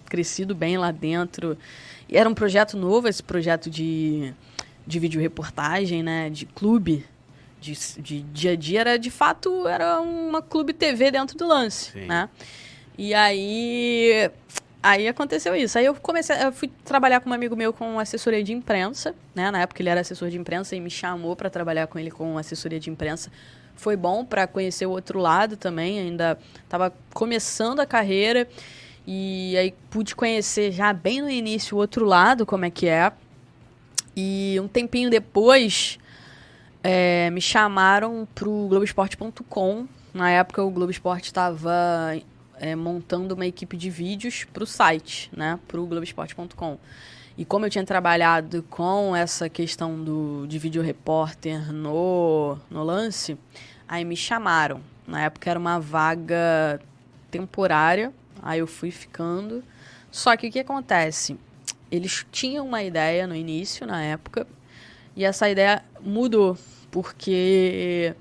[0.07, 1.57] crescido bem lá dentro.
[2.09, 4.33] E era um projeto novo, esse projeto de,
[4.87, 6.31] de vídeo reportagem, né?
[6.31, 7.05] De clube,
[7.61, 11.93] de, de dia a dia, era de fato, era uma clube TV dentro do lance,
[11.93, 12.07] Sim.
[12.07, 12.29] né?
[12.97, 14.31] E aí
[14.83, 15.77] Aí aconteceu isso.
[15.77, 19.51] Aí eu comecei, eu fui trabalhar com um amigo meu com assessoria de imprensa, né?
[19.51, 22.39] Na época ele era assessor de imprensa e me chamou para trabalhar com ele com
[22.39, 23.31] assessoria de imprensa.
[23.75, 28.49] Foi bom para conhecer o outro lado também, ainda estava começando a carreira
[29.07, 33.13] e aí pude conhecer já bem no início o outro lado, como é que é.
[34.17, 35.99] E um tempinho depois
[36.83, 39.87] é, me chamaram pro Globoesporte.com.
[40.13, 42.17] Na época o Globo Esporte estava
[42.57, 46.79] é, montando uma equipe de vídeos para o site, né, para o Globoesporte.com.
[47.37, 53.39] E como eu tinha trabalhado com essa questão do, de vídeo repórter no, no lance,
[53.87, 54.81] aí me chamaram.
[55.07, 56.81] Na época era uma vaga
[57.31, 59.63] temporária, aí eu fui ficando.
[60.11, 61.39] Só que o que acontece?
[61.91, 64.45] Eles tinham uma ideia no início, na época,
[65.19, 66.57] e essa ideia mudou,
[66.93, 68.15] porque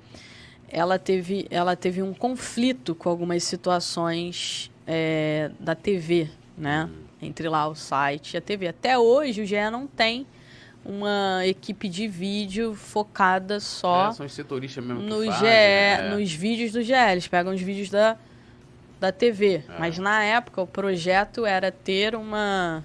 [0.68, 6.90] ela teve, ela teve um conflito com algumas situações é, da TV, né?
[7.22, 8.66] Entre lá o site e a TV.
[8.66, 10.26] Até hoje o GE não tem
[10.84, 16.16] uma equipe de vídeo focada só É, são os setoristas mesmo no fazem, GE, né?
[16.16, 16.94] nos vídeos do GE.
[16.94, 18.16] Eles pegam os vídeos da,
[18.98, 19.62] da TV.
[19.68, 19.78] É.
[19.78, 22.82] Mas na época o projeto era ter uma,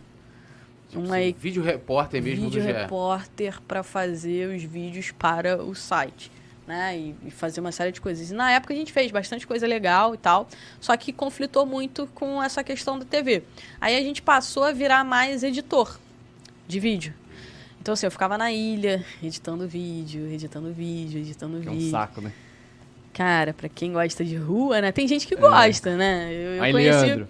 [0.93, 2.71] Tipo uma assim, vídeo repórter mesmo vídeo do GE.
[2.71, 6.31] repórter para fazer os vídeos para o site,
[6.67, 6.95] né?
[7.25, 8.29] E, fazer uma série de coisas.
[8.29, 10.47] E na época a gente fez bastante coisa legal e tal,
[10.79, 13.41] só que conflitou muito com essa questão da TV.
[13.81, 15.99] Aí a gente passou a virar mais editor
[16.67, 17.13] de vídeo.
[17.81, 21.89] Então assim, eu ficava na ilha, editando vídeo, editando vídeo, editando que é um vídeo.
[21.91, 22.31] saco, né?
[23.13, 24.91] Cara, pra quem gosta de rua, né?
[24.91, 26.31] Tem gente que gosta, né?
[26.31, 27.27] Eu, eu Aí, conheci, Leandro.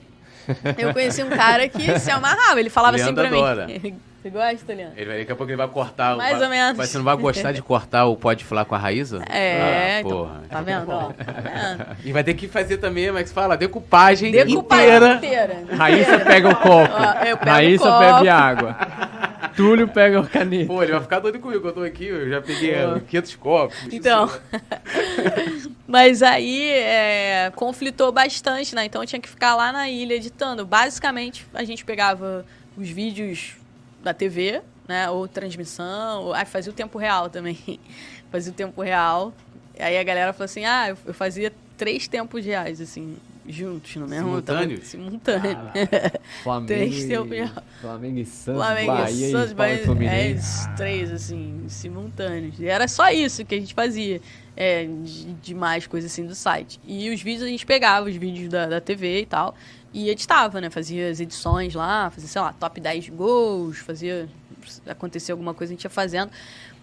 [0.77, 2.59] Eu conheci um cara que se amarrava.
[2.59, 3.67] Ele falava Leandro assim pra adora.
[3.67, 3.99] mim.
[4.23, 4.93] Você gosta, Leandro?
[4.95, 6.13] Ele vai, daqui a pouco ele vai cortar.
[6.13, 6.77] o- Mais vai- ou menos.
[6.77, 9.21] Mas você não vai gostar de cortar o Pode Falar com a Raíza?
[9.29, 10.41] É, Ah, então, porra.
[10.49, 10.89] tá vendo?
[10.89, 11.11] ó?
[11.11, 11.97] Tá vendo?
[12.05, 13.57] E vai ter que fazer também, como é fala?
[13.57, 15.13] Decupagem, Decupagem inteira.
[15.15, 15.63] inteira.
[15.75, 16.93] Raíssa pega o copo.
[16.93, 17.99] Ó, eu pego Raíssa o copo.
[17.99, 18.77] bebe água.
[19.57, 20.67] Túlio pega o caneta.
[20.67, 23.75] Pô, ele vai ficar doido comigo, eu tô aqui, eu já peguei é, 500 copos.
[23.91, 24.29] Então.
[25.87, 28.85] Mas aí é, conflitou bastante, né?
[28.85, 30.65] Então eu tinha que ficar lá na ilha editando.
[30.65, 32.45] Basicamente, a gente pegava
[32.77, 33.55] os vídeos
[34.03, 35.09] da TV, né?
[35.09, 37.57] Ou transmissão, ou, ah, fazia o tempo real também.
[38.31, 39.33] fazia o tempo real.
[39.79, 43.17] Aí a galera falou assim: ah, eu, fazia três tempos reais, assim,
[43.47, 44.87] juntos no mesmo Simultâneos?
[44.87, 45.71] Simultâneo.
[46.43, 47.51] Flamengo, Três e, tempos reais.
[47.81, 52.59] Flamengo e Santos, Flamengo, Bahia Santos, e Bahia, é, os três, assim, simultâneos.
[52.59, 54.21] E era só isso que a gente fazia,
[54.55, 56.79] é, de, de mais coisas assim do site.
[56.85, 59.55] E os vídeos a gente pegava, os vídeos da, da TV e tal,
[59.93, 60.69] e editava, né?
[60.69, 64.27] Fazia as edições lá, fazia, sei lá, top 10 gols, fazia.
[64.87, 66.31] acontecer alguma coisa, a gente ia fazendo.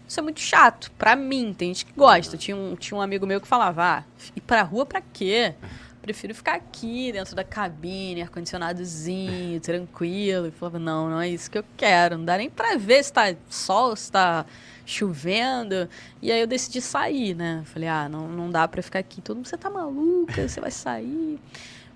[0.07, 2.37] Isso é muito chato, pra mim, tem gente que gosta.
[2.37, 4.05] Tinha um, tinha um amigo meu que falava, ah,
[4.35, 5.55] ir pra rua pra quê?
[6.03, 10.47] Prefiro ficar aqui dentro da cabine, ar-condicionadozinho, tranquilo.
[10.47, 12.17] E falava, não, não é isso que eu quero.
[12.17, 14.47] Não dá nem pra ver se tá sol, se tá
[14.87, 15.89] chovendo.
[16.23, 17.63] E aí eu decidi sair, né?
[17.67, 19.21] Falei, ah, não, não dá pra ficar aqui.
[19.21, 21.39] Todo mundo, você tá maluca, você vai sair.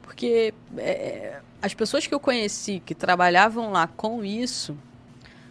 [0.04, 4.76] Porque é, as pessoas que eu conheci que trabalhavam lá com isso,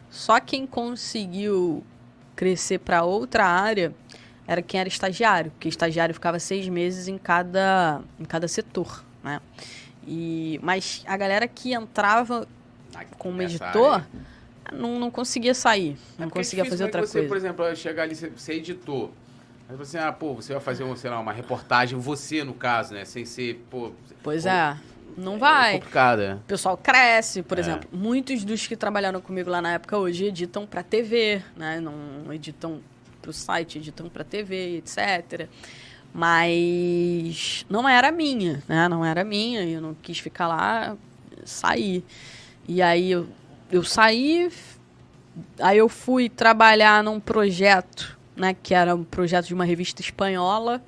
[0.10, 1.84] só quem conseguiu
[2.36, 3.94] crescer para outra área
[4.48, 9.42] era quem era estagiário, porque estagiário ficava seis meses em cada, em cada setor, né?
[10.06, 12.48] E, mas a galera que entrava
[13.18, 14.06] como editor
[14.72, 17.28] não, não conseguia sair, não É porque é conseguia fazer outra né, que você, coisa.
[17.30, 19.10] Por exemplo, chegar ali, você editor.
[19.70, 22.94] Aí você, ah, pô, você vai fazer, um, sei lá, uma reportagem, você no caso,
[22.94, 23.06] né?
[23.06, 23.92] Sem ser, pô.
[24.22, 24.78] Pois pô, é,
[25.18, 25.74] não É vai.
[25.74, 26.34] complicado, é.
[26.36, 27.62] O pessoal cresce, por É.
[27.62, 27.90] exemplo.
[27.92, 31.80] Muitos dos que trabalharam comigo lá na época hoje editam para TV, né?
[31.80, 32.82] Não editam
[33.22, 35.48] para o site, editam para TV, etc.
[36.14, 38.88] Mas não era minha, né?
[38.88, 40.96] Não era minha, eu não quis ficar lá,
[41.46, 42.04] saí.
[42.68, 43.28] E aí eu,
[43.72, 44.52] eu saí,
[45.60, 48.56] aí eu fui trabalhar num projeto, né?
[48.62, 50.82] Que era um projeto de uma revista espanhola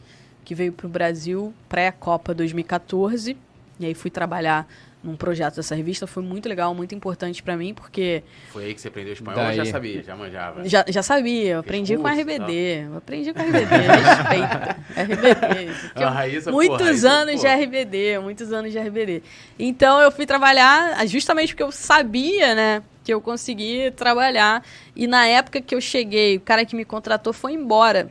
[0.43, 3.35] que veio para o Brasil pré-Copa 2014.
[3.79, 4.67] E aí fui trabalhar
[5.03, 6.07] num projeto dessa revista.
[6.07, 9.59] Foi muito legal, muito importante para mim, porque Foi aí que você aprendeu espanhol Daí.
[9.59, 10.67] ou já sabia, já manjava?
[10.67, 12.85] já, já sabia, aprendi com curso, RBD.
[12.87, 14.77] Eu aprendi com RBD, respeita.
[14.97, 15.71] RBD.
[15.95, 17.41] é Ah, Raíssa, muitos pô, Raíssa, anos pô.
[17.41, 19.21] de RBD, muitos anos de RBD.
[19.59, 24.65] Então eu fui trabalhar justamente porque eu sabia, né, que eu consegui trabalhar.
[24.95, 28.09] E na época que eu cheguei, o cara que me contratou foi embora.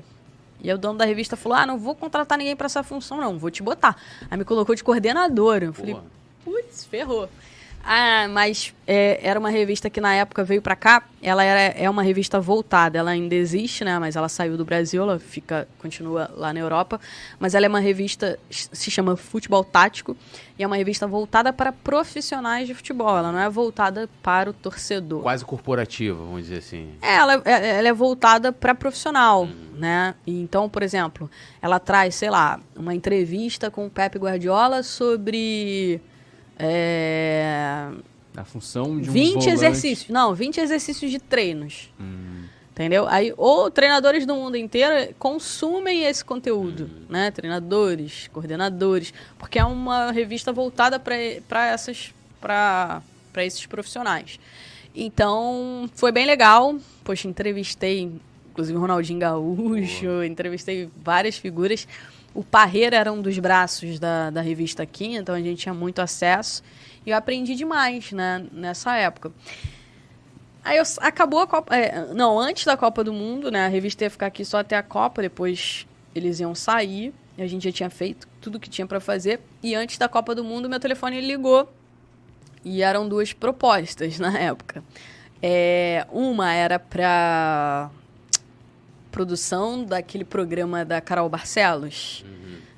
[0.62, 3.18] E aí o dono da revista falou: Ah, não vou contratar ninguém pra essa função,
[3.18, 3.96] não, vou te botar.
[4.30, 5.62] Aí me colocou de coordenador.
[5.62, 5.96] Eu falei.
[6.44, 7.28] Putz, ferrou.
[7.86, 11.02] Ah, mas é, era uma revista que na época veio pra cá.
[11.22, 12.96] Ela era, é uma revista voltada.
[12.98, 13.98] Ela ainda existe, né?
[13.98, 16.98] Mas ela saiu do Brasil, ela fica, continua lá na Europa.
[17.38, 20.16] Mas ela é uma revista, se chama Futebol Tático.
[20.58, 23.18] E é uma revista voltada para profissionais de futebol.
[23.18, 25.20] Ela não é voltada para o torcedor.
[25.20, 26.88] Quase corporativa, vamos dizer assim.
[27.02, 30.14] É, ela, é- ela é voltada para profissional, né?
[30.26, 31.30] E Então, por exemplo,
[31.60, 36.00] ela traz, sei lá, uma entrevista com o Pepe Guardiola sobre
[36.58, 37.90] é,
[38.36, 39.48] A função de um 20 volante.
[39.50, 40.08] exercícios.
[40.10, 41.90] Não, 20 exercícios de treinos.
[42.72, 43.06] Entendeu?
[43.06, 47.30] Aí, ou treinadores do mundo inteiro consumem esse conteúdo, né?
[47.30, 53.00] Treinadores, coordenadores, porque é uma revista voltada para essas para
[53.38, 54.40] esses profissionais.
[54.94, 56.76] Então, foi bem legal.
[57.04, 58.10] Poxa, entrevistei
[58.50, 61.86] inclusive o Ronaldinho Gaúcho, entrevistei várias figuras.
[62.34, 66.00] O Parreira era um dos braços da, da revista aqui, então a gente tinha muito
[66.00, 66.62] acesso.
[67.06, 69.32] E eu aprendi demais, né, nessa época.
[70.64, 71.76] Aí eu, acabou a Copa.
[71.76, 73.66] é, não, antes da Copa do Mundo, né?
[73.66, 77.12] A revista ia ficar aqui só até a Copa, depois eles iam sair.
[77.36, 79.40] A gente já tinha feito tudo que tinha pra fazer.
[79.62, 81.70] E antes da Copa do Mundo, meu telefone ligou.
[82.64, 84.82] E eram duas propostas na época.
[85.42, 87.90] É, uma era pra
[89.14, 92.24] produção daquele programa da Carol Barcelos.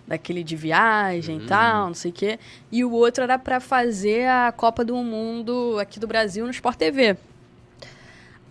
[0.07, 2.39] Daquele de viagem e tal, não sei o quê.
[2.71, 6.77] E o outro era pra fazer a Copa do Mundo aqui do Brasil no Sport
[6.77, 7.17] TV.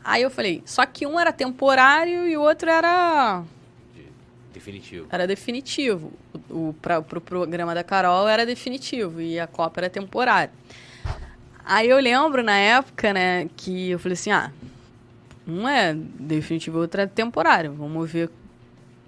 [0.04, 3.42] Aí eu falei, só que um era temporário e o outro era
[4.52, 5.08] Definitivo.
[5.10, 6.12] era definitivo.
[6.50, 10.52] O, o, pra, pro programa da Carol era definitivo e a Copa era temporária.
[11.64, 14.52] Aí eu lembro na época, né, que eu falei assim, ah,
[15.48, 17.74] um é definitivo, o outro é temporário.
[17.74, 18.30] Vamos ver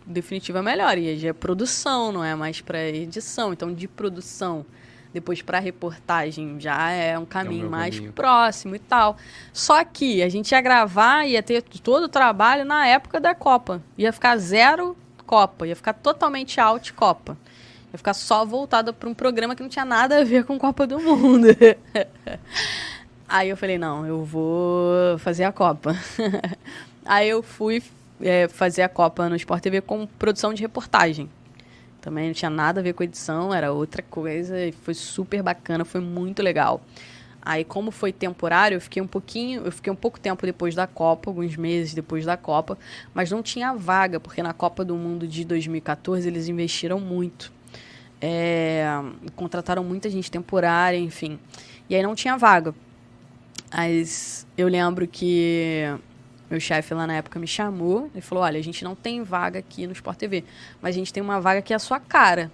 [0.08, 0.98] definitiva é melhor.
[0.98, 3.52] E já é produção, não é mais para edição.
[3.52, 4.66] Então, de produção,
[5.14, 8.14] depois para reportagem, já é um caminho meu mais caminho.
[8.14, 9.18] próximo e tal.
[9.52, 13.82] Só que a gente ia gravar, ia ter todo o trabalho na época da Copa.
[13.98, 14.96] Ia ficar zero
[15.26, 17.38] Copa, ia ficar totalmente out Copa.
[17.92, 20.88] Ia ficar só voltada para um programa que não tinha nada a ver com Copa
[20.88, 21.48] do Mundo.
[23.30, 25.94] Aí eu falei, não, eu vou fazer a Copa.
[27.06, 27.84] Aí eu fui
[28.22, 31.30] é, fazer a Copa no Sport TV com produção de reportagem.
[32.00, 34.58] Também não tinha nada a ver com edição, era outra coisa.
[34.58, 36.82] E foi super bacana, foi muito legal.
[37.42, 40.88] Aí, como foi temporário, eu fiquei um pouquinho, eu fiquei um pouco tempo depois da
[40.88, 42.78] Copa, alguns meses depois da Copa,
[43.14, 47.52] mas não tinha vaga, porque na Copa do Mundo de 2014 eles investiram muito.
[48.22, 48.86] É,
[49.36, 51.40] contrataram muita gente temporária, enfim.
[51.90, 52.74] E aí não tinha vaga.
[53.72, 55.84] Mas eu lembro que
[56.50, 59.60] meu chefe lá na época me chamou e falou: Olha, a gente não tem vaga
[59.60, 60.44] aqui no Sport TV,
[60.82, 62.52] mas a gente tem uma vaga que é a sua cara.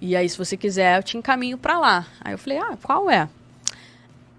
[0.00, 2.06] E aí, se você quiser, eu te encaminho para lá.
[2.20, 3.28] Aí eu falei: Ah, qual é?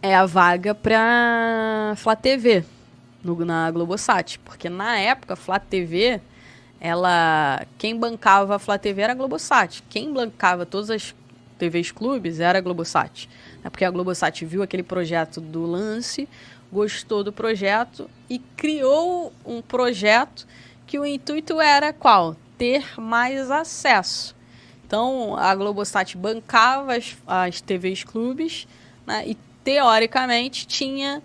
[0.02, 2.64] É a vaga pra Flá TV,
[3.24, 4.40] no, na Globosat.
[4.40, 6.22] Porque na época, Flá TV,
[6.80, 7.66] ela.
[7.78, 9.84] Quem bancava a Flá TV era a Globosat.
[9.90, 11.16] Quem bancava todas as
[11.58, 13.28] TVs clubes era a Globosat.
[13.66, 16.30] É porque a Globosat viu aquele projeto do lance
[16.72, 20.46] gostou do projeto e criou um projeto
[20.86, 22.36] que o intuito era qual?
[22.60, 24.36] Ter mais acesso.
[24.86, 28.68] Então, a Globosat bancava as, as TVs clubes
[29.06, 31.24] né, e, teoricamente, tinha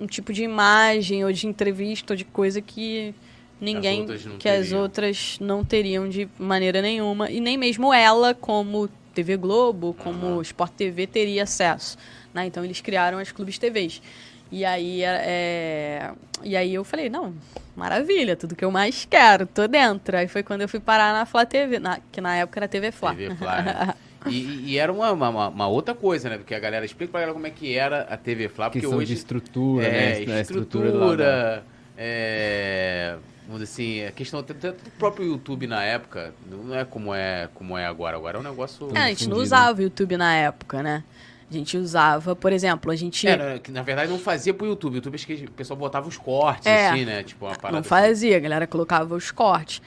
[0.00, 3.14] um tipo de imagem ou de entrevista ou de coisa que
[3.60, 4.60] ninguém, As que teriam.
[4.62, 7.30] as outras não teriam de maneira nenhuma.
[7.30, 10.42] E nem mesmo ela, como TV Globo, como uhum.
[10.42, 11.96] Sport TV, teria acesso.
[12.32, 12.46] Né?
[12.46, 14.02] Então, eles criaram as clubes TVs.
[14.50, 16.10] E aí, é, é,
[16.44, 17.34] e aí eu falei, não,
[17.74, 20.16] maravilha, tudo que eu mais quero, tô dentro.
[20.16, 22.92] Aí foi quando eu fui parar na Flá TV, na, que na época era TV
[22.92, 23.14] Flá.
[23.14, 23.94] TV Flá, né?
[24.30, 26.36] e, e, era uma, uma, uma, outra coisa, né?
[26.36, 28.98] Porque a galera explica pra galera como é que era a TV Flá, porque Questão
[28.98, 29.06] hoje...
[29.06, 30.40] de estrutura, é, né?
[30.42, 31.64] Estrutura, estrutura
[31.96, 33.16] é,
[33.46, 37.48] vamos dizer assim, a questão até do próprio YouTube na época, não é como é,
[37.54, 38.16] como é agora.
[38.16, 38.90] Agora é um negócio...
[38.94, 41.04] É, a gente não usava o YouTube na época, né?
[41.48, 43.26] A gente usava, por exemplo, a gente.
[43.28, 44.94] É, na verdade não fazia pro YouTube.
[44.94, 47.22] O YouTube acho que o pessoal botava os cortes, é, assim, né?
[47.22, 47.72] Tipo, uma parada.
[47.72, 47.88] Não assim.
[47.88, 48.36] fazia, assim.
[48.36, 49.80] a galera colocava os cortes.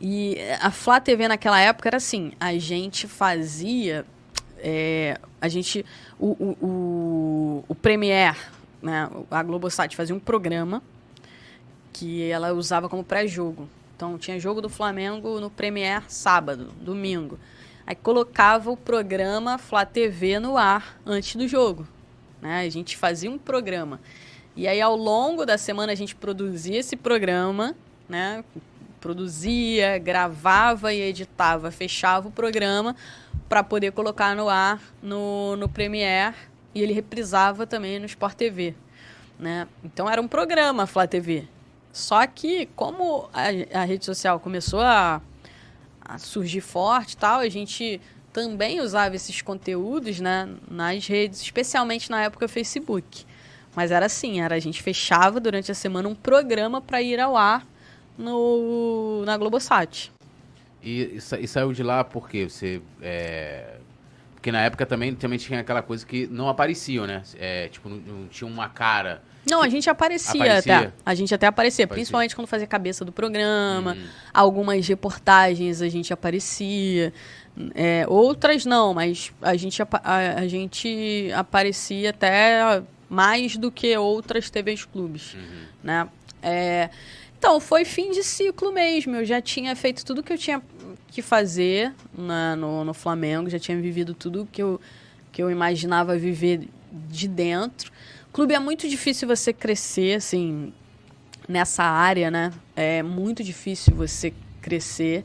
[0.00, 4.06] E a Flá TV naquela época era assim: a gente fazia.
[4.58, 5.84] É, a gente.
[6.16, 8.38] O, o, o, o Premiere,
[8.80, 9.10] né?
[9.32, 10.80] A Globosat fazia um programa
[11.94, 13.68] que ela usava como pré-jogo.
[13.96, 17.38] Então tinha jogo do Flamengo no Premiere sábado, domingo.
[17.86, 21.86] Aí colocava o programa Flá TV no ar antes do jogo.
[22.42, 22.66] Né?
[22.66, 24.00] A gente fazia um programa.
[24.56, 27.74] E aí, ao longo da semana, a gente produzia esse programa,
[28.08, 28.44] né?
[29.00, 32.94] Produzia, gravava e editava, fechava o programa
[33.48, 36.34] para poder colocar no ar no, no Premiere
[36.74, 38.74] e ele reprisava também no Sport TV.
[39.38, 39.66] Né?
[39.84, 41.46] Então era um programa Flá TV.
[41.94, 45.22] Só que, como a, a rede social começou a
[46.04, 48.00] a surgir forte tal, a gente
[48.32, 53.24] também usava esses conteúdos né, nas redes, especialmente na época Facebook.
[53.74, 57.36] Mas era assim, era a gente fechava durante a semana um programa para ir ao
[57.36, 57.66] ar
[58.18, 60.12] no, na Globosat.
[60.82, 62.82] E, e, saiu de lá porque você.
[63.00, 63.78] É...
[64.34, 67.22] Porque na época também, também tinha aquela coisa que não apareciam, né?
[67.38, 70.92] É, tipo, não, não tinha uma cara não, a gente aparecia, aparecia, até.
[71.04, 73.92] A gente até aparecia, aparecia, principalmente quando fazia cabeça do programa.
[73.92, 74.06] Uhum.
[74.32, 77.12] Algumas reportagens a gente aparecia.
[77.74, 79.88] É, outras não, mas a gente, a,
[80.38, 85.40] a, gente aparecia até mais do que outras TVs clubes, uhum.
[85.82, 86.08] né?
[86.42, 86.90] É,
[87.38, 89.14] então, foi fim de ciclo mesmo.
[89.16, 90.62] Eu já tinha feito tudo que eu tinha
[91.08, 94.80] que fazer na, no, no Flamengo, já tinha vivido tudo que eu,
[95.30, 97.92] que eu imaginava viver de dentro
[98.34, 100.72] clube é muito difícil você crescer, assim,
[101.48, 102.52] nessa área, né?
[102.74, 105.24] É muito difícil você crescer.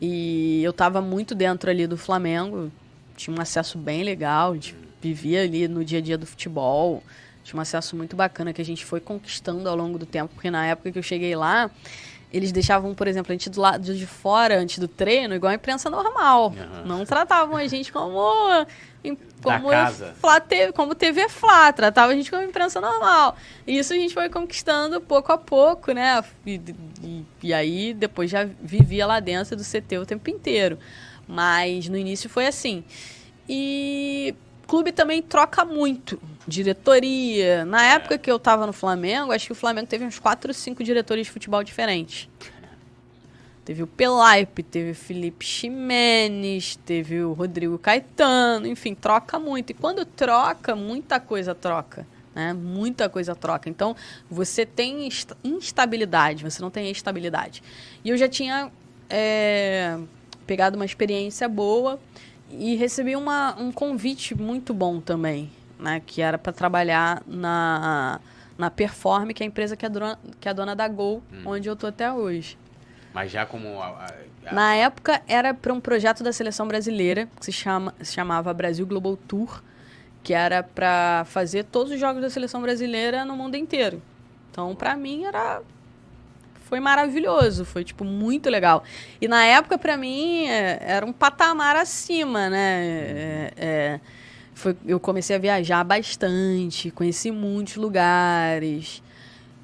[0.00, 2.70] E eu estava muito dentro ali do Flamengo,
[3.16, 7.02] tinha um acesso bem legal, a gente vivia ali no dia a dia do futebol,
[7.42, 10.50] tinha um acesso muito bacana que a gente foi conquistando ao longo do tempo, porque
[10.50, 11.68] na época que eu cheguei lá,
[12.34, 15.54] eles deixavam, por exemplo, a gente do lado de fora antes do treino, igual a
[15.54, 16.48] imprensa normal.
[16.48, 16.84] Uhum.
[16.84, 18.10] Não tratavam a gente como
[19.40, 19.68] como
[20.16, 23.36] Flá TV, como TV Flá, tratava a gente como imprensa normal.
[23.66, 26.24] E isso a gente foi conquistando pouco a pouco, né?
[26.44, 26.60] E,
[27.02, 30.78] e, e, aí depois já vivia lá dentro do CT o tempo inteiro.
[31.28, 32.82] Mas no início foi assim.
[33.48, 34.34] E
[34.66, 36.20] clube também troca muito.
[36.46, 37.64] Diretoria.
[37.64, 40.54] Na época que eu tava no Flamengo, acho que o Flamengo teve uns 4 ou
[40.54, 42.28] 5 diretores de futebol diferentes.
[43.64, 49.70] Teve o Pelaipe, teve o Felipe Ximenes, teve o Rodrigo Caetano, enfim, troca muito.
[49.70, 52.06] E quando troca, muita coisa troca.
[52.34, 52.52] Né?
[52.52, 53.70] Muita coisa troca.
[53.70, 53.96] Então,
[54.28, 55.08] você tem
[55.42, 57.62] instabilidade, você não tem estabilidade.
[58.04, 58.70] E eu já tinha
[59.08, 59.98] é,
[60.46, 61.98] pegado uma experiência boa
[62.58, 66.00] e recebi uma, um convite muito bom também, né?
[66.04, 68.20] que era para trabalhar na,
[68.56, 71.42] na Perform, que é a empresa que é dona, que é dona da Gol, hum.
[71.46, 72.58] onde eu estou até hoje.
[73.12, 73.80] Mas já como.
[73.80, 74.06] A,
[74.46, 74.52] a...
[74.52, 78.86] Na época era para um projeto da seleção brasileira, que se, chama, se chamava Brasil
[78.86, 79.62] Global Tour,
[80.22, 84.02] que era para fazer todos os jogos da seleção brasileira no mundo inteiro.
[84.50, 85.62] Então, para mim, era
[86.68, 88.82] foi maravilhoso, foi, tipo, muito legal.
[89.20, 92.84] E na época, para mim, é, era um patamar acima, né?
[92.84, 94.00] É, é,
[94.54, 99.02] foi, eu comecei a viajar bastante, conheci muitos lugares.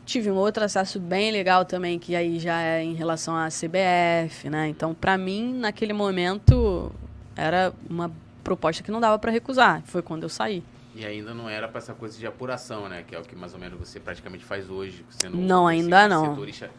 [0.04, 4.50] Tive um outro acesso bem legal também, que aí já é em relação à CBF,
[4.50, 4.68] né?
[4.68, 6.92] Então, para mim, naquele momento,
[7.36, 8.10] era uma
[8.42, 9.82] proposta que não dava para recusar.
[9.86, 10.62] Foi quando eu saí.
[10.94, 13.04] E ainda não era para essa coisa de apuração, né?
[13.06, 15.04] Que é o que mais ou menos você praticamente faz hoje.
[15.10, 16.30] Sendo não, ainda não.
[16.30, 16.70] Setorista.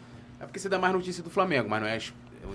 [0.41, 1.99] É porque você dá mais notícia do Flamengo, mas não é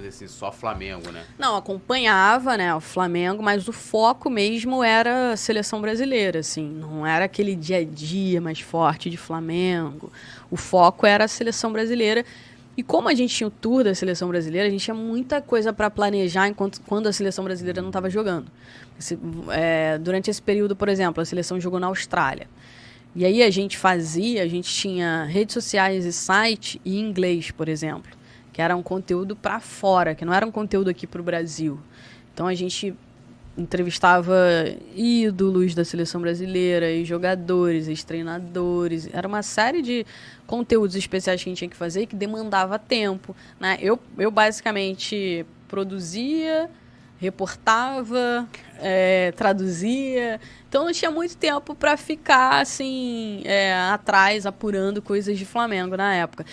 [0.09, 1.25] assim, só Flamengo, né?
[1.39, 7.07] Não, acompanhava, né, o Flamengo, mas o foco mesmo era a seleção brasileira, assim, não
[7.07, 10.13] era aquele dia a dia mais forte de Flamengo.
[10.51, 12.25] O foco era a seleção brasileira.
[12.77, 15.73] E como a gente tinha o tour da seleção brasileira, a gente tinha muita coisa
[15.73, 18.51] para planejar enquanto quando a seleção brasileira não estava jogando.
[18.99, 19.19] Esse,
[19.51, 22.49] é, durante esse período, por exemplo, a seleção jogou na Austrália.
[23.17, 27.67] E aí a gente fazia, a gente tinha redes sociais e site em inglês, por
[27.67, 28.13] exemplo,
[28.53, 31.81] que era um conteúdo para fora, que não era um conteúdo aqui para o Brasil.
[32.35, 32.95] Então a gente
[33.57, 34.37] entrevistava
[34.95, 39.09] ídolos da seleção brasileira, e jogadores, e treinadores.
[39.11, 40.05] Era uma série de
[40.47, 43.35] conteúdos especiais que a gente tinha que fazer que demandava tempo.
[43.59, 43.79] Né?
[43.81, 46.69] Eu, eu basicamente produzia
[47.19, 48.47] reportava,
[48.81, 50.41] é, traduzia.
[50.69, 56.15] Então não tinha muito tempo para ficar assim é, atrás apurando coisas de Flamengo na
[56.15, 56.45] época.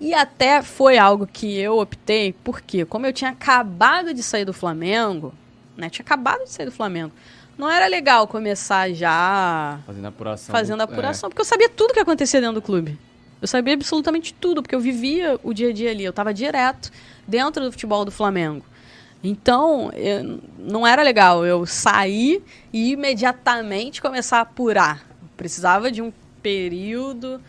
[0.00, 4.52] E até foi algo que eu optei, porque como eu tinha acabado de sair do
[4.52, 5.32] Flamengo,
[5.76, 5.88] né?
[5.88, 7.12] Tinha acabado de sair do Flamengo.
[7.56, 11.30] Não era legal começar já fazendo apuração, fazendo apuração, é.
[11.30, 12.98] porque eu sabia tudo que acontecia dentro do clube.
[13.40, 16.04] Eu sabia absolutamente tudo, porque eu vivia o dia a dia ali.
[16.04, 16.90] Eu estava direto
[17.26, 18.64] dentro do futebol do Flamengo.
[19.22, 22.42] Então, eu, não era legal eu sair
[22.72, 25.06] e imediatamente começar a apurar.
[25.36, 26.12] precisava de um
[26.42, 27.40] período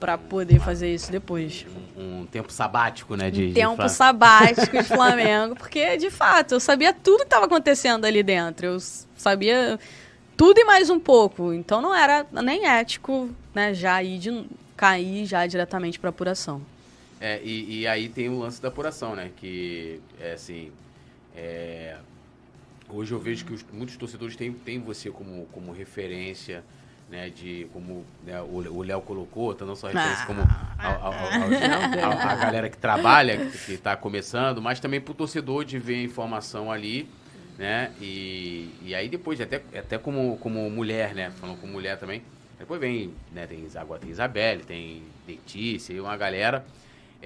[0.00, 1.64] para poder fazer isso depois.
[1.96, 3.30] Um, um tempo sabático, né?
[3.30, 7.46] De, um tempo de sabático de Flamengo, porque de fato eu sabia tudo que estava
[7.46, 8.66] acontecendo ali dentro.
[8.66, 8.78] Eu
[9.16, 9.78] sabia
[10.36, 11.52] tudo e mais um pouco.
[11.52, 13.72] Então não era nem ético, né?
[13.72, 14.44] Já ir de,
[14.76, 16.60] cair já diretamente para apuração.
[17.20, 19.30] É, e, e, aí tem o lance da apuração, né?
[19.36, 20.70] Que é assim,
[21.34, 21.96] é,
[22.88, 26.64] hoje eu vejo que os, muitos torcedores têm, têm você como, como referência,
[27.10, 32.36] né, de como né, o Léo colocou, tá não só referência ah, como a, a,
[32.36, 36.72] galera que trabalha, que está começando, mas também para o torcedor de ver a informação
[36.72, 37.08] ali,
[37.58, 42.22] né, e, e aí depois, até, até como, como mulher, né, falando como mulher também,
[42.58, 46.64] depois vem, né, tem, agora tem Isabelle, tem Letícia e uma galera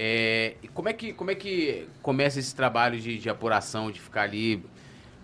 [0.01, 4.23] é, como, é que, como é que começa esse trabalho de, de apuração, de ficar
[4.23, 4.65] ali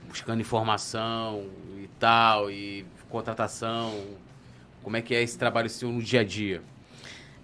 [0.09, 1.49] buscando informação
[1.79, 3.97] e tal, e contratação?
[4.83, 6.61] Como é que é esse trabalho seu no dia a dia?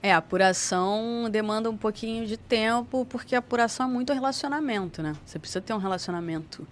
[0.03, 5.15] É, a apuração demanda um pouquinho de tempo, porque a apuração é muito relacionamento, né?
[5.25, 6.67] Você precisa ter um relacionamento.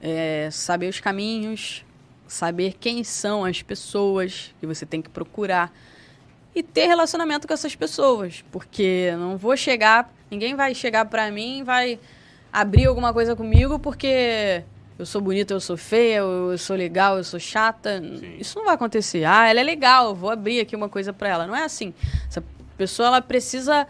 [0.00, 1.84] É, saber os caminhos,
[2.26, 5.70] saber quem são as pessoas que você tem que procurar
[6.58, 11.62] e ter relacionamento com essas pessoas, porque não vou chegar, ninguém vai chegar para mim,
[11.62, 12.00] vai
[12.52, 14.64] abrir alguma coisa comigo porque
[14.98, 18.02] eu sou bonita, eu sou feia, eu sou legal, eu sou chata.
[18.02, 18.38] Sim.
[18.40, 19.24] Isso não vai acontecer.
[19.24, 21.46] Ah, ela é legal, vou abrir aqui uma coisa para ela.
[21.46, 21.94] Não é assim.
[22.28, 22.42] Essa
[22.76, 23.86] pessoa ela precisa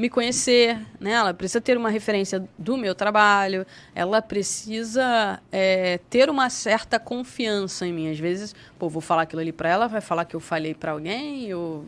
[0.00, 1.12] me conhecer, né?
[1.12, 7.86] Ela precisa ter uma referência do meu trabalho, ela precisa é, ter uma certa confiança
[7.86, 8.10] em mim.
[8.10, 10.92] Às vezes, pô, vou falar aquilo ali para ela, vai falar que eu falei para
[10.92, 11.84] alguém, eu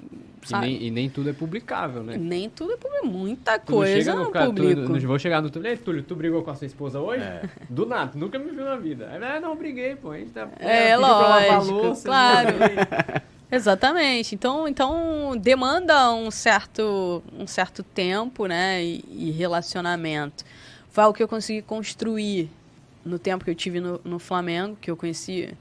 [0.50, 2.16] e nem, e nem, tudo é publicável, né?
[2.18, 3.10] Nem tudo é publicável.
[3.10, 4.98] Muita coisa no, cara, publico.
[4.98, 5.78] Tu, vou chegar no Túlio.
[5.78, 7.22] Túlio, tu brigou com a sua esposa hoje?
[7.22, 7.48] É.
[7.70, 9.08] Do nada, tu nunca me viu na vida.
[9.10, 10.10] Aí, ah, não, briguei, pô.
[10.10, 12.48] A gente tá, é, lógico, claro.
[13.52, 14.34] Exatamente.
[14.34, 20.42] Então, então demanda um certo, um certo tempo, né, e, e, relacionamento.
[20.90, 22.50] Foi o que eu consegui construir
[23.04, 25.52] no tempo que eu tive no, no Flamengo, que eu conheci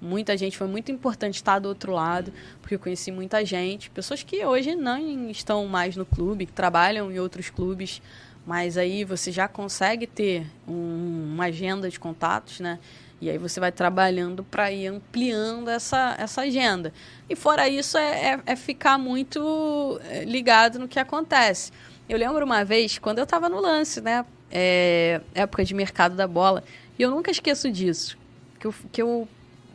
[0.00, 0.56] muita gente.
[0.56, 2.32] Foi muito importante estar do outro lado,
[2.62, 7.12] porque eu conheci muita gente, pessoas que hoje não estão mais no clube, que trabalham
[7.12, 8.00] em outros clubes,
[8.46, 12.78] mas aí você já consegue ter um, uma agenda de contatos, né?
[13.20, 16.92] E aí você vai trabalhando para ir ampliando essa, essa agenda.
[17.28, 21.72] E fora isso, é, é, é, ficar muito é, ligado no que acontece.
[22.08, 24.24] Eu lembro uma vez, quando eu estava no lance, né?
[24.50, 26.62] É, época de mercado da bola,
[26.98, 28.18] e eu nunca esqueço disso.
[28.60, 29.26] Que eu, que eu,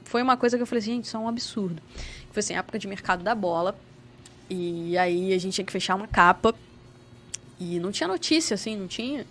[0.04, 1.82] foi uma coisa que eu falei assim, gente, isso é um absurdo.
[2.32, 3.76] Foi assim, época de mercado da bola.
[4.50, 6.54] E aí a gente tinha que fechar uma capa.
[7.60, 9.26] E não tinha notícia, assim, não tinha.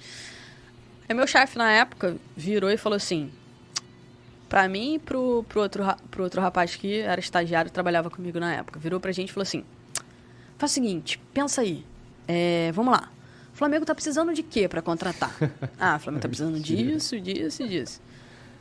[1.08, 3.30] Aí meu chefe na época virou e falou assim:
[4.50, 8.38] Pra mim e pro, pro, outro, pro outro rapaz que era estagiário e trabalhava comigo
[8.38, 8.78] na época.
[8.78, 9.64] Virou pra gente e falou assim:
[10.58, 11.86] faz o seguinte, pensa aí.
[12.28, 13.08] É, vamos lá.
[13.60, 15.36] Flamengo tá precisando de quê para contratar?
[15.78, 18.00] ah, o Flamengo tá precisando disso, disso e disso.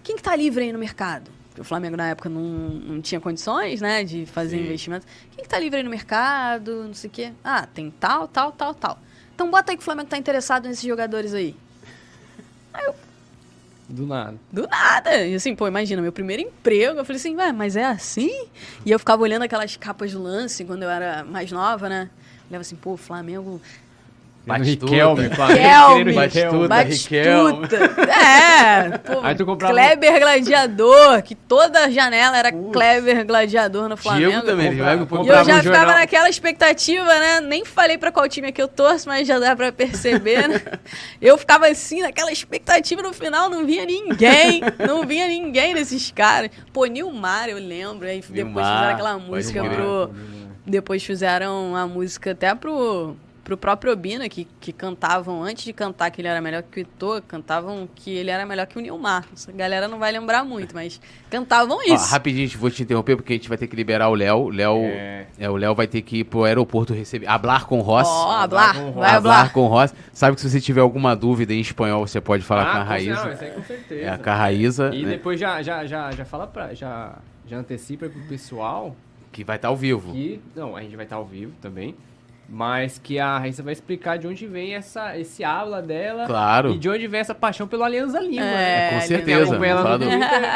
[0.03, 1.31] Quem que tá livre aí no mercado?
[1.47, 4.65] Porque o Flamengo na época não, não tinha condições, né, de fazer Sim.
[4.65, 5.07] investimento.
[5.31, 6.83] Quem que tá livre aí no mercado?
[6.83, 7.31] Não sei o quê.
[7.41, 8.99] Ah, tem tal, tal, tal, tal.
[9.33, 11.55] Então bota aí que o Flamengo tá interessado nesses jogadores aí.
[13.89, 14.37] Do nada.
[14.51, 15.25] Do nada.
[15.25, 16.99] E assim, pô, imagina, meu primeiro emprego.
[16.99, 18.47] Eu falei assim, ué, mas é assim?
[18.85, 22.09] E eu ficava olhando aquelas capas do lance quando eu era mais nova, né?
[22.47, 23.59] Olhava assim, pô, Flamengo.
[24.45, 24.91] Batistuta.
[24.91, 26.11] Riquelme, Flamengo Riquelme.
[26.25, 26.67] Riquelme.
[26.67, 27.77] Batistuta.
[27.77, 28.11] Batistuta.
[28.11, 34.31] É, pô, Aí tu comprava- Kleber Gladiador, que toda janela era Kleber Gladiador no Flamengo.
[34.31, 34.71] Diego também,
[35.07, 37.41] Comprava- E eu já ficava naquela expectativa, né?
[37.41, 40.61] Nem falei pra qual time é que eu torço, mas já dá pra perceber, né?
[41.21, 44.61] Eu ficava assim, naquela expectativa no final, não vinha ninguém.
[44.87, 46.49] Não vinha ninguém desses caras.
[46.73, 48.07] Pô, Nilmar, eu lembro.
[48.07, 50.11] Aí depois Nilmar, fizeram aquela música pro.
[50.65, 53.15] Depois fizeram a música até pro,
[53.49, 56.81] pro próprio Obina, que, que cantavam, antes de cantar que ele era melhor que o
[56.81, 59.25] Ito, cantavam que ele era melhor que o Nilmar.
[59.33, 61.01] Essa galera não vai lembrar muito, mas
[61.31, 62.11] cantavam Ó, isso.
[62.11, 64.49] rapidinho, vou te interromper porque a gente vai ter que liberar o Léo.
[64.49, 65.25] Léo É.
[65.39, 67.25] é, o Léo vai ter que ir pro aeroporto receber.
[67.27, 68.07] Hablar com Ross.
[68.07, 69.15] Ó, Hablar hablar, com o vai Ross.
[69.17, 69.53] Hablar hablar.
[69.53, 69.93] com Ross.
[70.13, 72.83] Sabe que se você tiver alguma dúvida em espanhol, você pode falar com a Ah,
[72.83, 73.25] com- Raíza.
[73.25, 74.01] Não, isso aí com certeza.
[74.01, 76.73] É, com a Raíza, E né, depois já, já, já, já fala pra.
[76.75, 77.17] Já,
[77.47, 78.95] já antecipa pro pessoal
[79.31, 80.11] que vai estar ao vivo.
[80.11, 80.39] que.
[80.55, 81.95] Não, a gente vai estar ao vivo também.
[82.51, 86.25] Mas que a Raíssa vai explicar de onde vem essa, esse aula dela.
[86.25, 86.71] Claro.
[86.71, 88.43] E de onde vem essa paixão pelo Alianza Lima.
[88.43, 88.99] É, né?
[88.99, 89.55] com certeza.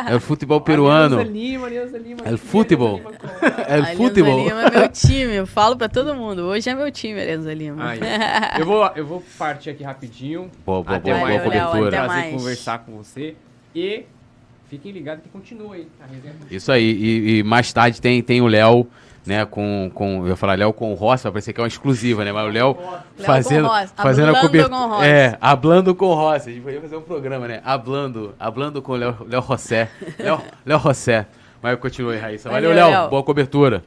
[0.10, 1.20] É o futebol peruano.
[1.20, 2.22] Alianza Lima, Alianza Lima.
[2.26, 3.00] É o futebol.
[3.68, 4.44] É o Alianza futebol.
[4.44, 6.44] Lima é meu time, eu falo pra todo mundo.
[6.44, 7.90] Hoje é meu time, Alianza Lima.
[7.90, 8.00] Aí,
[8.60, 10.50] eu, vou, eu vou partir aqui rapidinho.
[10.66, 11.88] Boa, boa, Até boa, boa mais, Léo, cobertura.
[11.88, 13.36] até Prazer conversar com você.
[13.76, 14.06] E
[14.70, 15.88] fiquem ligados que continua aí.
[16.02, 16.92] A resenha Isso aí.
[16.92, 18.88] E, e mais tarde tem, tem o Léo,
[19.26, 20.22] né, com, com.
[20.24, 22.32] Eu ia falar Léo com o Ross, vai parecer que é uma exclusiva, né?
[22.32, 22.78] Mas o Léo
[23.18, 25.06] fazendo, fazendo a cobertura.
[25.06, 26.48] É, hablando com o Ross.
[26.48, 27.62] A gente podia fazer um programa, né?
[27.64, 29.90] Hablando, hablando com o Léo, Léo Rossé.
[30.20, 31.26] Léo, Léo Rossé.
[31.62, 32.50] Mas continue, Raíssa.
[32.50, 33.00] Valeu, Valeu, Léo.
[33.02, 33.10] Léo.
[33.10, 33.84] Boa cobertura.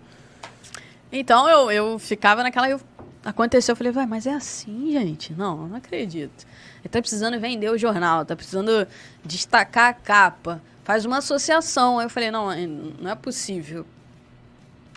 [1.12, 2.68] Então eu, eu ficava naquela.
[2.68, 2.80] eu-
[3.24, 5.32] aconteceu, eu falei, vai, mas é assim, gente?
[5.34, 6.46] Não, não acredito.
[6.80, 8.86] Ele tá precisando vender o jornal, tá precisando
[9.24, 10.60] destacar a capa.
[10.84, 11.98] Faz uma associação.
[11.98, 13.84] Aí eu falei, não, é- não é possível.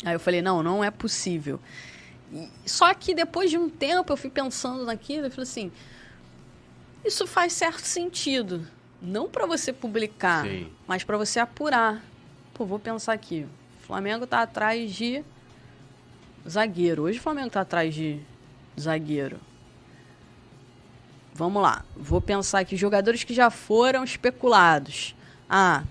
[0.05, 1.59] Aí eu falei, não, não é possível.
[2.33, 5.71] E- só que depois de um tempo eu fui pensando naquilo e falei assim:
[7.03, 8.67] isso faz certo sentido.
[9.01, 10.69] Não para você publicar, Sim.
[10.87, 12.03] mas para você apurar.
[12.53, 13.47] Pô, vou pensar aqui.
[13.81, 15.23] O Flamengo tá atrás de
[16.47, 17.03] zagueiro.
[17.03, 18.19] Hoje o Flamengo tá atrás de
[18.79, 19.39] zagueiro.
[21.33, 21.85] Vamos lá.
[21.95, 25.15] Vou pensar aqui jogadores que já foram especulados.
[25.49, 25.83] Ah,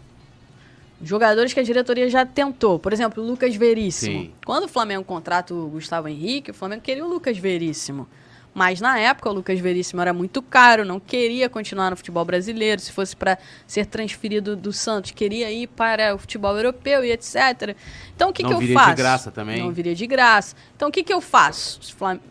[1.02, 2.78] jogadores que a diretoria já tentou.
[2.78, 4.20] Por exemplo, o Lucas Veríssimo.
[4.22, 4.32] Sim.
[4.44, 8.08] Quando o Flamengo contrata o Gustavo Henrique, o Flamengo queria o Lucas Veríssimo.
[8.54, 12.80] Mas na época o Lucas Veríssimo era muito caro, não queria continuar no futebol brasileiro.
[12.80, 17.76] Se fosse para ser transferido do Santos, queria ir para o futebol europeu e etc.
[18.16, 18.96] Então o que, Não que eu viria de faço?
[18.96, 19.62] graça também.
[19.62, 20.56] Não viria de graça.
[20.74, 21.78] Então o que, que eu faço?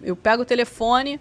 [0.02, 1.18] Eu pego o telefone,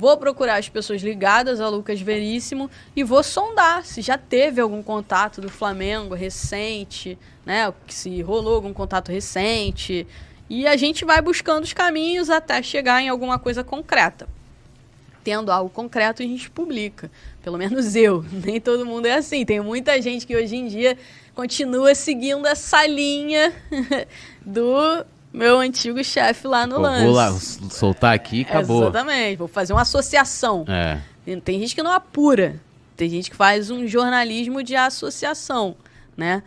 [0.00, 4.82] vou procurar as pessoas ligadas ao Lucas Veríssimo e vou sondar se já teve algum
[4.82, 7.70] contato do Flamengo recente, né?
[7.86, 10.06] Se rolou algum contato recente.
[10.48, 14.26] E a gente vai buscando os caminhos até chegar em alguma coisa concreta.
[15.22, 17.10] Tendo algo concreto, a gente publica.
[17.42, 18.24] Pelo menos eu.
[18.32, 19.44] Nem todo mundo é assim.
[19.44, 20.96] Tem muita gente que hoje em dia
[21.34, 23.52] continua seguindo essa linha
[24.40, 27.04] do meu antigo chefe lá no Pô, lance.
[27.04, 27.32] vou lá
[27.70, 28.82] soltar aqui e acabou.
[28.82, 29.36] Exatamente.
[29.36, 30.64] Vou fazer uma associação.
[30.68, 30.98] É.
[31.24, 32.56] Tem- Tem gente que não apura.
[32.96, 35.74] Tem gente que faz um jornalismo de associação,
[36.16, 36.42] né?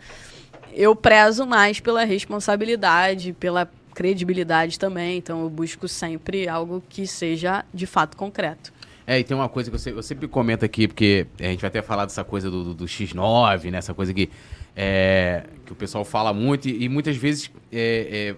[0.72, 5.18] Eu prezo mais pela responsabilidade, pela credibilidade também.
[5.18, 8.72] Então eu busco sempre algo que seja de fato concreto.
[9.06, 11.60] É, e tem uma coisa que eu, se- eu sempre comento aqui, porque a gente
[11.60, 13.78] vai até falar dessa coisa do, do- do X9, né?
[13.78, 14.30] Essa coisa que,
[14.74, 18.36] é, que o pessoal fala muito e, e muitas vezes é, é,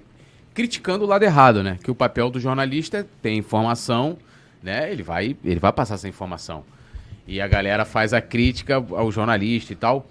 [0.57, 1.79] criticando o lado errado, né?
[1.85, 4.17] Que o papel do jornalista é ter informação,
[4.63, 4.91] né?
[4.91, 6.65] Ele vai, ele vai passar essa informação.
[7.29, 10.09] E a galera faz a crítica ao jornalista e tal.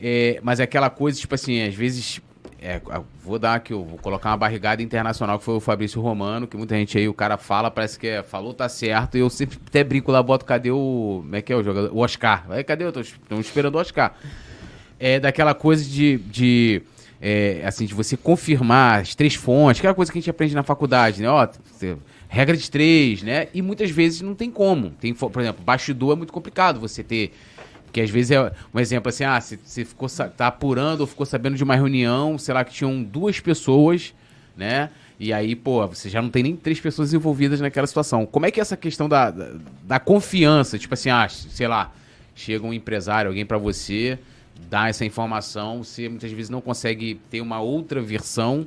[0.00, 2.20] É, mas é aquela coisa, tipo assim, às vezes.
[2.62, 2.80] é,
[3.24, 6.76] vou dar aqui, vou colocar uma barrigada internacional que foi o Fabrício Romano, que muita
[6.76, 9.82] gente aí, o cara fala, parece que é, falou, tá certo, e eu sempre até
[9.82, 11.22] brinco lá, boto, cadê o.
[11.24, 11.90] Como é que é o jogador?
[11.92, 12.46] O Oscar.
[12.64, 12.84] Cadê?
[12.84, 14.14] Eu tô, tô esperando o Oscar.
[15.00, 16.18] É daquela coisa de.
[16.18, 16.82] de
[17.20, 20.62] é, assim, de você confirmar as três fontes, aquela coisa que a gente aprende na
[20.62, 21.28] faculdade, né?
[21.28, 21.96] Ó, você-
[22.28, 23.48] regra de três, né?
[23.54, 24.90] E muitas vezes não tem como.
[24.90, 27.32] Tem, por exemplo, bastidor é muito complicado você ter.
[27.84, 31.24] Porque às vezes é um exemplo assim, ah, você, você ficou, tá apurando ou ficou
[31.24, 34.14] sabendo de uma reunião, sei lá, que tinham duas pessoas,
[34.54, 34.90] né?
[35.18, 38.26] E aí, pô, você já não tem nem três pessoas envolvidas naquela situação.
[38.26, 39.52] Como é que é essa questão da, da,
[39.84, 40.78] da confiança?
[40.78, 41.90] Tipo assim, ah, sei lá,
[42.34, 44.18] chega um empresário, alguém para você,
[44.68, 48.66] dá essa informação, você muitas vezes não consegue ter uma outra versão.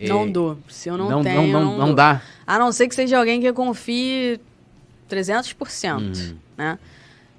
[0.00, 0.26] Não é...
[0.28, 0.58] dou.
[0.68, 2.22] Se eu não, não tenho, não, não, não dá.
[2.46, 4.40] A não ser que seja alguém que confie
[5.08, 6.36] 300%, uhum.
[6.56, 6.78] né?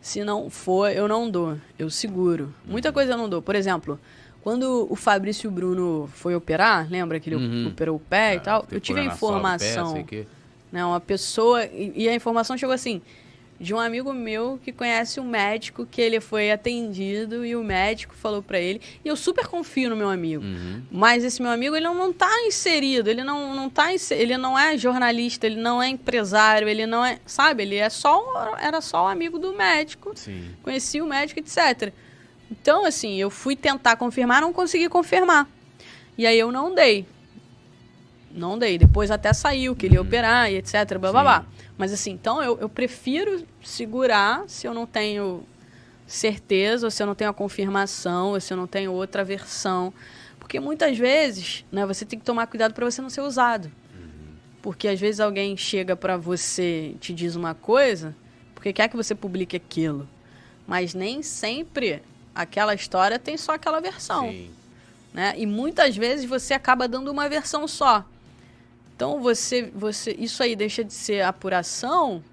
[0.01, 1.57] Se não for, eu não dou.
[1.79, 2.53] Eu seguro.
[2.63, 3.41] Muita coisa eu não dou.
[3.41, 3.99] Por exemplo,
[4.43, 7.67] quando o Fabrício Bruno foi operar, lembra que ele uhum.
[7.69, 8.67] operou o pé ah, e tal?
[8.71, 10.03] Eu tive a informação.
[10.03, 10.27] Pé,
[10.71, 11.65] né, uma pessoa.
[11.65, 13.01] E, e, a informação chegou assim:
[13.59, 18.13] de um amigo meu que conhece um médico que ele foi atendido e o médico
[18.13, 18.81] falou para ele.
[19.03, 20.43] E eu super confio no meu amigo.
[20.43, 20.81] Uhum.
[20.91, 24.59] Mas esse meu amigo, ele não, não tá inserido, ele não, não tá ele não
[24.59, 29.05] é jornalista, ele não é empresário, ele não é, sabe, ele é só era só
[29.05, 30.11] um amigo do médico.
[30.15, 30.49] Sim.
[30.61, 31.93] Conhecia o médico, etc.
[32.51, 35.47] Então, assim, eu fui tentar confirmar, não consegui confirmar.
[36.17, 37.05] E aí eu não dei.
[38.31, 38.77] Não dei.
[38.77, 40.07] Depois até saiu que ele ia uhum.
[40.07, 40.97] operar e etc.
[40.99, 41.45] Blá, blá, blá.
[41.77, 45.43] Mas assim, então eu, eu prefiro segurar se eu não tenho
[46.07, 49.93] certeza, ou se eu não tenho a confirmação, ou se eu não tenho outra versão.
[50.39, 53.65] Porque muitas vezes, né, você tem que tomar cuidado para você não ser usado.
[53.93, 54.35] Uhum.
[54.61, 58.15] Porque às vezes alguém chega para você e te diz uma coisa,
[58.53, 60.07] porque quer que você publique aquilo.
[60.67, 62.01] Mas nem sempre
[62.33, 64.29] aquela história tem só aquela versão.
[64.29, 64.51] Sim.
[65.13, 65.33] Né?
[65.37, 68.05] E muitas vezes você acaba dando uma versão só.
[68.95, 72.23] Então você, você, isso aí deixa de ser apuração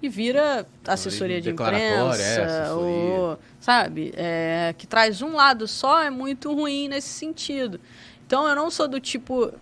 [0.00, 6.08] e vira assessoria de imprensa, é, ou sabe, é, que traz um lado só é
[6.08, 7.80] muito ruim nesse sentido.
[8.26, 9.52] Então eu não sou do tipo,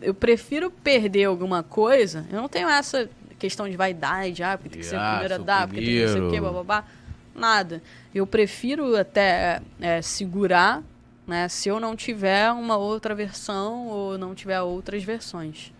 [0.00, 2.26] eu prefiro perder alguma coisa.
[2.30, 3.08] Eu não tenho essa
[3.38, 6.08] questão de vaidade, ah, porque tem que ser a primeira a dar, porque tem que
[6.08, 6.84] ser o quê, babá
[7.34, 7.82] nada.
[8.14, 10.82] Eu prefiro até é, segurar,
[11.28, 15.70] né, se eu não tiver uma outra versão ou não tiver outras versões.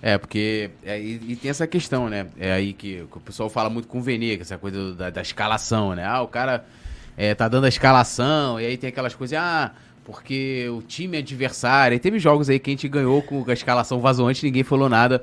[0.00, 0.70] É, porque.
[0.84, 2.28] É, e, e, tem essa questão, né?
[2.38, 4.94] É aí que, que o pessoal fala muito com o Vene, que é essa coisa
[4.94, 6.04] da, da, escalação, né?
[6.04, 6.64] Ah, o cara
[7.16, 9.72] é, tá dando a escalação, e aí tem aquelas coisas, ah,
[10.04, 11.96] porque o time adversário.
[11.96, 14.88] E teve jogos aí que a gente ganhou com a escalação vazou antes, ninguém falou
[14.88, 15.22] nada.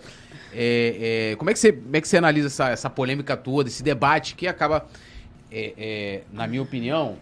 [0.53, 3.69] É, é, como, é que você, como é que você analisa essa, essa polêmica toda,
[3.69, 4.85] esse debate que acaba
[5.51, 7.17] é, é, na minha opinião,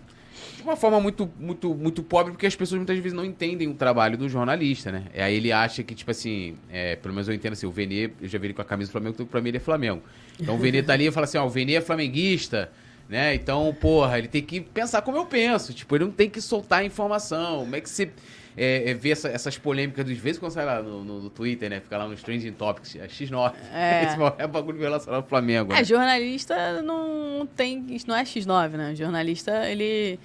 [0.63, 3.73] de uma forma muito, muito, muito pobre, porque as pessoas muitas vezes não entendem o
[3.73, 5.03] trabalho do jornalista, né?
[5.13, 8.13] É, aí ele acha que, tipo assim, é, pelo menos eu entendo assim, o Vene,
[8.21, 10.01] eu já vi ele com a camisa do Flamengo, então pra mim ele é Flamengo.
[10.39, 12.71] Então o Vene tá ali e fala assim, ó, o Vene é flamenguista,
[13.09, 13.35] né?
[13.35, 15.73] Então, porra, ele tem que pensar como eu penso.
[15.73, 17.59] Tipo, ele não tem que soltar a informação.
[17.59, 18.09] Como é que você
[18.55, 21.69] é, é, ver essa, essas polêmicas dos vezes quando sai lá no, no, no, Twitter,
[21.69, 21.79] né?
[21.79, 23.53] Fica lá nos trending topics, é X9.
[23.73, 24.03] É.
[24.05, 25.73] Esse é bagulho relacionado ao Flamengo.
[25.73, 25.83] É, né?
[25.83, 27.85] jornalista não tem.
[27.89, 28.95] Isso não é X9, né?
[28.95, 30.19] Jornalista, ele.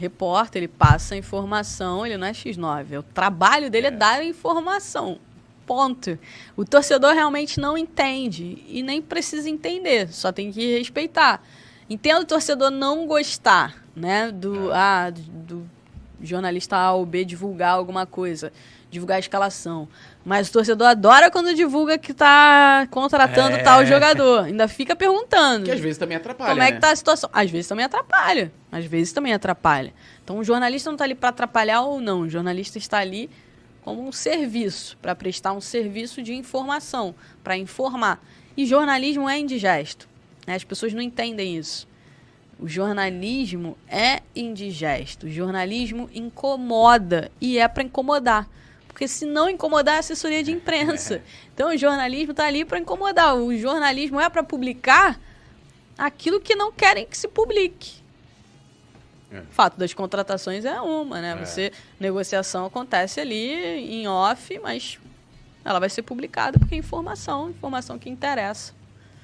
[0.00, 3.00] Repórter, ele passa informação, ele não é X9.
[3.00, 5.18] O trabalho dele é, é dar informação.
[5.66, 6.18] Ponto.
[6.56, 11.42] O torcedor realmente não entende e nem precisa entender, só tem que respeitar.
[11.88, 14.74] Entendo o torcedor não gostar, né, do, é.
[14.74, 15.68] ah, do,
[16.22, 18.50] jornalista A ou B divulgar alguma coisa,
[18.90, 19.86] divulgar a escalação.
[20.24, 23.62] Mas o torcedor adora quando divulga que tá contratando é...
[23.62, 24.44] tal jogador.
[24.44, 25.64] Ainda fica perguntando.
[25.64, 26.50] Que às vezes também atrapalha.
[26.50, 26.80] Como é que né?
[26.80, 27.30] tá a situação?
[27.32, 28.52] Às vezes também atrapalha.
[28.70, 29.94] Às vezes também atrapalha.
[30.22, 32.20] Então o jornalista não está ali para atrapalhar ou não.
[32.20, 33.30] O jornalista está ali
[33.82, 38.22] como um serviço, para prestar um serviço de informação, para informar.
[38.56, 40.06] E jornalismo é indigesto.
[40.46, 40.54] Né?
[40.54, 41.88] As pessoas não entendem isso.
[42.58, 45.26] O jornalismo é indigesto.
[45.26, 48.46] O jornalismo incomoda e é para incomodar.
[49.00, 51.22] Porque se não incomodar, é assessoria de imprensa.
[51.54, 53.36] Então o jornalismo está ali para incomodar.
[53.36, 55.20] O jornalismo é para publicar
[55.98, 57.96] aquilo que não querem que se publique.
[59.30, 59.40] É.
[59.40, 61.32] O fato das contratações é uma, né?
[61.32, 61.44] É.
[61.44, 64.98] Você negociação acontece ali em off, mas
[65.62, 68.72] ela vai ser publicada porque é informação, informação que interessa.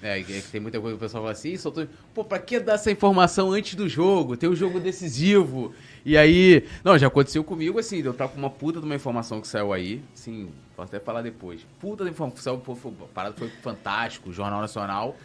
[0.02, 1.88] É, é que tem muita coisa que o pessoal fala assim, soltou.
[2.14, 4.36] Pô, pra que dar essa informação antes do jogo?
[4.36, 5.74] Tem um jogo decisivo.
[6.06, 6.64] E aí.
[6.84, 9.72] Não, já aconteceu comigo, assim, eu tava com uma puta de uma informação que saiu
[9.72, 10.00] aí.
[10.14, 11.66] Assim, posso até falar depois.
[11.80, 15.16] Puta de informação, pô, foi, a parada foi fantástico, Jornal Nacional.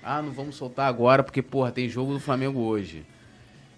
[0.00, 3.04] Ah, não vamos soltar agora porque, porra, tem jogo do Flamengo hoje.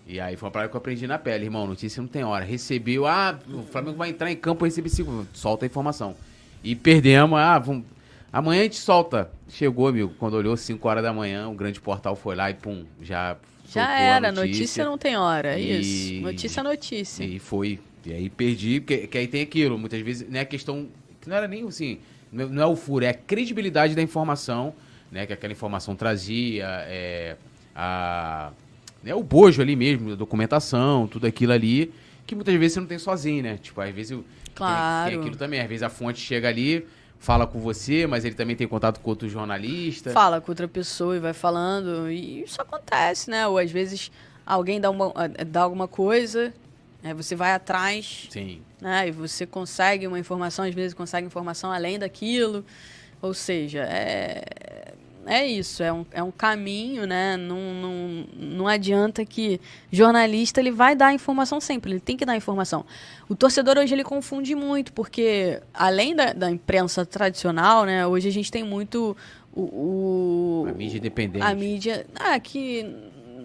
[0.07, 1.67] E aí foi uma parada que eu aprendi na pele, irmão.
[1.67, 2.45] Notícia não tem hora.
[2.45, 5.27] Recebeu, ah, o Flamengo vai entrar em campo, recebi cinco.
[5.33, 6.15] Solta a informação.
[6.63, 7.87] E perdemos, ah, vamos
[8.33, 9.31] Amanhã a gente solta.
[9.47, 10.15] Chegou, amigo.
[10.19, 13.37] Quando olhou 5 horas da manhã, o grande portal foi lá e pum, já.
[13.73, 14.59] Já era, notícia.
[14.59, 14.85] notícia.
[14.85, 15.81] não tem hora, e...
[15.81, 16.23] isso.
[16.23, 17.25] Notícia é notícia.
[17.25, 17.79] E foi.
[18.05, 19.79] E aí perdi, porque que aí tem aquilo.
[19.79, 20.89] Muitas vezes, né, a questão.
[21.21, 21.99] Que não era nem assim.
[22.33, 24.75] Não é o furo, é a credibilidade da informação,
[25.11, 25.27] né?
[25.27, 26.65] Que aquela informação trazia.
[26.87, 27.37] É,
[27.75, 28.53] a,
[29.03, 31.93] né, o bojo ali mesmo, a documentação, tudo aquilo ali
[32.27, 33.59] que muitas vezes você não tem sozinho, né?
[33.61, 34.25] Tipo, às vezes eu,
[34.55, 35.11] Claro.
[35.11, 35.61] tem, tem aquilo também.
[35.61, 36.87] Às vezes a fonte chega ali,
[37.23, 40.11] fala com você, mas ele também tem contato com outro jornalista.
[40.11, 42.11] Fala com outra pessoa e vai falando.
[42.11, 43.47] E isso acontece, né?
[43.47, 44.11] Ou às vezes
[44.45, 45.13] alguém dá, uma,
[45.47, 46.53] dá alguma coisa,
[47.01, 47.15] né?
[47.15, 48.61] você vai atrás, Sim.
[48.81, 49.07] né?
[49.07, 52.65] E você consegue uma informação, às vezes consegue informação além daquilo.
[53.23, 54.92] Ou seja, é,
[55.27, 57.37] é isso, é um, é um caminho, né?
[57.37, 62.37] Não, não, não adianta que jornalista ele vai dar informação sempre, ele tem que dar
[62.37, 62.85] informação.
[63.29, 68.07] O torcedor hoje ele confunde muito, porque além da, da imprensa tradicional, né?
[68.07, 69.17] Hoje a gente tem muito
[69.55, 71.45] o, o- A mídia independente.
[71.45, 72.07] a mídia.
[72.15, 72.87] Ah, que.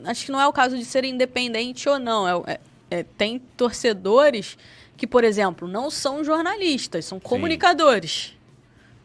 [0.05, 2.27] Acho que não é o caso de ser independente ou não.
[2.47, 2.59] É, é-
[2.99, 4.57] é- tem torcedores
[4.95, 8.33] que, por exemplo, não são jornalistas, são comunicadores.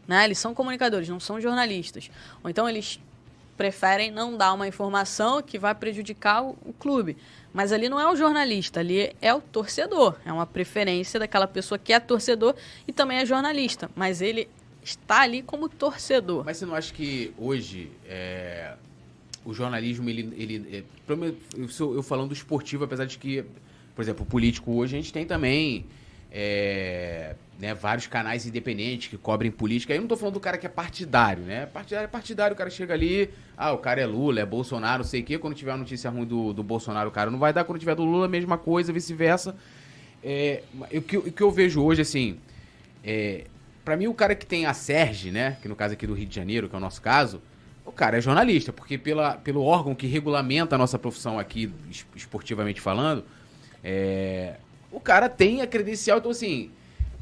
[0.07, 0.25] Né?
[0.25, 2.09] Eles são comunicadores, não são jornalistas.
[2.43, 2.99] Ou então eles
[3.55, 7.15] preferem não dar uma informação que vai prejudicar o, o clube.
[7.53, 10.17] Mas ali não é o jornalista, ali é o torcedor.
[10.25, 12.55] É uma preferência daquela pessoa que é torcedor
[12.87, 13.89] e também é jornalista.
[13.95, 14.49] Mas ele
[14.83, 16.43] está ali como torcedor.
[16.43, 18.73] Mas você não acha que hoje é,
[19.45, 20.33] o jornalismo, ele.
[20.35, 20.83] ele é,
[21.55, 23.43] eu, eu falando do esportivo, apesar de que,
[23.95, 25.85] por exemplo, o político hoje a gente tem também
[26.31, 29.93] é, né, vários canais independentes que cobrem política.
[29.95, 31.65] Eu não tô falando do cara que é partidário, né?
[31.65, 35.21] Partidário é partidário, o cara chega ali, ah, o cara é Lula, é Bolsonaro, sei
[35.21, 35.37] o quê.
[35.37, 37.63] Quando tiver uma notícia ruim do, do Bolsonaro, o cara não vai dar.
[37.63, 39.55] Quando tiver do Lula, a mesma coisa, vice-versa.
[40.21, 40.61] É,
[40.93, 42.37] o, que, o que eu vejo hoje, assim,
[43.01, 43.45] é,
[43.85, 45.57] Pra mim, o cara que tem a Serge, né?
[45.61, 47.41] Que no caso aqui do Rio de Janeiro, que é o nosso caso,
[47.85, 52.05] o cara é jornalista, porque pela, pelo órgão que regulamenta a nossa profissão aqui, es-
[52.15, 53.25] esportivamente falando,
[53.83, 54.55] é,
[54.91, 56.19] o cara tem a credencial.
[56.19, 56.71] Então, assim,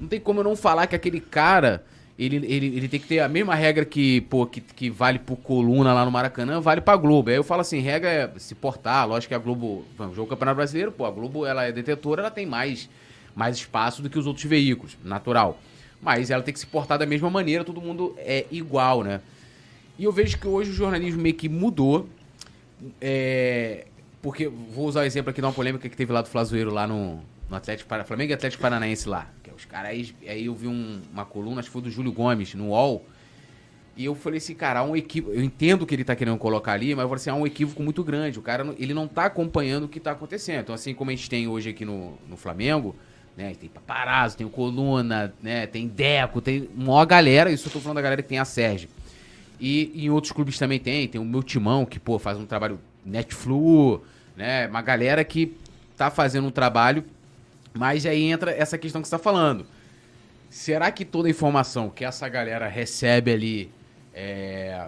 [0.02, 1.86] não tem como eu não falar que aquele cara.
[2.18, 5.36] Ele, ele, ele tem que ter a mesma regra que, pô, que, que vale pro
[5.36, 7.30] Coluna lá no Maracanã, vale pra Globo.
[7.30, 10.58] Aí eu falo assim, regra é se portar, lógico que a Globo, vamos, jogo Campeonato
[10.58, 12.90] Brasileiro, pô, a Globo ela é detetora, ela tem mais,
[13.36, 15.60] mais espaço do que os outros veículos, natural.
[16.00, 19.22] Mas ela tem que se portar da mesma maneira, todo mundo é igual, né?
[19.98, 22.08] E eu vejo que hoje o jornalismo meio que mudou.
[23.00, 23.88] é,
[24.22, 26.86] porque, vou usar o exemplo aqui de uma polêmica que teve lá do Flazoeiro lá
[26.86, 29.28] no, no Atlético Para- Flamengo e Atlético Paranaense lá.
[29.46, 32.12] É os caras aí, aí eu vi um- uma coluna, acho que foi do Júlio
[32.14, 33.06] Gomes, no UOL.
[33.98, 35.36] E eu falei assim, cara, há um equívoco.
[35.36, 37.46] Eu entendo o que ele tá querendo colocar ali, mas eu falei assim, há um
[37.46, 38.40] equívoco muito grande.
[38.40, 40.62] O cara, ele não tá acompanhando o que tá acontecendo.
[40.62, 42.96] Então, assim como a gente tem hoje aqui no, no Flamengo,
[43.36, 43.54] né?
[43.60, 45.68] Tem paparazzo, tem o Coluna, né?
[45.68, 47.52] Tem Deco, tem uma galera.
[47.52, 48.88] Isso eu tô falando da galera que tem a Sérgio.
[49.60, 51.06] E em outros clubes também tem.
[51.10, 54.02] Tem o meu timão, que, pô, faz um trabalho Netflu,
[54.38, 54.68] né?
[54.68, 55.54] Uma galera que
[55.98, 57.04] tá fazendo um trabalho.
[57.74, 59.66] Mas aí entra essa questão que você tá falando.
[60.50, 63.72] Será que toda a informação que essa galera recebe ali,
[64.14, 64.88] é,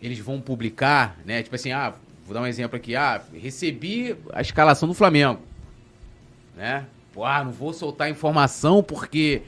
[0.00, 1.42] eles vão publicar, né?
[1.42, 1.94] Tipo assim, ah,
[2.24, 2.94] vou dar um exemplo aqui.
[2.94, 5.40] Ah, recebi a escalação do Flamengo,
[6.56, 6.86] né?
[7.12, 9.42] Pô, ah, não vou soltar informação porque...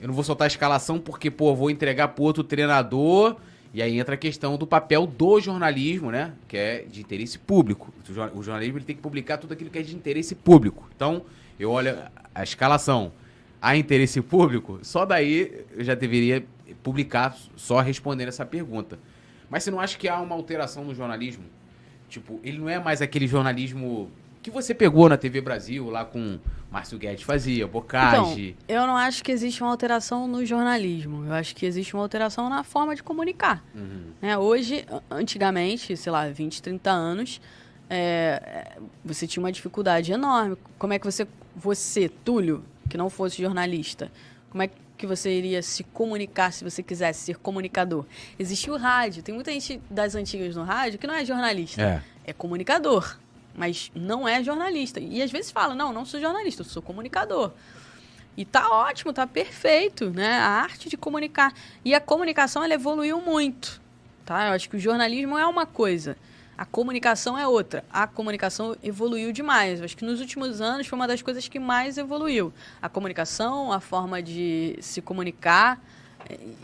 [0.00, 3.36] Eu não vou soltar a escalação porque, pô, vou entregar pro outro treinador...
[3.74, 6.32] E aí entra a questão do papel do jornalismo, né?
[6.48, 7.92] Que é de interesse público.
[8.34, 10.88] O jornalismo ele tem que publicar tudo aquilo que é de interesse público.
[10.96, 11.26] Então,
[11.58, 11.96] eu olho
[12.34, 13.12] a escalação
[13.60, 16.44] a interesse público, só daí eu já deveria
[16.82, 18.98] publicar só respondendo essa pergunta.
[19.48, 21.44] Mas você não acha que há uma alteração no jornalismo?
[22.08, 24.10] Tipo, ele não é mais aquele jornalismo
[24.42, 26.38] que você pegou na TV Brasil, lá com
[26.70, 28.54] Márcio Guedes fazia, Bocage.
[28.64, 31.24] Então, eu não acho que existe uma alteração no jornalismo.
[31.26, 33.64] Eu acho que existe uma alteração na forma de comunicar.
[33.74, 34.12] Uhum.
[34.22, 34.38] né?
[34.38, 37.40] Hoje, antigamente, sei lá, 20, 30 anos,
[37.90, 40.56] é, é, você tinha uma dificuldade enorme.
[40.78, 41.26] Como é que você,
[41.56, 44.12] você, Túlio, que não fosse jornalista,
[44.50, 48.04] como é que você iria se comunicar se você quisesse ser comunicador?
[48.38, 49.22] Existia o rádio.
[49.22, 52.02] Tem muita gente das antigas no rádio que não é jornalista É.
[52.26, 53.18] é comunicador,
[53.54, 55.00] mas não é jornalista.
[55.00, 57.52] E às vezes fala, não, não sou jornalista, eu sou comunicador.
[58.36, 60.34] E tá ótimo, tá perfeito, né?
[60.34, 61.54] A arte de comunicar.
[61.82, 63.80] E a comunicação, ela evoluiu muito,
[64.26, 64.48] tá?
[64.48, 66.18] Eu acho que o jornalismo é uma coisa,
[66.56, 67.84] a comunicação é outra.
[67.90, 69.82] A comunicação evoluiu demais.
[69.82, 72.52] Acho que nos últimos anos foi uma das coisas que mais evoluiu.
[72.80, 75.80] A comunicação, a forma de se comunicar,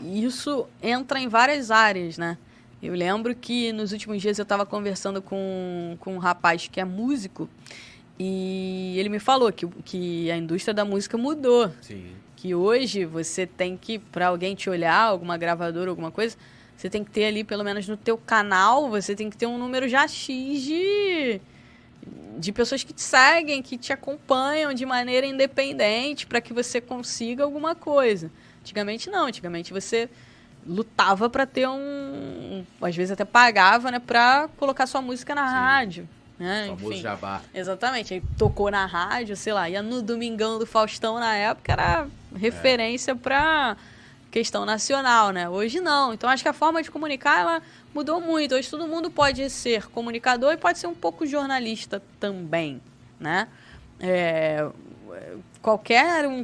[0.01, 2.37] isso entra em várias áreas, né?
[2.81, 6.85] Eu lembro que nos últimos dias eu estava conversando com, com um rapaz que é
[6.85, 7.47] músico
[8.19, 11.71] e ele me falou que, que a indústria da música mudou.
[11.81, 12.11] Sim.
[12.35, 16.35] Que hoje você tem que, para alguém te olhar, alguma gravadora, alguma coisa,
[16.77, 19.57] você tem que ter ali, pelo menos no teu canal, você tem que ter um
[19.57, 21.39] número já X de,
[22.37, 27.43] de pessoas que te seguem, que te acompanham de maneira independente para que você consiga
[27.43, 28.29] alguma coisa.
[28.61, 30.09] Antigamente não, antigamente você
[30.65, 35.53] lutava para ter um, às vezes até pagava, né, para colocar sua música na Sim.
[35.53, 36.09] rádio.
[36.39, 36.65] Né?
[36.65, 37.01] O famoso Enfim.
[37.01, 37.41] jabá.
[37.53, 38.13] Exatamente.
[38.13, 43.15] Aí tocou na rádio, sei lá, ia no Domingão do Faustão na época, era referência
[43.15, 43.77] pra
[44.33, 45.47] questão nacional, né?
[45.47, 46.11] Hoje não.
[46.11, 47.61] Então acho que a forma de comunicar ela
[47.93, 48.55] mudou muito.
[48.55, 52.81] Hoje todo mundo pode ser comunicador e pode ser um pouco jornalista também,
[53.19, 53.47] né?
[53.99, 54.67] É,
[55.61, 56.43] qualquer um,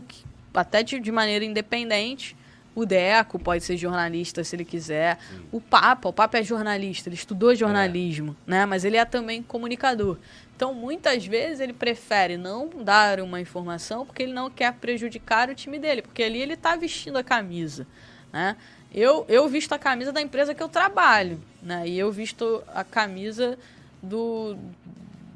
[0.53, 2.37] até de, de maneira independente.
[2.75, 5.17] O Deco pode ser jornalista se ele quiser.
[5.51, 8.67] O Papa, o Papa é jornalista, ele estudou jornalismo, né?
[8.67, 10.15] Mas ele é também comunicador.
[10.59, 15.55] Então, muitas vezes ele prefere não dar uma informação porque ele não quer prejudicar o
[15.55, 17.87] time dele, porque ali ele está vestindo a camisa,
[18.29, 18.57] né?
[18.93, 21.87] Eu, eu visto a camisa da empresa que eu trabalho, né?
[21.87, 23.57] E eu visto a camisa
[24.03, 24.57] do,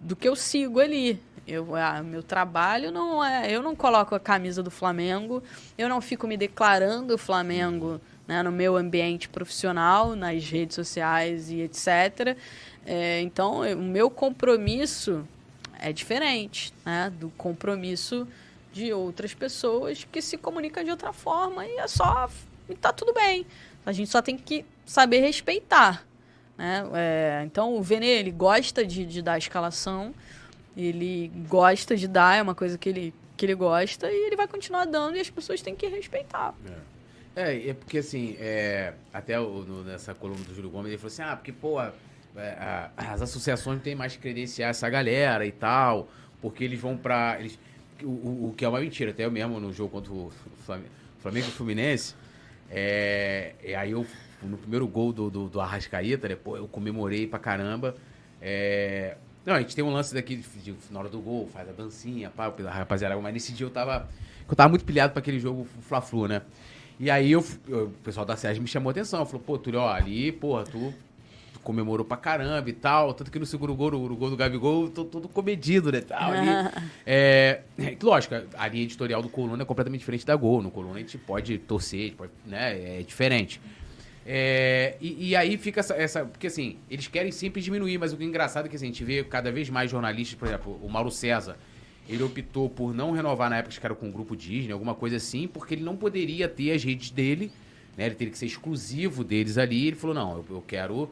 [0.01, 1.17] do que eu sigo ali.
[1.47, 3.49] Eu, ah, meu trabalho não é.
[3.49, 5.41] Eu não coloco a camisa do Flamengo,
[5.77, 11.61] eu não fico me declarando Flamengo né, no meu ambiente profissional, nas redes sociais e
[11.61, 12.37] etc.
[12.85, 15.27] É, então, o meu compromisso
[15.79, 18.27] é diferente né, do compromisso
[18.71, 22.29] de outras pessoas que se comunicam de outra forma e é só.
[22.67, 23.45] E tá tudo bem.
[23.85, 26.05] A gente só tem que saber respeitar.
[26.57, 26.83] Né?
[26.93, 30.13] É, então, o Vene, ele gosta de, de dar escalação,
[30.75, 34.47] ele gosta de dar, é uma coisa que ele, que ele gosta, e ele vai
[34.47, 36.53] continuar dando e as pessoas têm que respeitar.
[37.35, 41.11] É, é porque assim, é, até o- no- nessa coluna do Júlio Gomes, ele falou
[41.11, 41.79] assim, ah, porque, pô,
[42.35, 46.07] é, as associações não têm mais que credenciar essa galera e tal,
[46.41, 47.37] porque eles vão pra...
[47.39, 47.57] Eles,
[48.01, 50.31] o, o- o que é uma mentira, até eu mesmo no jogo contra o
[50.65, 52.15] Flamengo, e Fluminense,
[52.69, 54.05] é, e aí eu,
[54.41, 57.95] no primeiro gol do, do, do Arrascaeta, né, pô, eu comemorei pra caramba,
[58.41, 59.15] é...
[59.45, 61.73] Não, a gente tem um lance daqui de, de- na hora do gol, faz a
[61.73, 64.07] dancinha, pá, rapaziada, mas nesse dia eu tava.
[64.49, 66.41] Eu tava muito pilhado pra aquele jogo Fla-Flu, né?
[66.97, 69.81] E aí eu, eu- o pessoal da SES me chamou a atenção, falou, pô, Túlio,
[69.81, 70.93] ó, ali, porra, tu
[71.63, 73.13] comemorou pra caramba e tal.
[73.13, 76.01] Tanto que no segundo gol, no gol do Gabigol, tô todo comedido, né?
[76.01, 76.47] Tal, ali.
[77.05, 80.61] é, é, lógico, a linha editorial do Coluna é completamente diferente da Gol.
[80.61, 82.99] No Coluna a gente pode torcer, gente pode, né?
[82.99, 83.59] É diferente.
[84.25, 88.17] É, e, e aí fica essa, essa- Porque assim, eles querem sempre diminuir, mas o
[88.17, 90.79] que é engraçado é que assim, a gente vê cada vez mais jornalistas, por exemplo,
[90.81, 91.57] o Mauro César.
[92.07, 95.15] Ele optou por não renovar na época, que era com o grupo Disney, alguma coisa
[95.15, 97.49] assim, porque ele não poderia ter as redes dele,
[97.97, 98.07] né?
[98.07, 99.87] Ele teria que ser exclusivo deles ali.
[99.87, 101.09] Ele falou: não, eu, eu quero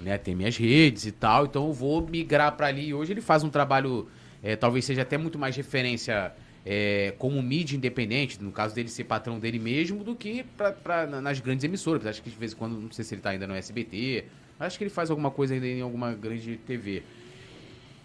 [0.00, 2.92] né, ter minhas redes e tal, então eu vou migrar para ali.
[2.94, 4.08] Hoje ele faz um trabalho,
[4.42, 6.32] é, talvez seja até muito mais referência
[6.64, 11.06] é, como mídia independente, no caso dele ser patrão dele mesmo, do que pra, pra-
[11.06, 12.06] na- nas grandes emissoras.
[12.06, 14.24] Acho que de vez em quando, não sei se ele tá ainda no SBT,
[14.60, 17.02] acho que ele faz alguma coisa ainda em alguma grande TV.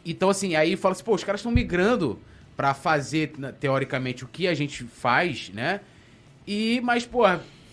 [0.06, 2.20] Então, assim, aí fala assim, pô, os caras estão migrando
[2.58, 5.80] pra fazer, teoricamente, o que a gente faz, né?
[6.46, 7.24] E, mas, pô,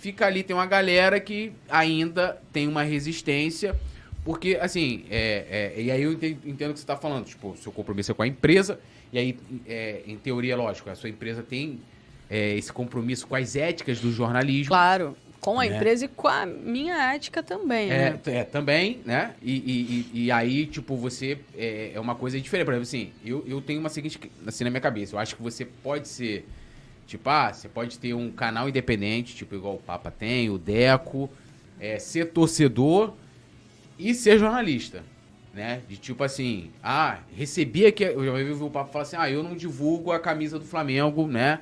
[0.01, 3.79] fica ali, tem uma galera que ainda tem uma resistência,
[4.25, 7.51] porque, assim, é, é, e aí eu entendo, entendo o que você tá falando, tipo,
[7.51, 8.79] o seu compromisso é com a empresa,
[9.13, 11.81] e aí, é, em teoria, lógico, a sua empresa tem
[12.29, 14.69] é, esse compromisso com as éticas do jornalismo.
[14.69, 15.75] Claro, com a Né?
[15.75, 18.21] empresa e com a minha ética também, É, né?
[18.27, 19.35] é, também, né?
[19.43, 19.53] E,
[20.13, 21.39] e, e- aí, tipo, você.
[21.57, 22.67] É, é uma coisa diferente.
[22.67, 24.21] Por exemplo, assim, eu, eu tenho uma seguinte.
[24.47, 25.15] Assim, na minha cabeça.
[25.17, 26.47] Eu acho que você pode ser.
[27.07, 31.29] Tipo, ah, você pode ter um canal independente, tipo, igual o Papa tem, o Deco.
[31.81, 33.15] é, ser torcedor
[34.09, 35.03] e ser jornalista.
[35.53, 35.83] Né?
[35.89, 38.05] De tipo assim, ah, recebi aqui.
[38.05, 41.27] Eu já ouvi o Papa falar assim, ah, eu não divulgo a camisa do Flamengo,
[41.27, 41.61] né?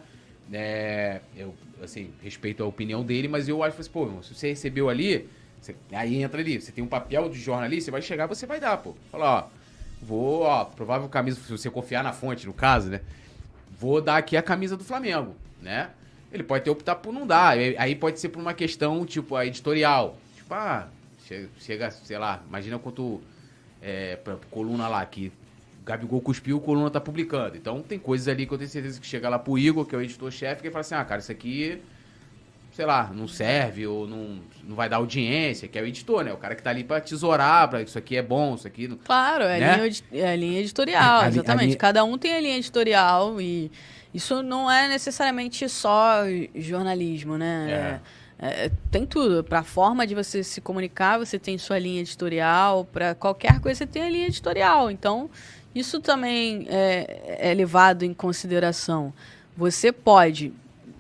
[0.52, 4.88] É, eu, assim, respeito a opinião dele, mas eu acho assim, pô, se você recebeu
[4.90, 5.28] ali,
[5.60, 8.60] você- aí entra ali, você tem um papel de jornalista, você vai chegar, você vai
[8.60, 8.94] dar, pô.
[9.10, 9.48] Falar, ó,
[10.02, 13.00] vou, ó, provável camisa, se você confiar na fonte, no caso, né?
[13.78, 15.90] Vou dar aqui a camisa do Flamengo, né?
[16.30, 17.56] Ele pode ter optar por não dar.
[17.56, 20.18] Aí pode ser por uma questão, tipo, a editorial.
[20.36, 20.88] Tipo, ah,
[21.58, 23.20] chega, sei lá, imagina quanto
[23.82, 25.32] é, pra, coluna lá que
[25.84, 27.56] Gabigol cuspiu, o coluna tá publicando.
[27.56, 29.98] Então tem coisas ali que eu tenho certeza que chega lá pro Igor, que é
[29.98, 31.80] o editor-chefe, que ele fala assim, ah, cara, isso aqui,
[32.72, 36.32] sei lá, não serve ou não, não vai dar audiência, que é o editor, né?
[36.32, 38.86] O cara que tá ali pra tesourar, pra isso aqui é bom, isso aqui...
[38.86, 38.96] Não...
[38.98, 39.76] Claro, é, Né?
[39.76, 41.66] linha, é linha editorial, A a exatamente.
[41.68, 43.70] linha- Cada um tem a linha editorial e
[44.12, 46.22] isso não é necessariamente só
[46.54, 48.00] jornalismo, né?
[48.04, 49.42] É- é- tem tudo.
[49.42, 52.84] Para a forma de você se comunicar, você tem sua linha editorial.
[52.84, 54.90] Para qualquer coisa, você tem a linha editorial.
[54.90, 55.28] Então,
[55.74, 59.12] isso também é, é levado em consideração.
[59.56, 60.52] Você pode,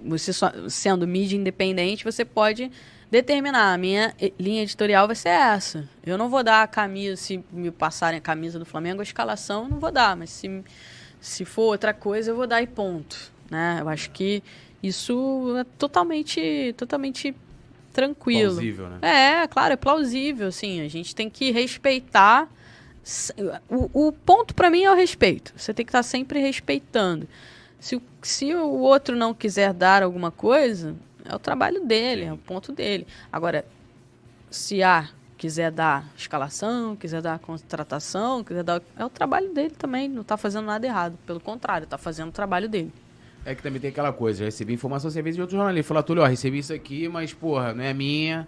[0.04, 2.70] você só- sendo mídia independente, você pode
[3.10, 5.88] determinar a minha linha editorial vai ser essa.
[6.04, 9.62] Eu não vou dar a camisa, se me passarem a camisa do Flamengo, a escalação
[9.64, 10.62] eu não vou dar, mas se,
[11.20, 13.32] se for outra coisa, eu vou dar e ponto.
[13.50, 13.78] Né?
[13.80, 14.42] Eu acho que
[14.82, 17.34] isso é totalmente, totalmente
[17.92, 18.52] tranquilo.
[18.52, 18.98] Plausível, né?
[19.42, 20.80] É, claro, é plausível, sim.
[20.80, 22.48] A gente tem que respeitar
[23.68, 25.52] O, o ponto para mim é o respeito.
[25.56, 27.26] Você tem que estar tá sempre respeitando.
[27.80, 30.94] Se, se o outro não quiser dar alguma coisa,
[31.24, 33.06] é o trabalho dele, é o ponto dele.
[33.32, 33.64] Agora,
[34.50, 38.82] se A quiser dar escalação, quiser dar contratação, quiser dar.
[38.96, 41.16] É o trabalho dele também, não está fazendo nada errado.
[41.24, 42.92] Pelo contrário, está fazendo o trabalho dele.
[43.48, 45.88] É que também tem aquela coisa, eu recebi informação vezes de outro jornalista.
[45.88, 48.46] Falou, Túlio, ó, recebi isso aqui, mas, porra, não é minha.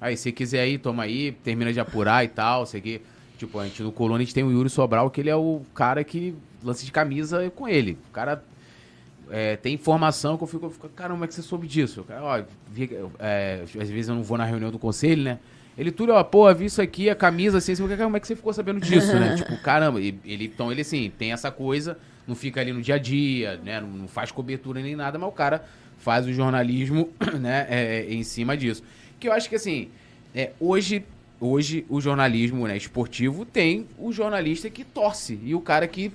[0.00, 3.02] Aí, se quiser aí, toma aí, termina de apurar e tal, sei que.
[3.36, 5.60] Tipo, a gente no Colônia a gente tem o Yuri Sobral, que ele é o
[5.74, 6.34] cara que
[6.64, 7.98] lance de camisa com ele.
[8.08, 8.42] O cara
[9.30, 12.02] é, tem informação que eu fico, eu fico, caramba, como é que você soube disso?
[12.04, 15.38] Cara, ó, vi, é, às vezes eu não vou na reunião do conselho, né?
[15.76, 18.34] Ele, tudo, ó, pô, vi isso aqui, a camisa, assim, assim, como é que você
[18.34, 19.36] ficou sabendo disso, né?
[19.38, 21.98] tipo, caramba, ele, então ele, assim, tem essa coisa,
[22.28, 23.80] não fica ali no dia a dia, né?
[23.80, 25.64] Não, não faz cobertura nem nada, mas o cara
[25.96, 27.10] faz o jornalismo,
[27.40, 28.82] né, é, em cima disso.
[29.18, 29.88] Que eu acho que, assim,
[30.34, 31.04] é, hoje
[31.40, 36.08] hoje o jornalismo né, esportivo tem o jornalista que torce e o cara que.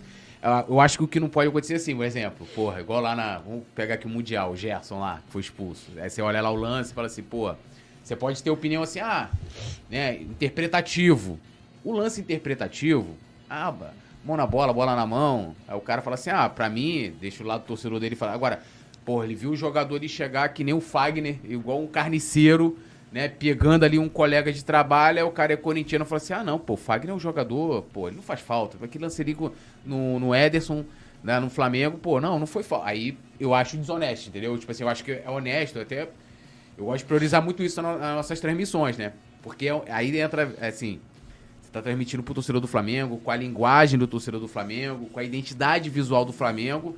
[0.44, 3.16] Uh, eu acho que o que não pode acontecer assim, por exemplo, porra, igual lá
[3.16, 3.38] na.
[3.38, 5.92] Vamos pegar aqui o Mundial, o Gerson lá, que foi expulso.
[5.98, 7.56] Aí você olha lá o lance e fala assim, pô,
[8.04, 9.30] você pode ter opinião assim, ah,
[9.90, 11.40] né, interpretativo.
[11.82, 13.16] O lance interpretativo,
[13.50, 13.74] ah,
[14.26, 15.56] mão na bola, bola na mão.
[15.68, 18.34] Aí o cara fala assim, ah, pra mim, deixa o lado torcedor dele falar.
[18.34, 18.62] Agora,
[19.06, 22.78] porra, ele viu o jogador ali chegar que nem o Fagner, igual um carniceiro
[23.14, 26.34] né, pegando ali um colega de trabalho, aí o cara é corintiano e fala assim:
[26.34, 28.84] ah, não, pô, o Fagner é um jogador, pô, ele não faz falta.
[28.84, 29.54] Aqui lancerico
[29.86, 30.84] no, no Ederson,
[31.24, 32.88] né, no Flamengo, pô, não, não foi falta.
[32.88, 34.58] Aí eu acho desonesto, entendeu?
[34.58, 36.10] Tipo assim, eu acho que é honesto, até.
[36.76, 39.14] Eu gosto de priorizar muito isso nas nossas transmissões, né?
[39.44, 41.00] Porque é aí entra, assim,
[41.74, 45.24] tá transmitindo pro torcedor do Flamengo, com a linguagem do torcedor do Flamengo, com a
[45.24, 46.96] identidade visual do Flamengo.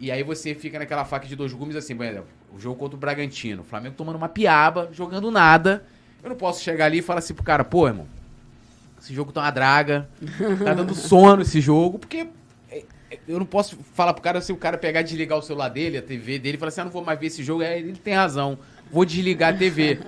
[0.00, 2.96] E aí você fica naquela faca de dois gumes assim, por exemplo, o jogo contra
[2.96, 5.86] o Bragantino, o Flamengo tomando uma piaba, jogando nada.
[6.24, 8.06] Eu não posso chegar ali e falar assim pro cara, pô, irmão,
[9.00, 10.08] esse jogo tá uma draga,
[10.64, 12.26] tá dando sono esse jogo, porque
[12.68, 15.42] é, é, eu não posso falar pro cara se o cara pegar e desligar o
[15.42, 17.62] celular dele, a TV dele, e falar assim, ah, não vou mais ver esse jogo,
[17.62, 18.58] é, ele tem razão,
[18.90, 20.00] vou desligar a TV.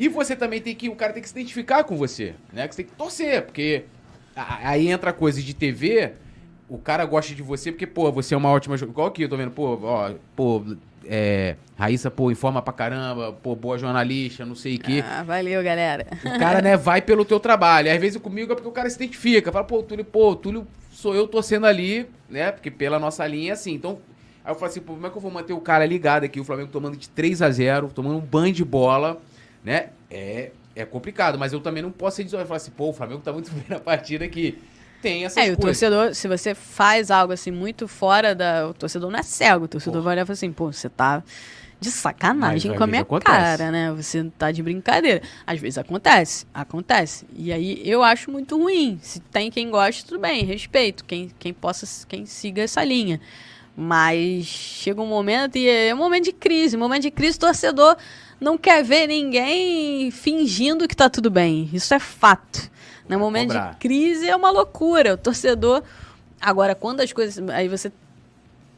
[0.00, 2.66] E você também tem que, o cara tem que se identificar com você, né?
[2.66, 3.84] Que você tem que torcer, porque
[4.34, 6.12] aí entra coisa de TV,
[6.70, 8.94] o cara gosta de você porque, pô, você é uma ótima jogadora.
[8.94, 10.64] Igual aqui, eu tô vendo, pô, ó, pô,
[11.04, 15.04] é, Raíssa, pô, informa pra caramba, pô, boa jornalista, não sei o quê.
[15.06, 16.06] Ah, valeu, galera.
[16.24, 17.92] O cara, né, vai pelo teu trabalho.
[17.92, 19.52] Às vezes comigo é porque o cara se identifica.
[19.52, 22.52] Fala, pô, Túlio, pô, Túlio sou eu torcendo ali, né?
[22.52, 23.74] Porque pela nossa linha é assim.
[23.74, 23.98] Então,
[24.42, 26.40] aí eu falo assim, pô, como é que eu vou manter o cara ligado aqui?
[26.40, 29.20] O Flamengo tomando de 3 a 0 tomando um banho de bola,
[29.64, 29.90] né?
[30.10, 32.48] É, é complicado, mas eu também não posso ser desolado.
[32.48, 34.58] Falar assim, pô, o Flamengo tá muito bem na partida aqui
[35.00, 35.58] tem essas é, coisas.
[35.58, 38.68] o torcedor, se você faz algo assim muito fora da.
[38.68, 41.22] O torcedor não é cego, o torcedor vai olhar e falar assim, pô, você tá
[41.80, 43.34] de sacanagem com a minha acontece.
[43.34, 43.90] cara, né?
[43.92, 45.22] Você tá de brincadeira.
[45.46, 47.26] Às vezes acontece, acontece.
[47.34, 48.98] E aí eu acho muito ruim.
[49.02, 51.04] Se tem quem gosta, tudo bem, respeito.
[51.06, 53.18] Quem, quem possa, quem siga essa linha.
[53.74, 56.76] Mas chega um momento e é um momento de crise.
[56.76, 57.96] Um momento de crise, torcedor
[58.40, 61.68] não quer ver ninguém fingindo que tá tudo bem.
[61.72, 62.70] Isso é fato.
[63.08, 63.72] No momento cobrar.
[63.72, 65.14] de crise é uma loucura.
[65.14, 65.82] O torcedor.
[66.40, 67.46] Agora, quando as coisas.
[67.50, 67.92] Aí você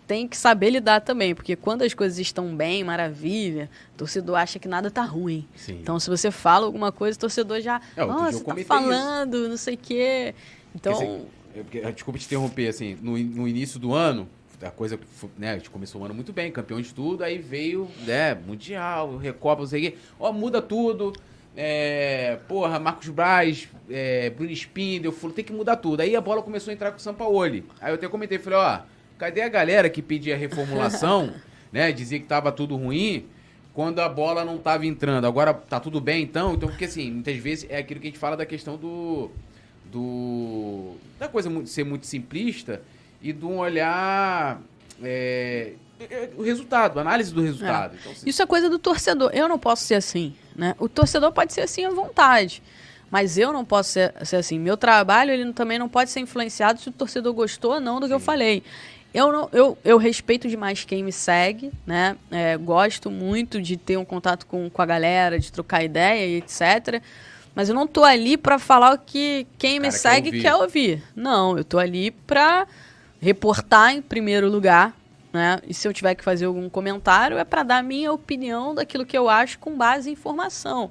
[0.07, 4.59] tem que saber lidar também, porque quando as coisas estão bem, maravilha, o torcedor acha
[4.59, 5.47] que nada tá ruim.
[5.57, 5.79] Sim.
[5.81, 7.81] Então, se você fala alguma coisa, o torcedor já.
[7.97, 9.49] É, Nossa, tá falando, isso.
[9.49, 10.35] não sei o quê.
[10.75, 11.27] Então.
[11.55, 14.29] Porque, desculpa te interromper, assim, no, no início do ano,
[14.63, 14.99] a coisa,
[15.39, 19.17] né, a gente começou o ano muito bem, campeão de tudo, aí veio, né, Mundial,
[19.17, 19.99] Recopa, não sei o quê.
[20.19, 21.13] Ó, muda tudo.
[21.55, 26.01] É, porra, Marcos Braz, é, Bruno Spindel, tem que mudar tudo.
[26.01, 27.65] Aí a bola começou a entrar com o Sampaoli.
[27.81, 28.81] Aí eu até comentei, falei, ó,
[29.19, 31.35] cadê a galera que pedia reformulação,
[31.71, 31.93] né?
[31.93, 33.27] Dizia que tava tudo ruim,
[33.75, 35.27] quando a bola não tava entrando.
[35.27, 36.55] Agora tá tudo bem então?
[36.55, 39.31] Então, porque assim, muitas vezes é aquilo que a gente fala da questão do.
[39.85, 42.81] do da coisa ser muito simplista
[43.23, 44.61] e de um olhar.
[45.03, 45.73] É,
[46.37, 47.95] o resultado, análise do resultado.
[47.95, 47.99] É.
[48.01, 48.29] Então, assim...
[48.29, 49.31] Isso é coisa do torcedor.
[49.33, 50.35] Eu não posso ser assim.
[50.55, 50.75] Né?
[50.79, 52.63] O torcedor pode ser assim à vontade.
[53.11, 54.59] Mas eu não posso ser, ser assim.
[54.59, 58.07] Meu trabalho ele também não pode ser influenciado se o torcedor gostou ou não do
[58.07, 58.09] Sim.
[58.09, 58.63] que eu falei.
[59.15, 62.17] Eu, não, eu, eu respeito demais quem me segue, né?
[62.31, 66.37] É, gosto muito de ter um contato com, com a galera, de trocar ideia e
[66.39, 67.03] etc.
[67.55, 70.43] Mas eu não tô ali para falar o que quem me segue quer ouvir.
[70.43, 71.03] quer ouvir.
[71.15, 72.67] Não, eu tô ali para
[73.23, 74.97] reportar em primeiro lugar,
[75.33, 75.61] né?
[75.67, 79.07] E se eu tiver que fazer algum comentário, é para dar a minha opinião daquilo
[79.07, 80.91] que eu acho com base em informação.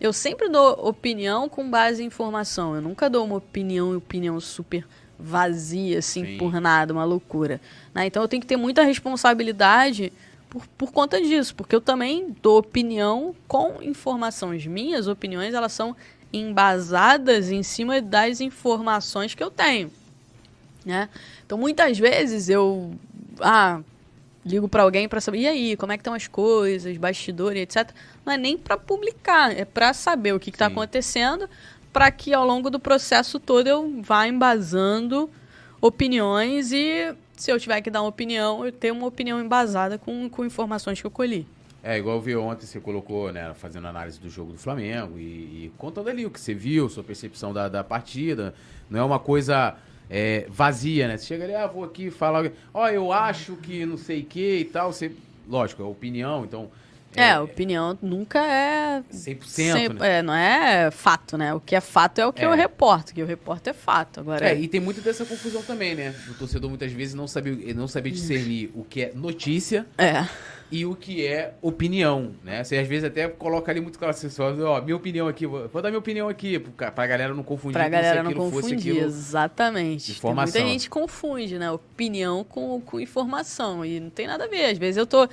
[0.00, 2.74] Eu sempre dou opinião com base em informação.
[2.74, 4.86] Eu nunca dou uma opinião e opinião super
[5.18, 6.38] vazia, assim, Sim.
[6.38, 7.60] por nada, uma loucura.
[7.92, 8.06] Né?
[8.06, 10.10] Então eu tenho que ter muita responsabilidade
[10.48, 14.52] por, por conta disso, porque eu também dou opinião com informação.
[14.52, 15.94] As minhas opiniões, elas são
[16.32, 19.90] embasadas em cima das informações que eu tenho,
[20.88, 21.10] né?
[21.44, 22.92] Então, muitas vezes eu
[23.40, 23.80] ah,
[24.44, 27.60] ligo para alguém para saber, e aí, como é que estão as coisas, bastidor e
[27.60, 27.90] etc.
[28.24, 31.48] Não é nem para publicar, é para saber o que está acontecendo,
[31.92, 35.30] para que ao longo do processo todo eu vá embasando
[35.80, 40.28] opiniões e se eu tiver que dar uma opinião, eu tenho uma opinião embasada com,
[40.28, 41.46] com informações que eu colhi.
[41.82, 45.22] É, igual eu vi ontem, você colocou, né, fazendo análise do jogo do Flamengo e,
[45.66, 48.54] e contando ali o que você viu, sua percepção da, da partida.
[48.90, 49.76] Não é uma coisa
[50.10, 51.16] é, vazia, né?
[51.16, 54.24] Você chega ali, ah, vou aqui falar, ó, oh, eu acho que não sei o
[54.24, 54.92] que e tal.
[54.92, 55.12] Você,
[55.48, 56.70] lógico, é opinião, então
[57.16, 60.18] é, é, opinião nunca é 100%, sempre, né?
[60.18, 61.54] É, não é fato, né?
[61.54, 62.46] O que é fato é o que é.
[62.46, 64.20] eu reporto, que eu reporto é fato.
[64.20, 66.14] Agora é, é, e tem muito dessa confusão também, né?
[66.28, 70.26] O torcedor muitas vezes não sabe, não sabe discernir o que é notícia é.
[70.70, 72.62] E o que é opinião, né?
[72.62, 75.68] Você às vezes até coloca ali muito claro, você só, ó, minha opinião aqui, vou,
[75.68, 77.74] vou dar minha opinião aqui, pra galera não confundir.
[77.74, 80.12] Pra galera não confundir, exatamente.
[80.12, 80.52] Informação.
[80.52, 81.70] Tem muita gente confunde, né?
[81.70, 84.66] Opinião com, com informação e não tem nada a ver.
[84.66, 85.28] Às vezes eu tô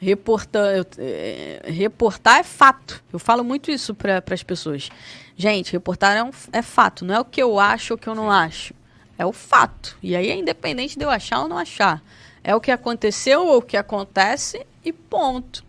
[0.00, 3.02] Reportar, é, reportar é fato.
[3.12, 4.88] Eu falo muito isso para as pessoas.
[5.36, 8.08] Gente, reportar é, um, é fato, não é o que eu acho ou o que
[8.08, 8.72] eu não acho.
[9.18, 9.98] É o fato.
[10.00, 12.00] E aí é independente de eu achar ou não achar.
[12.48, 15.62] É o que aconteceu ou o que acontece e ponto.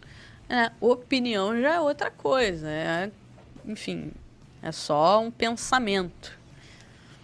[0.47, 2.69] É, opinião já é outra coisa.
[2.69, 3.11] É,
[3.65, 4.13] enfim,
[4.63, 6.39] é só um pensamento.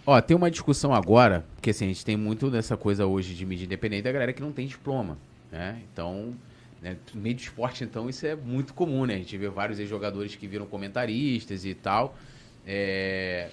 [0.06, 3.46] Ó, tem uma discussão agora, porque assim, a gente tem muito dessa coisa hoje de
[3.46, 5.16] mídia independente da galera que não tem diploma.
[5.50, 5.80] Né?
[5.90, 6.34] Então,
[6.82, 6.98] né?
[7.14, 9.14] No meio de esporte, então, isso é muito comum, né?
[9.14, 12.14] A gente vê vários jogadores que viram comentaristas e tal.
[12.66, 13.48] É...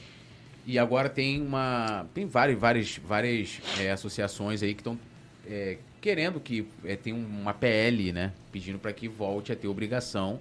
[0.65, 2.05] E agora tem uma.
[2.13, 4.99] Tem várias, várias, várias é, associações aí que estão
[5.48, 8.34] é, querendo que é, tem uma PL, né?
[8.52, 10.40] Pedindo para que volte a ter obrigação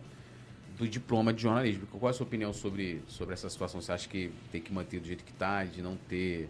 [0.78, 1.86] do diploma de jornalismo.
[1.86, 3.80] Qual é a sua opinião sobre, sobre essa situação?
[3.80, 6.48] Você acha que tem que manter do jeito que está, de não ter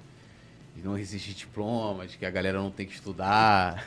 [0.74, 3.86] de não existe diploma, de que a galera não tem que estudar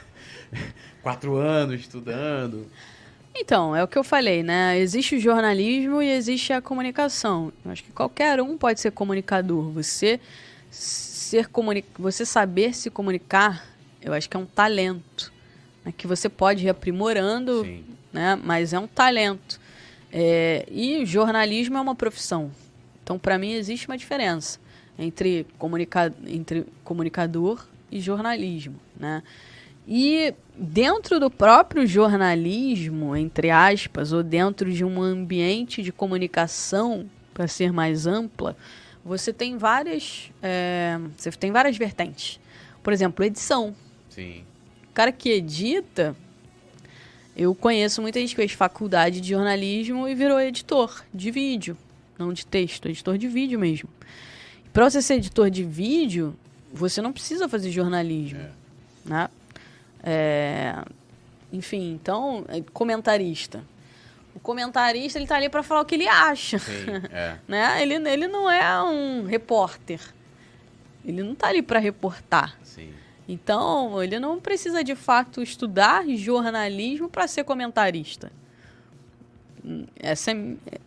[1.01, 2.67] quatro anos estudando.
[3.35, 4.77] Então, é o que eu falei, né?
[4.79, 7.51] Existe o jornalismo e existe a comunicação.
[7.65, 9.71] Eu acho que qualquer um pode ser comunicador.
[9.71, 10.19] Você
[10.69, 13.65] ser comuni você saber se comunicar,
[14.05, 15.33] eu acho que é um talento.
[15.83, 15.93] Né?
[15.95, 17.83] Que você pode ir aprimorando, Sim.
[18.13, 18.39] né?
[18.41, 19.59] Mas é um talento.
[20.11, 22.51] É, e jornalismo é uma profissão.
[23.03, 24.59] Então, para mim, existe uma diferença
[24.97, 29.21] entre, comunica entre comunicador e jornalismo, né?
[29.87, 37.47] E dentro do próprio jornalismo, entre aspas, ou dentro de um ambiente de comunicação, para
[37.47, 38.55] ser mais ampla,
[39.03, 42.39] você tem várias, é, você tem várias vertentes.
[42.81, 43.75] Por exemplo, edição.
[44.15, 44.45] Sim.
[44.89, 46.15] O cara que edita,
[47.35, 51.77] eu conheço muita gente que fez faculdade de jornalismo e virou editor de vídeo,
[52.17, 53.89] não de texto, editor de vídeo mesmo.
[54.71, 56.33] Para você ser editor de vídeo,
[56.73, 58.49] você não precisa fazer jornalismo, é.
[59.03, 59.29] né?
[60.01, 60.75] É,
[61.51, 63.63] enfim, então, é comentarista.
[64.33, 67.37] O comentarista, ele tá ali para falar o que ele acha, Sim, é.
[67.47, 67.81] né?
[67.81, 69.99] Ele, ele não é um repórter.
[71.03, 72.57] Ele não tá ali para reportar.
[73.27, 78.31] Então, ele não precisa de fato estudar jornalismo para ser comentarista.
[79.99, 80.35] Essa é,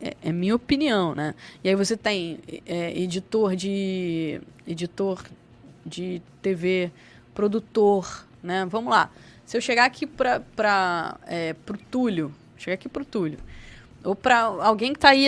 [0.00, 1.34] é, é, minha opinião, né?
[1.64, 5.24] E aí você tem é, editor de editor
[5.84, 6.92] de TV,
[7.34, 8.64] produtor, né?
[8.66, 9.10] Vamos lá.
[9.44, 13.38] Se eu chegar aqui para para é, pro Túlio, chegar aqui pro Túlio,
[14.04, 15.26] ou para alguém que está aí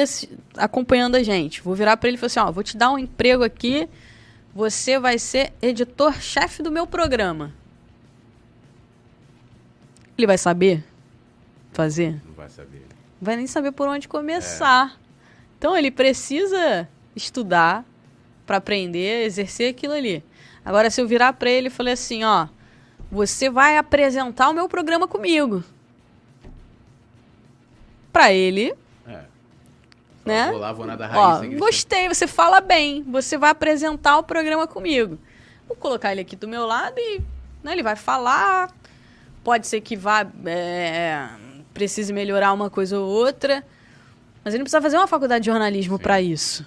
[0.57, 2.99] acompanhando a gente, vou virar para ele e falar assim, ó, vou te dar um
[2.99, 3.89] emprego aqui,
[4.55, 7.53] você vai ser editor-chefe do meu programa.
[10.17, 10.85] Ele vai saber
[11.73, 12.21] fazer?
[12.27, 12.91] Não vai saber
[13.21, 14.97] vai nem saber por onde começar.
[14.97, 15.01] É.
[15.59, 17.85] Então ele precisa estudar
[18.47, 20.25] para aprender, exercer aquilo ali.
[20.65, 22.49] Agora, se eu virar para ele e falei assim, ó,
[23.11, 25.63] você vai apresentar o meu programa comigo.
[28.13, 28.75] Para ele.
[30.31, 30.51] Né?
[30.51, 31.55] Vou lá, vou na da raiz.
[31.55, 35.19] Ó, gostei, você fala bem, você vai apresentar o programa comigo.
[35.67, 37.21] Vou colocar ele aqui do meu lado e
[37.63, 38.71] né, ele vai falar.
[39.45, 41.29] Pode ser que vá é,
[41.73, 43.65] precise melhorar uma coisa ou outra,
[44.45, 46.67] mas ele não precisa fazer uma faculdade de jornalismo para isso.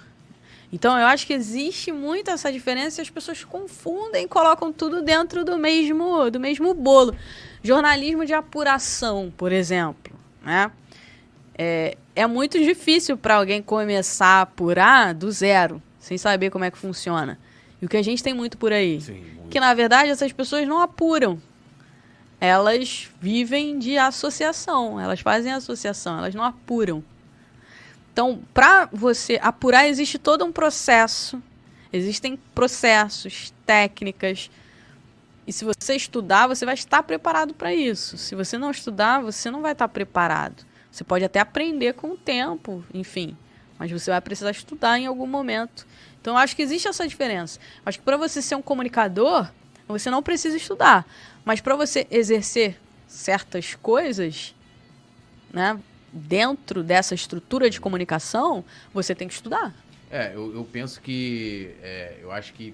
[0.72, 5.02] Então eu acho que existe muito essa diferença e as pessoas confundem e colocam tudo
[5.02, 7.14] dentro do mesmo, do mesmo bolo.
[7.62, 10.70] Jornalismo de apuração, por exemplo, né?
[11.56, 16.70] É, é muito difícil para alguém começar a apurar do zero, sem saber como é
[16.70, 17.38] que funciona.
[17.80, 19.00] E o que a gente tem muito por aí.
[19.00, 19.48] Sim, muito.
[19.50, 21.40] Que na verdade essas pessoas não apuram
[22.44, 27.02] elas vivem de associação, elas fazem associação, elas não apuram.
[28.12, 31.42] Então, para você apurar, existe todo um processo.
[31.92, 34.50] Existem processos, técnicas.
[35.46, 38.18] E se você estudar, você vai estar preparado para isso.
[38.18, 40.66] Se você não estudar, você não vai estar preparado.
[40.94, 43.36] Você pode até aprender com o tempo, enfim.
[43.76, 45.84] Mas você vai precisar estudar em algum momento.
[46.20, 47.58] Então, eu acho que existe essa diferença.
[47.84, 49.50] Acho que para você ser um comunicador,
[49.88, 51.04] você não precisa estudar.
[51.44, 54.54] Mas para você exercer certas coisas,
[55.52, 55.76] né,
[56.12, 59.74] dentro dessa estrutura de comunicação, você tem que estudar.
[60.08, 61.74] É, eu, eu penso que.
[61.82, 62.72] É, eu acho que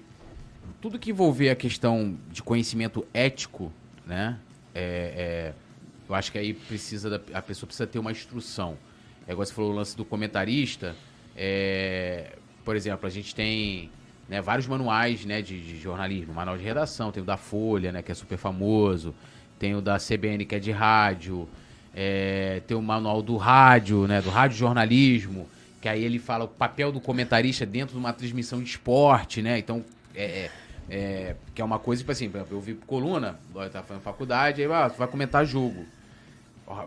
[0.79, 3.73] tudo que envolver a questão de conhecimento ético,
[4.05, 4.37] né?
[4.75, 5.70] É, é,
[6.11, 8.77] eu acho que aí precisa da, a pessoa precisa ter uma instrução.
[9.25, 10.93] É igual você falou o lance do comentarista.
[11.37, 12.35] É,
[12.65, 13.89] por exemplo, a gente tem
[14.27, 18.01] né, vários manuais né, de, de, jornalismo, manual de redação, tem o da Folha, né,
[18.01, 19.15] que é super famoso,
[19.57, 21.47] tem o da CBN, que é de rádio,
[21.95, 25.47] é, tem o manual do rádio, né, do rádio jornalismo,
[25.81, 29.57] que aí ele fala o papel do comentarista dentro de uma transmissão de esporte, né?
[29.57, 29.83] Então,
[30.13, 30.51] é, é,
[30.89, 34.71] é que é uma coisa, tipo assim, eu vi coluna, eu tava fazendo faculdade, aí
[34.71, 35.85] ah, vai comentar jogo.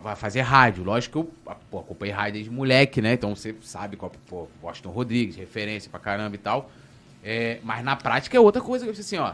[0.01, 0.83] Vai fazer rádio.
[0.83, 3.13] Lógico que eu pô, acompanhei rádio desde moleque, né?
[3.13, 6.69] Então você sabe qual, pô, Washington Rodrigues, referência pra caramba e tal.
[7.23, 9.33] É, mas na prática é outra coisa, assim, ó.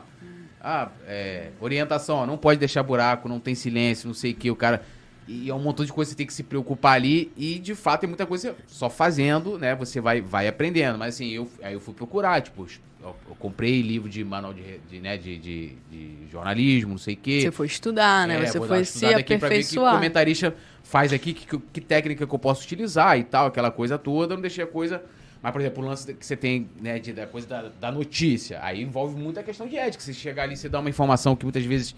[0.63, 4.51] Ah, é, orientação, ó, não pode deixar buraco, não tem silêncio, não sei o que,
[4.51, 4.83] o cara.
[5.27, 7.31] E é um montão de coisa que você tem que se preocupar ali.
[7.37, 9.75] E de fato tem muita coisa só fazendo, né?
[9.75, 10.97] Você vai, vai aprendendo.
[10.97, 12.67] Mas assim, eu, aí eu fui procurar, tipo,
[13.01, 17.13] eu, eu comprei livro de manual de, de, né, de, de, de, jornalismo, não sei
[17.13, 17.41] o quê.
[17.41, 18.41] Você foi estudar, né?
[18.41, 19.39] É, você foi se aperfeiçoar.
[19.39, 23.47] Pra ver que comentarista faz aqui, que, que técnica que eu posso utilizar e tal,
[23.47, 24.33] aquela coisa toda.
[24.33, 25.01] Eu não deixei a coisa
[25.41, 28.59] mas, por exemplo, o lance que você tem, né, de, da coisa da, da notícia,
[28.61, 30.03] aí envolve muita questão de ética.
[30.03, 31.95] Você chegar ali, você dá uma informação que muitas vezes,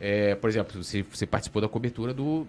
[0.00, 2.46] é, por exemplo, você, você participou da cobertura do,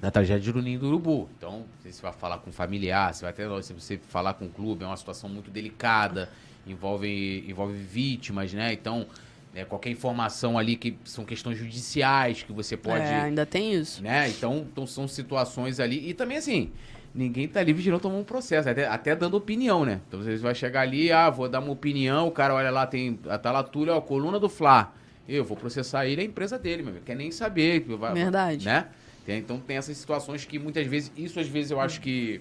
[0.00, 1.28] da tragédia de Ninho do Urubu.
[1.36, 4.84] Então, você vai falar com familiar, você vai até se você falar com o clube,
[4.84, 6.30] é uma situação muito delicada,
[6.66, 8.72] envolve, envolve vítimas, né?
[8.72, 9.06] Então,
[9.54, 13.02] é, qualquer informação ali que são questões judiciais que você pode.
[13.02, 14.02] É, ainda tem isso.
[14.02, 14.28] Né?
[14.28, 16.08] Então, então são situações ali.
[16.08, 16.70] E também assim
[17.14, 20.00] ninguém tá livre de não tomar um processo, até, até dando opinião, né?
[20.06, 23.14] Então você vai chegar ali, ah, vou dar uma opinião, o cara olha lá, tem
[23.14, 24.92] tá lá tudo, ó, coluna do Fla.
[25.30, 27.80] Eu vou processar ele, é a empresa dele, meu, quer nem saber.
[27.80, 28.64] Vai, Verdade.
[28.64, 28.86] Né?
[29.26, 32.40] Então tem essas situações que muitas vezes, isso às vezes eu acho que,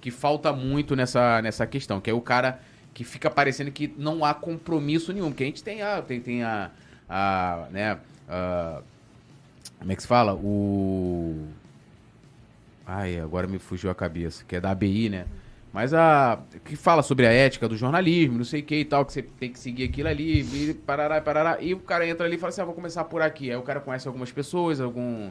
[0.00, 2.60] que falta muito nessa, nessa questão, que é o cara
[2.92, 6.42] que fica parecendo que não há compromisso nenhum, porque a gente tem a, tem, tem
[6.42, 6.70] a,
[7.08, 7.98] a né,
[8.28, 8.82] a,
[9.78, 10.34] como é que se fala?
[10.34, 11.46] O
[12.90, 15.26] Ai, agora me fugiu a cabeça, que é da ABI, né?
[15.72, 16.40] Mas a.
[16.64, 19.22] que fala sobre a ética do jornalismo, não sei o que e tal, que você
[19.22, 21.58] tem que seguir aquilo ali, e parará, parará.
[21.60, 23.50] E o cara entra ali e fala assim: ah, vou começar por aqui.
[23.50, 25.30] Aí o cara conhece algumas pessoas, algum.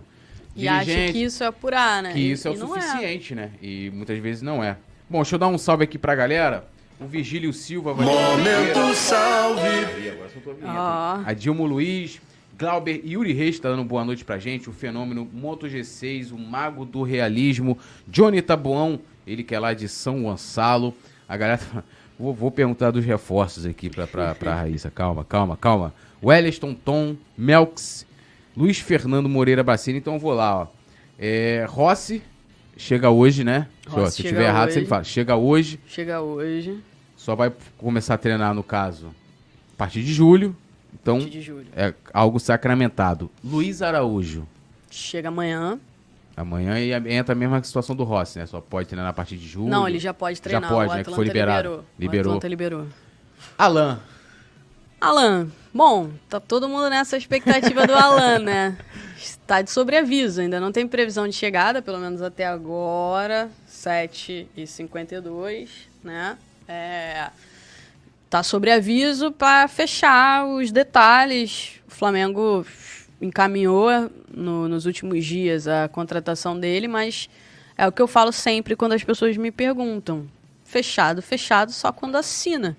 [0.56, 2.14] E acha que isso é apurar, né?
[2.14, 2.58] Que isso é o é.
[2.58, 3.36] suficiente, é.
[3.36, 3.52] né?
[3.62, 4.78] E muitas vezes não é.
[5.10, 6.66] Bom, deixa eu dar um salve aqui pra galera.
[7.00, 9.62] O Vigílio Silva vai Momento salve!
[9.62, 11.24] Aí, agora soltou a vinheta.
[11.26, 11.30] Oh.
[11.30, 12.20] A Dilma Luiz,
[12.58, 14.68] Glauber Yuri Reis está dando boa noite pra gente.
[14.68, 17.78] O fenômeno Moto G6, o mago do realismo.
[18.08, 20.94] Johnny Tabuão, ele que é lá de São Gonçalo.
[21.28, 21.62] A galera.
[22.20, 24.90] Vou, vou perguntar dos reforços aqui pra, pra, pra Raíssa.
[24.90, 25.94] Calma, calma, calma.
[26.24, 28.08] Wellington Tom, Melks,
[28.56, 30.00] Luiz Fernando Moreira Bacini.
[30.00, 30.68] Então eu vou lá, ó.
[31.20, 32.24] É, Rossi,
[32.76, 33.68] chega hoje, né?
[33.88, 35.04] Rossi, Se eu tiver errado, você me fala.
[35.04, 35.80] Chega hoje.
[35.88, 36.80] Chega hoje.
[37.16, 39.14] Só vai começar a treinar, no caso,
[39.74, 40.56] a partir de julho.
[41.00, 41.20] Então,
[41.76, 43.30] é algo sacramentado.
[43.44, 44.48] Luiz Araújo.
[44.90, 45.80] Chega amanhã.
[46.38, 48.46] Amanhã e entra a mesma situação do Rossi, né?
[48.46, 49.70] Só pode treinar a partir de julho.
[49.70, 50.62] Não, ele já pode treinar.
[50.62, 51.04] Já pode, né?
[51.04, 51.68] Que foi liberado.
[51.68, 51.86] Liberou.
[51.98, 52.28] liberou.
[52.28, 52.86] O Atlanta liberou.
[53.58, 54.00] Alan.
[55.02, 55.48] Alan.
[55.74, 58.78] Bom, tá todo mundo nessa expectativa do Alan, né?
[59.18, 65.70] Está de sobreaviso, ainda não tem previsão de chegada, pelo menos até agora, 7h52,
[66.04, 66.38] né?
[66.68, 67.32] É,
[68.30, 71.82] tá sobre aviso para fechar os detalhes.
[71.88, 72.64] O Flamengo
[73.22, 73.90] encaminhou
[74.34, 77.30] no, nos últimos dias a contratação dele, mas
[77.78, 80.28] é o que eu falo sempre quando as pessoas me perguntam.
[80.64, 82.76] Fechado, fechado só quando assina.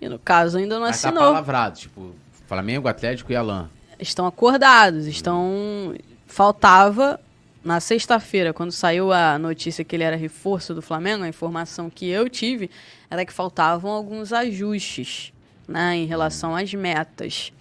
[0.00, 1.24] E no caso ainda não mas tá assinou.
[1.24, 2.14] Tá palavrado, tipo,
[2.46, 3.68] Flamengo, Atlético e Alain.
[3.98, 5.94] Estão acordados, estão
[6.26, 7.20] faltava
[7.64, 12.06] na sexta-feira, quando saiu a notícia que ele era reforço do Flamengo, a informação que
[12.08, 12.70] eu tive
[13.08, 15.32] era que faltavam alguns ajustes
[15.66, 17.52] né, em relação às metas.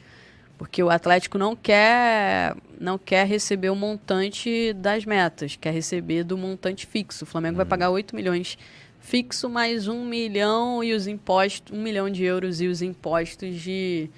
[0.63, 6.37] Porque o Atlético não quer não quer receber o montante das metas, quer receber do
[6.37, 7.25] montante fixo.
[7.25, 7.69] O Flamengo vai uhum.
[7.69, 8.57] pagar 8 milhões
[9.01, 14.09] fixo mais 1 milhão e os impostos, 1 milhão de euros e os impostos de,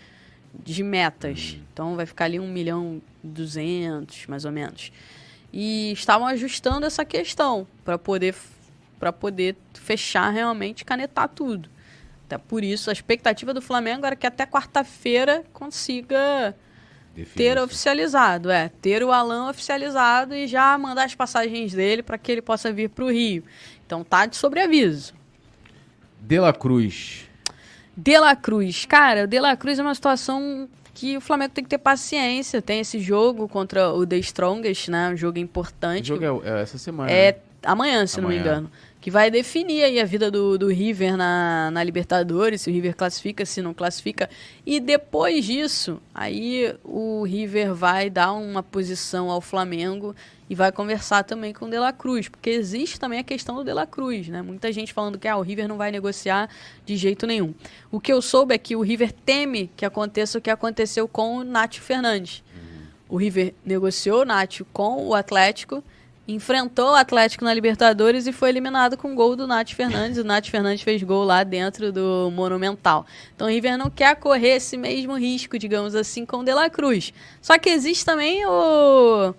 [0.64, 1.54] de metas.
[1.54, 1.64] Uhum.
[1.74, 4.92] Então vai ficar ali 1 milhão e 200, mais ou menos
[5.52, 8.36] e estavam ajustando essa questão para poder
[9.00, 11.70] para poder fechar realmente, canetar tudo.
[12.26, 16.56] Até por isso, a expectativa do Flamengo era que até quarta-feira consiga
[17.36, 22.32] ter oficializado, é, ter o Alan oficializado e já mandar as passagens dele para que
[22.32, 23.44] ele possa vir para o Rio.
[23.86, 25.14] Então tá de sobreaviso.
[26.20, 27.30] De La Cruz.
[27.96, 31.64] De La Cruz, cara, o De La Cruz é uma situação que o Flamengo tem
[31.64, 32.62] que ter paciência.
[32.62, 35.10] Tem esse jogo contra o The Strongest, né?
[35.10, 36.12] Um jogo importante.
[36.12, 37.12] O jogo é, é essa semana.
[37.12, 37.38] É né?
[37.64, 38.22] amanhã, se Amanhã.
[38.22, 38.72] não me engano.
[39.06, 42.96] Que vai definir aí a vida do, do River na, na Libertadores, se o River
[42.96, 44.28] classifica, se não classifica.
[44.66, 50.16] E depois disso, aí o River vai dar uma posição ao Flamengo
[50.50, 53.64] e vai conversar também com o De La Cruz, porque existe também a questão do
[53.64, 54.42] De La Cruz, né?
[54.42, 56.50] Muita gente falando que ah, o River não vai negociar
[56.84, 57.54] de jeito nenhum.
[57.92, 61.36] O que eu soube é que o River teme que aconteça o que aconteceu com
[61.36, 62.44] o Nath Fernandes.
[63.08, 65.84] O River negociou o Nath com o Atlético,
[66.28, 70.18] enfrentou o Atlético na Libertadores e foi eliminado com gol do Nath Fernandes.
[70.18, 73.06] O Nath Fernandes fez gol lá dentro do Monumental.
[73.36, 76.70] Então o River não quer correr esse mesmo risco, digamos assim, com o De La
[76.70, 77.14] Cruz.
[77.42, 79.36] Só que existe também o,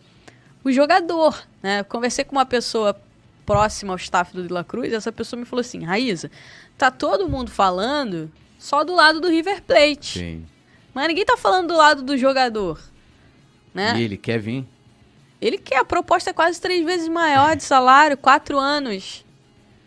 [0.63, 1.43] o jogador.
[1.61, 1.81] Né?
[1.81, 2.97] Eu conversei com uma pessoa
[3.45, 6.31] próxima ao staff do De La Cruz e essa pessoa me falou assim: Raíza,
[6.79, 10.19] tá todo mundo falando só do lado do River Plate.
[10.21, 10.47] Sim.
[10.95, 12.81] Mas ninguém tá falando do lado do jogador.
[13.75, 13.99] Né?
[13.99, 14.65] E ele quer vir?
[15.41, 19.25] Ele quer, a proposta é quase três vezes maior de salário, quatro anos.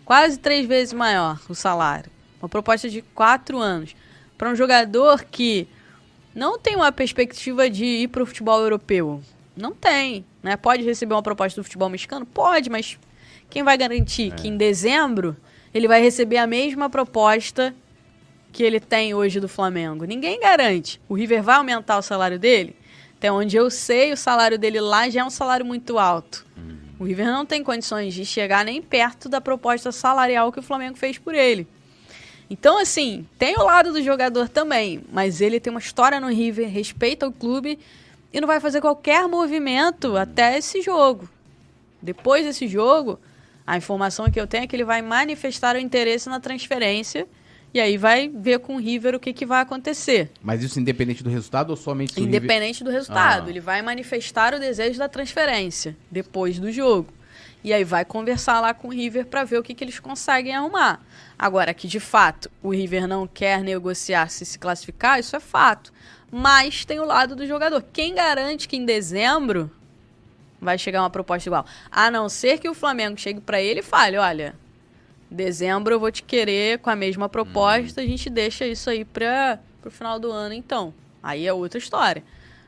[0.05, 2.11] Quase três vezes maior o salário.
[2.41, 3.95] Uma proposta de quatro anos.
[4.37, 5.67] Para um jogador que
[6.33, 9.21] não tem uma perspectiva de ir para o futebol europeu.
[9.55, 10.25] Não tem.
[10.41, 10.55] Né?
[10.55, 12.25] Pode receber uma proposta do futebol mexicano?
[12.25, 12.97] Pode, mas
[13.49, 15.35] quem vai garantir que em dezembro
[15.73, 17.75] ele vai receber a mesma proposta
[18.51, 20.05] que ele tem hoje do Flamengo?
[20.05, 21.01] Ninguém garante.
[21.09, 22.75] O River vai aumentar o salário dele?
[23.19, 26.47] Até onde eu sei, o salário dele lá já é um salário muito alto.
[26.97, 30.97] O River não tem condições de chegar nem perto da proposta salarial que o Flamengo
[30.97, 31.67] fez por ele.
[32.49, 36.69] Então, assim, tem o lado do jogador também, mas ele tem uma história no River,
[36.69, 37.77] respeita o clube
[38.31, 41.29] e não vai fazer qualquer movimento até esse jogo.
[42.01, 43.19] Depois desse jogo,
[43.67, 47.27] a informação que eu tenho é que ele vai manifestar o interesse na transferência
[47.73, 50.31] e aí vai ver com o River o que, que vai acontecer.
[50.41, 53.47] Mas isso independente do resultado ou somente se o River- Independente do resultado.
[53.47, 53.49] Ah.
[53.49, 57.13] Ele vai manifestar o desejo da transferência depois do jogo.
[57.63, 60.55] E aí vai conversar lá com o River para ver o que, que eles conseguem
[60.55, 61.01] arrumar.
[61.37, 65.91] Agora, que de fato o River não quer negociar se se classificar, isso é fato.
[66.31, 67.83] Mas tem o lado do jogador.
[67.91, 69.69] Quem garante que em dezembro
[70.61, 71.65] vai chegar uma proposta igual?
[71.91, 74.55] A não ser que o Flamengo chegue para ele e fale: olha,
[75.29, 79.59] dezembro eu vou te querer com a mesma proposta, a gente deixa isso aí para
[79.85, 80.93] o final do ano então.
[81.21, 82.23] Aí é outra história.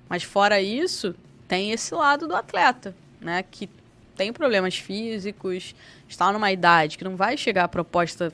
[0.08, 1.16] Mas fora isso,
[1.48, 3.44] tem esse lado do atleta, né?
[3.44, 3.70] Que
[4.16, 5.74] tem problemas físicos,
[6.08, 8.34] está numa idade que não vai chegar a proposta.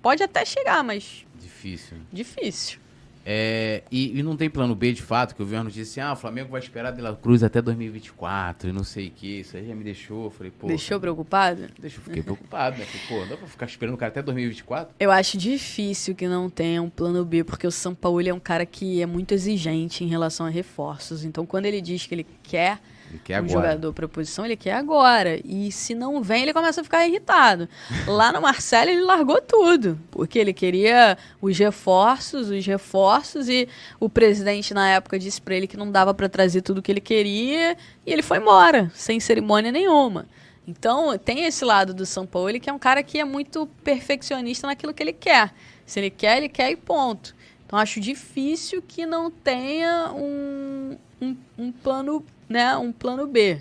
[0.00, 1.98] Pode até chegar, mas Difícil.
[2.12, 2.81] difícil.
[3.24, 6.00] É, e, e não tem plano B de fato, que eu vi uma notícia assim,
[6.00, 9.40] ah, o Flamengo vai esperar De La Cruz até 2024 e não sei o que.
[9.40, 10.30] Isso aí já me deixou.
[10.30, 10.66] Falei, pô.
[10.66, 11.68] Deixou preocupado?
[11.78, 12.84] Deixa, eu fiquei preocupado, né?
[12.84, 14.94] Falei, pô, não dá pra ficar esperando o cara até 2024?
[14.98, 18.40] Eu acho difícil que não tenha um plano B, porque o São Paulo é um
[18.40, 21.24] cara que é muito exigente em relação a reforços.
[21.24, 22.80] Então, quando ele diz que ele quer
[23.12, 23.52] Ele quer agora.
[23.52, 25.38] jogador para posição, ele quer agora.
[25.44, 27.68] E se não vem, ele começa a ficar irritado.
[28.08, 33.68] Lá no Marcelo, ele largou tudo, porque ele queria os reforços, os reforços, e
[34.00, 37.02] o presidente na época disse para ele que não dava para trazer tudo que ele
[37.02, 37.76] queria,
[38.06, 40.26] e ele foi embora, sem cerimônia nenhuma.
[40.66, 43.66] Então, tem esse lado do São Paulo, ele que é um cara que é muito
[43.84, 45.52] perfeccionista naquilo que ele quer.
[45.84, 47.34] Se ele quer, ele quer e ponto.
[47.66, 53.60] Então, acho difícil que não tenha um, um, um plano, né, um plano B.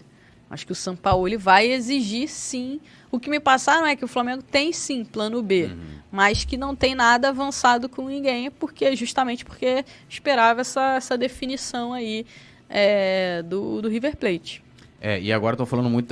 [0.49, 2.81] Acho que o São Paulo ele vai exigir sim.
[3.09, 5.69] O que me passaram é que o Flamengo tem sim plano B,
[6.11, 11.93] mas que não tem nada avançado com ninguém, porque justamente porque esperava essa, essa definição
[11.93, 12.26] aí
[12.69, 14.61] é, do, do River Plate.
[14.99, 16.07] É, e agora estão falando muito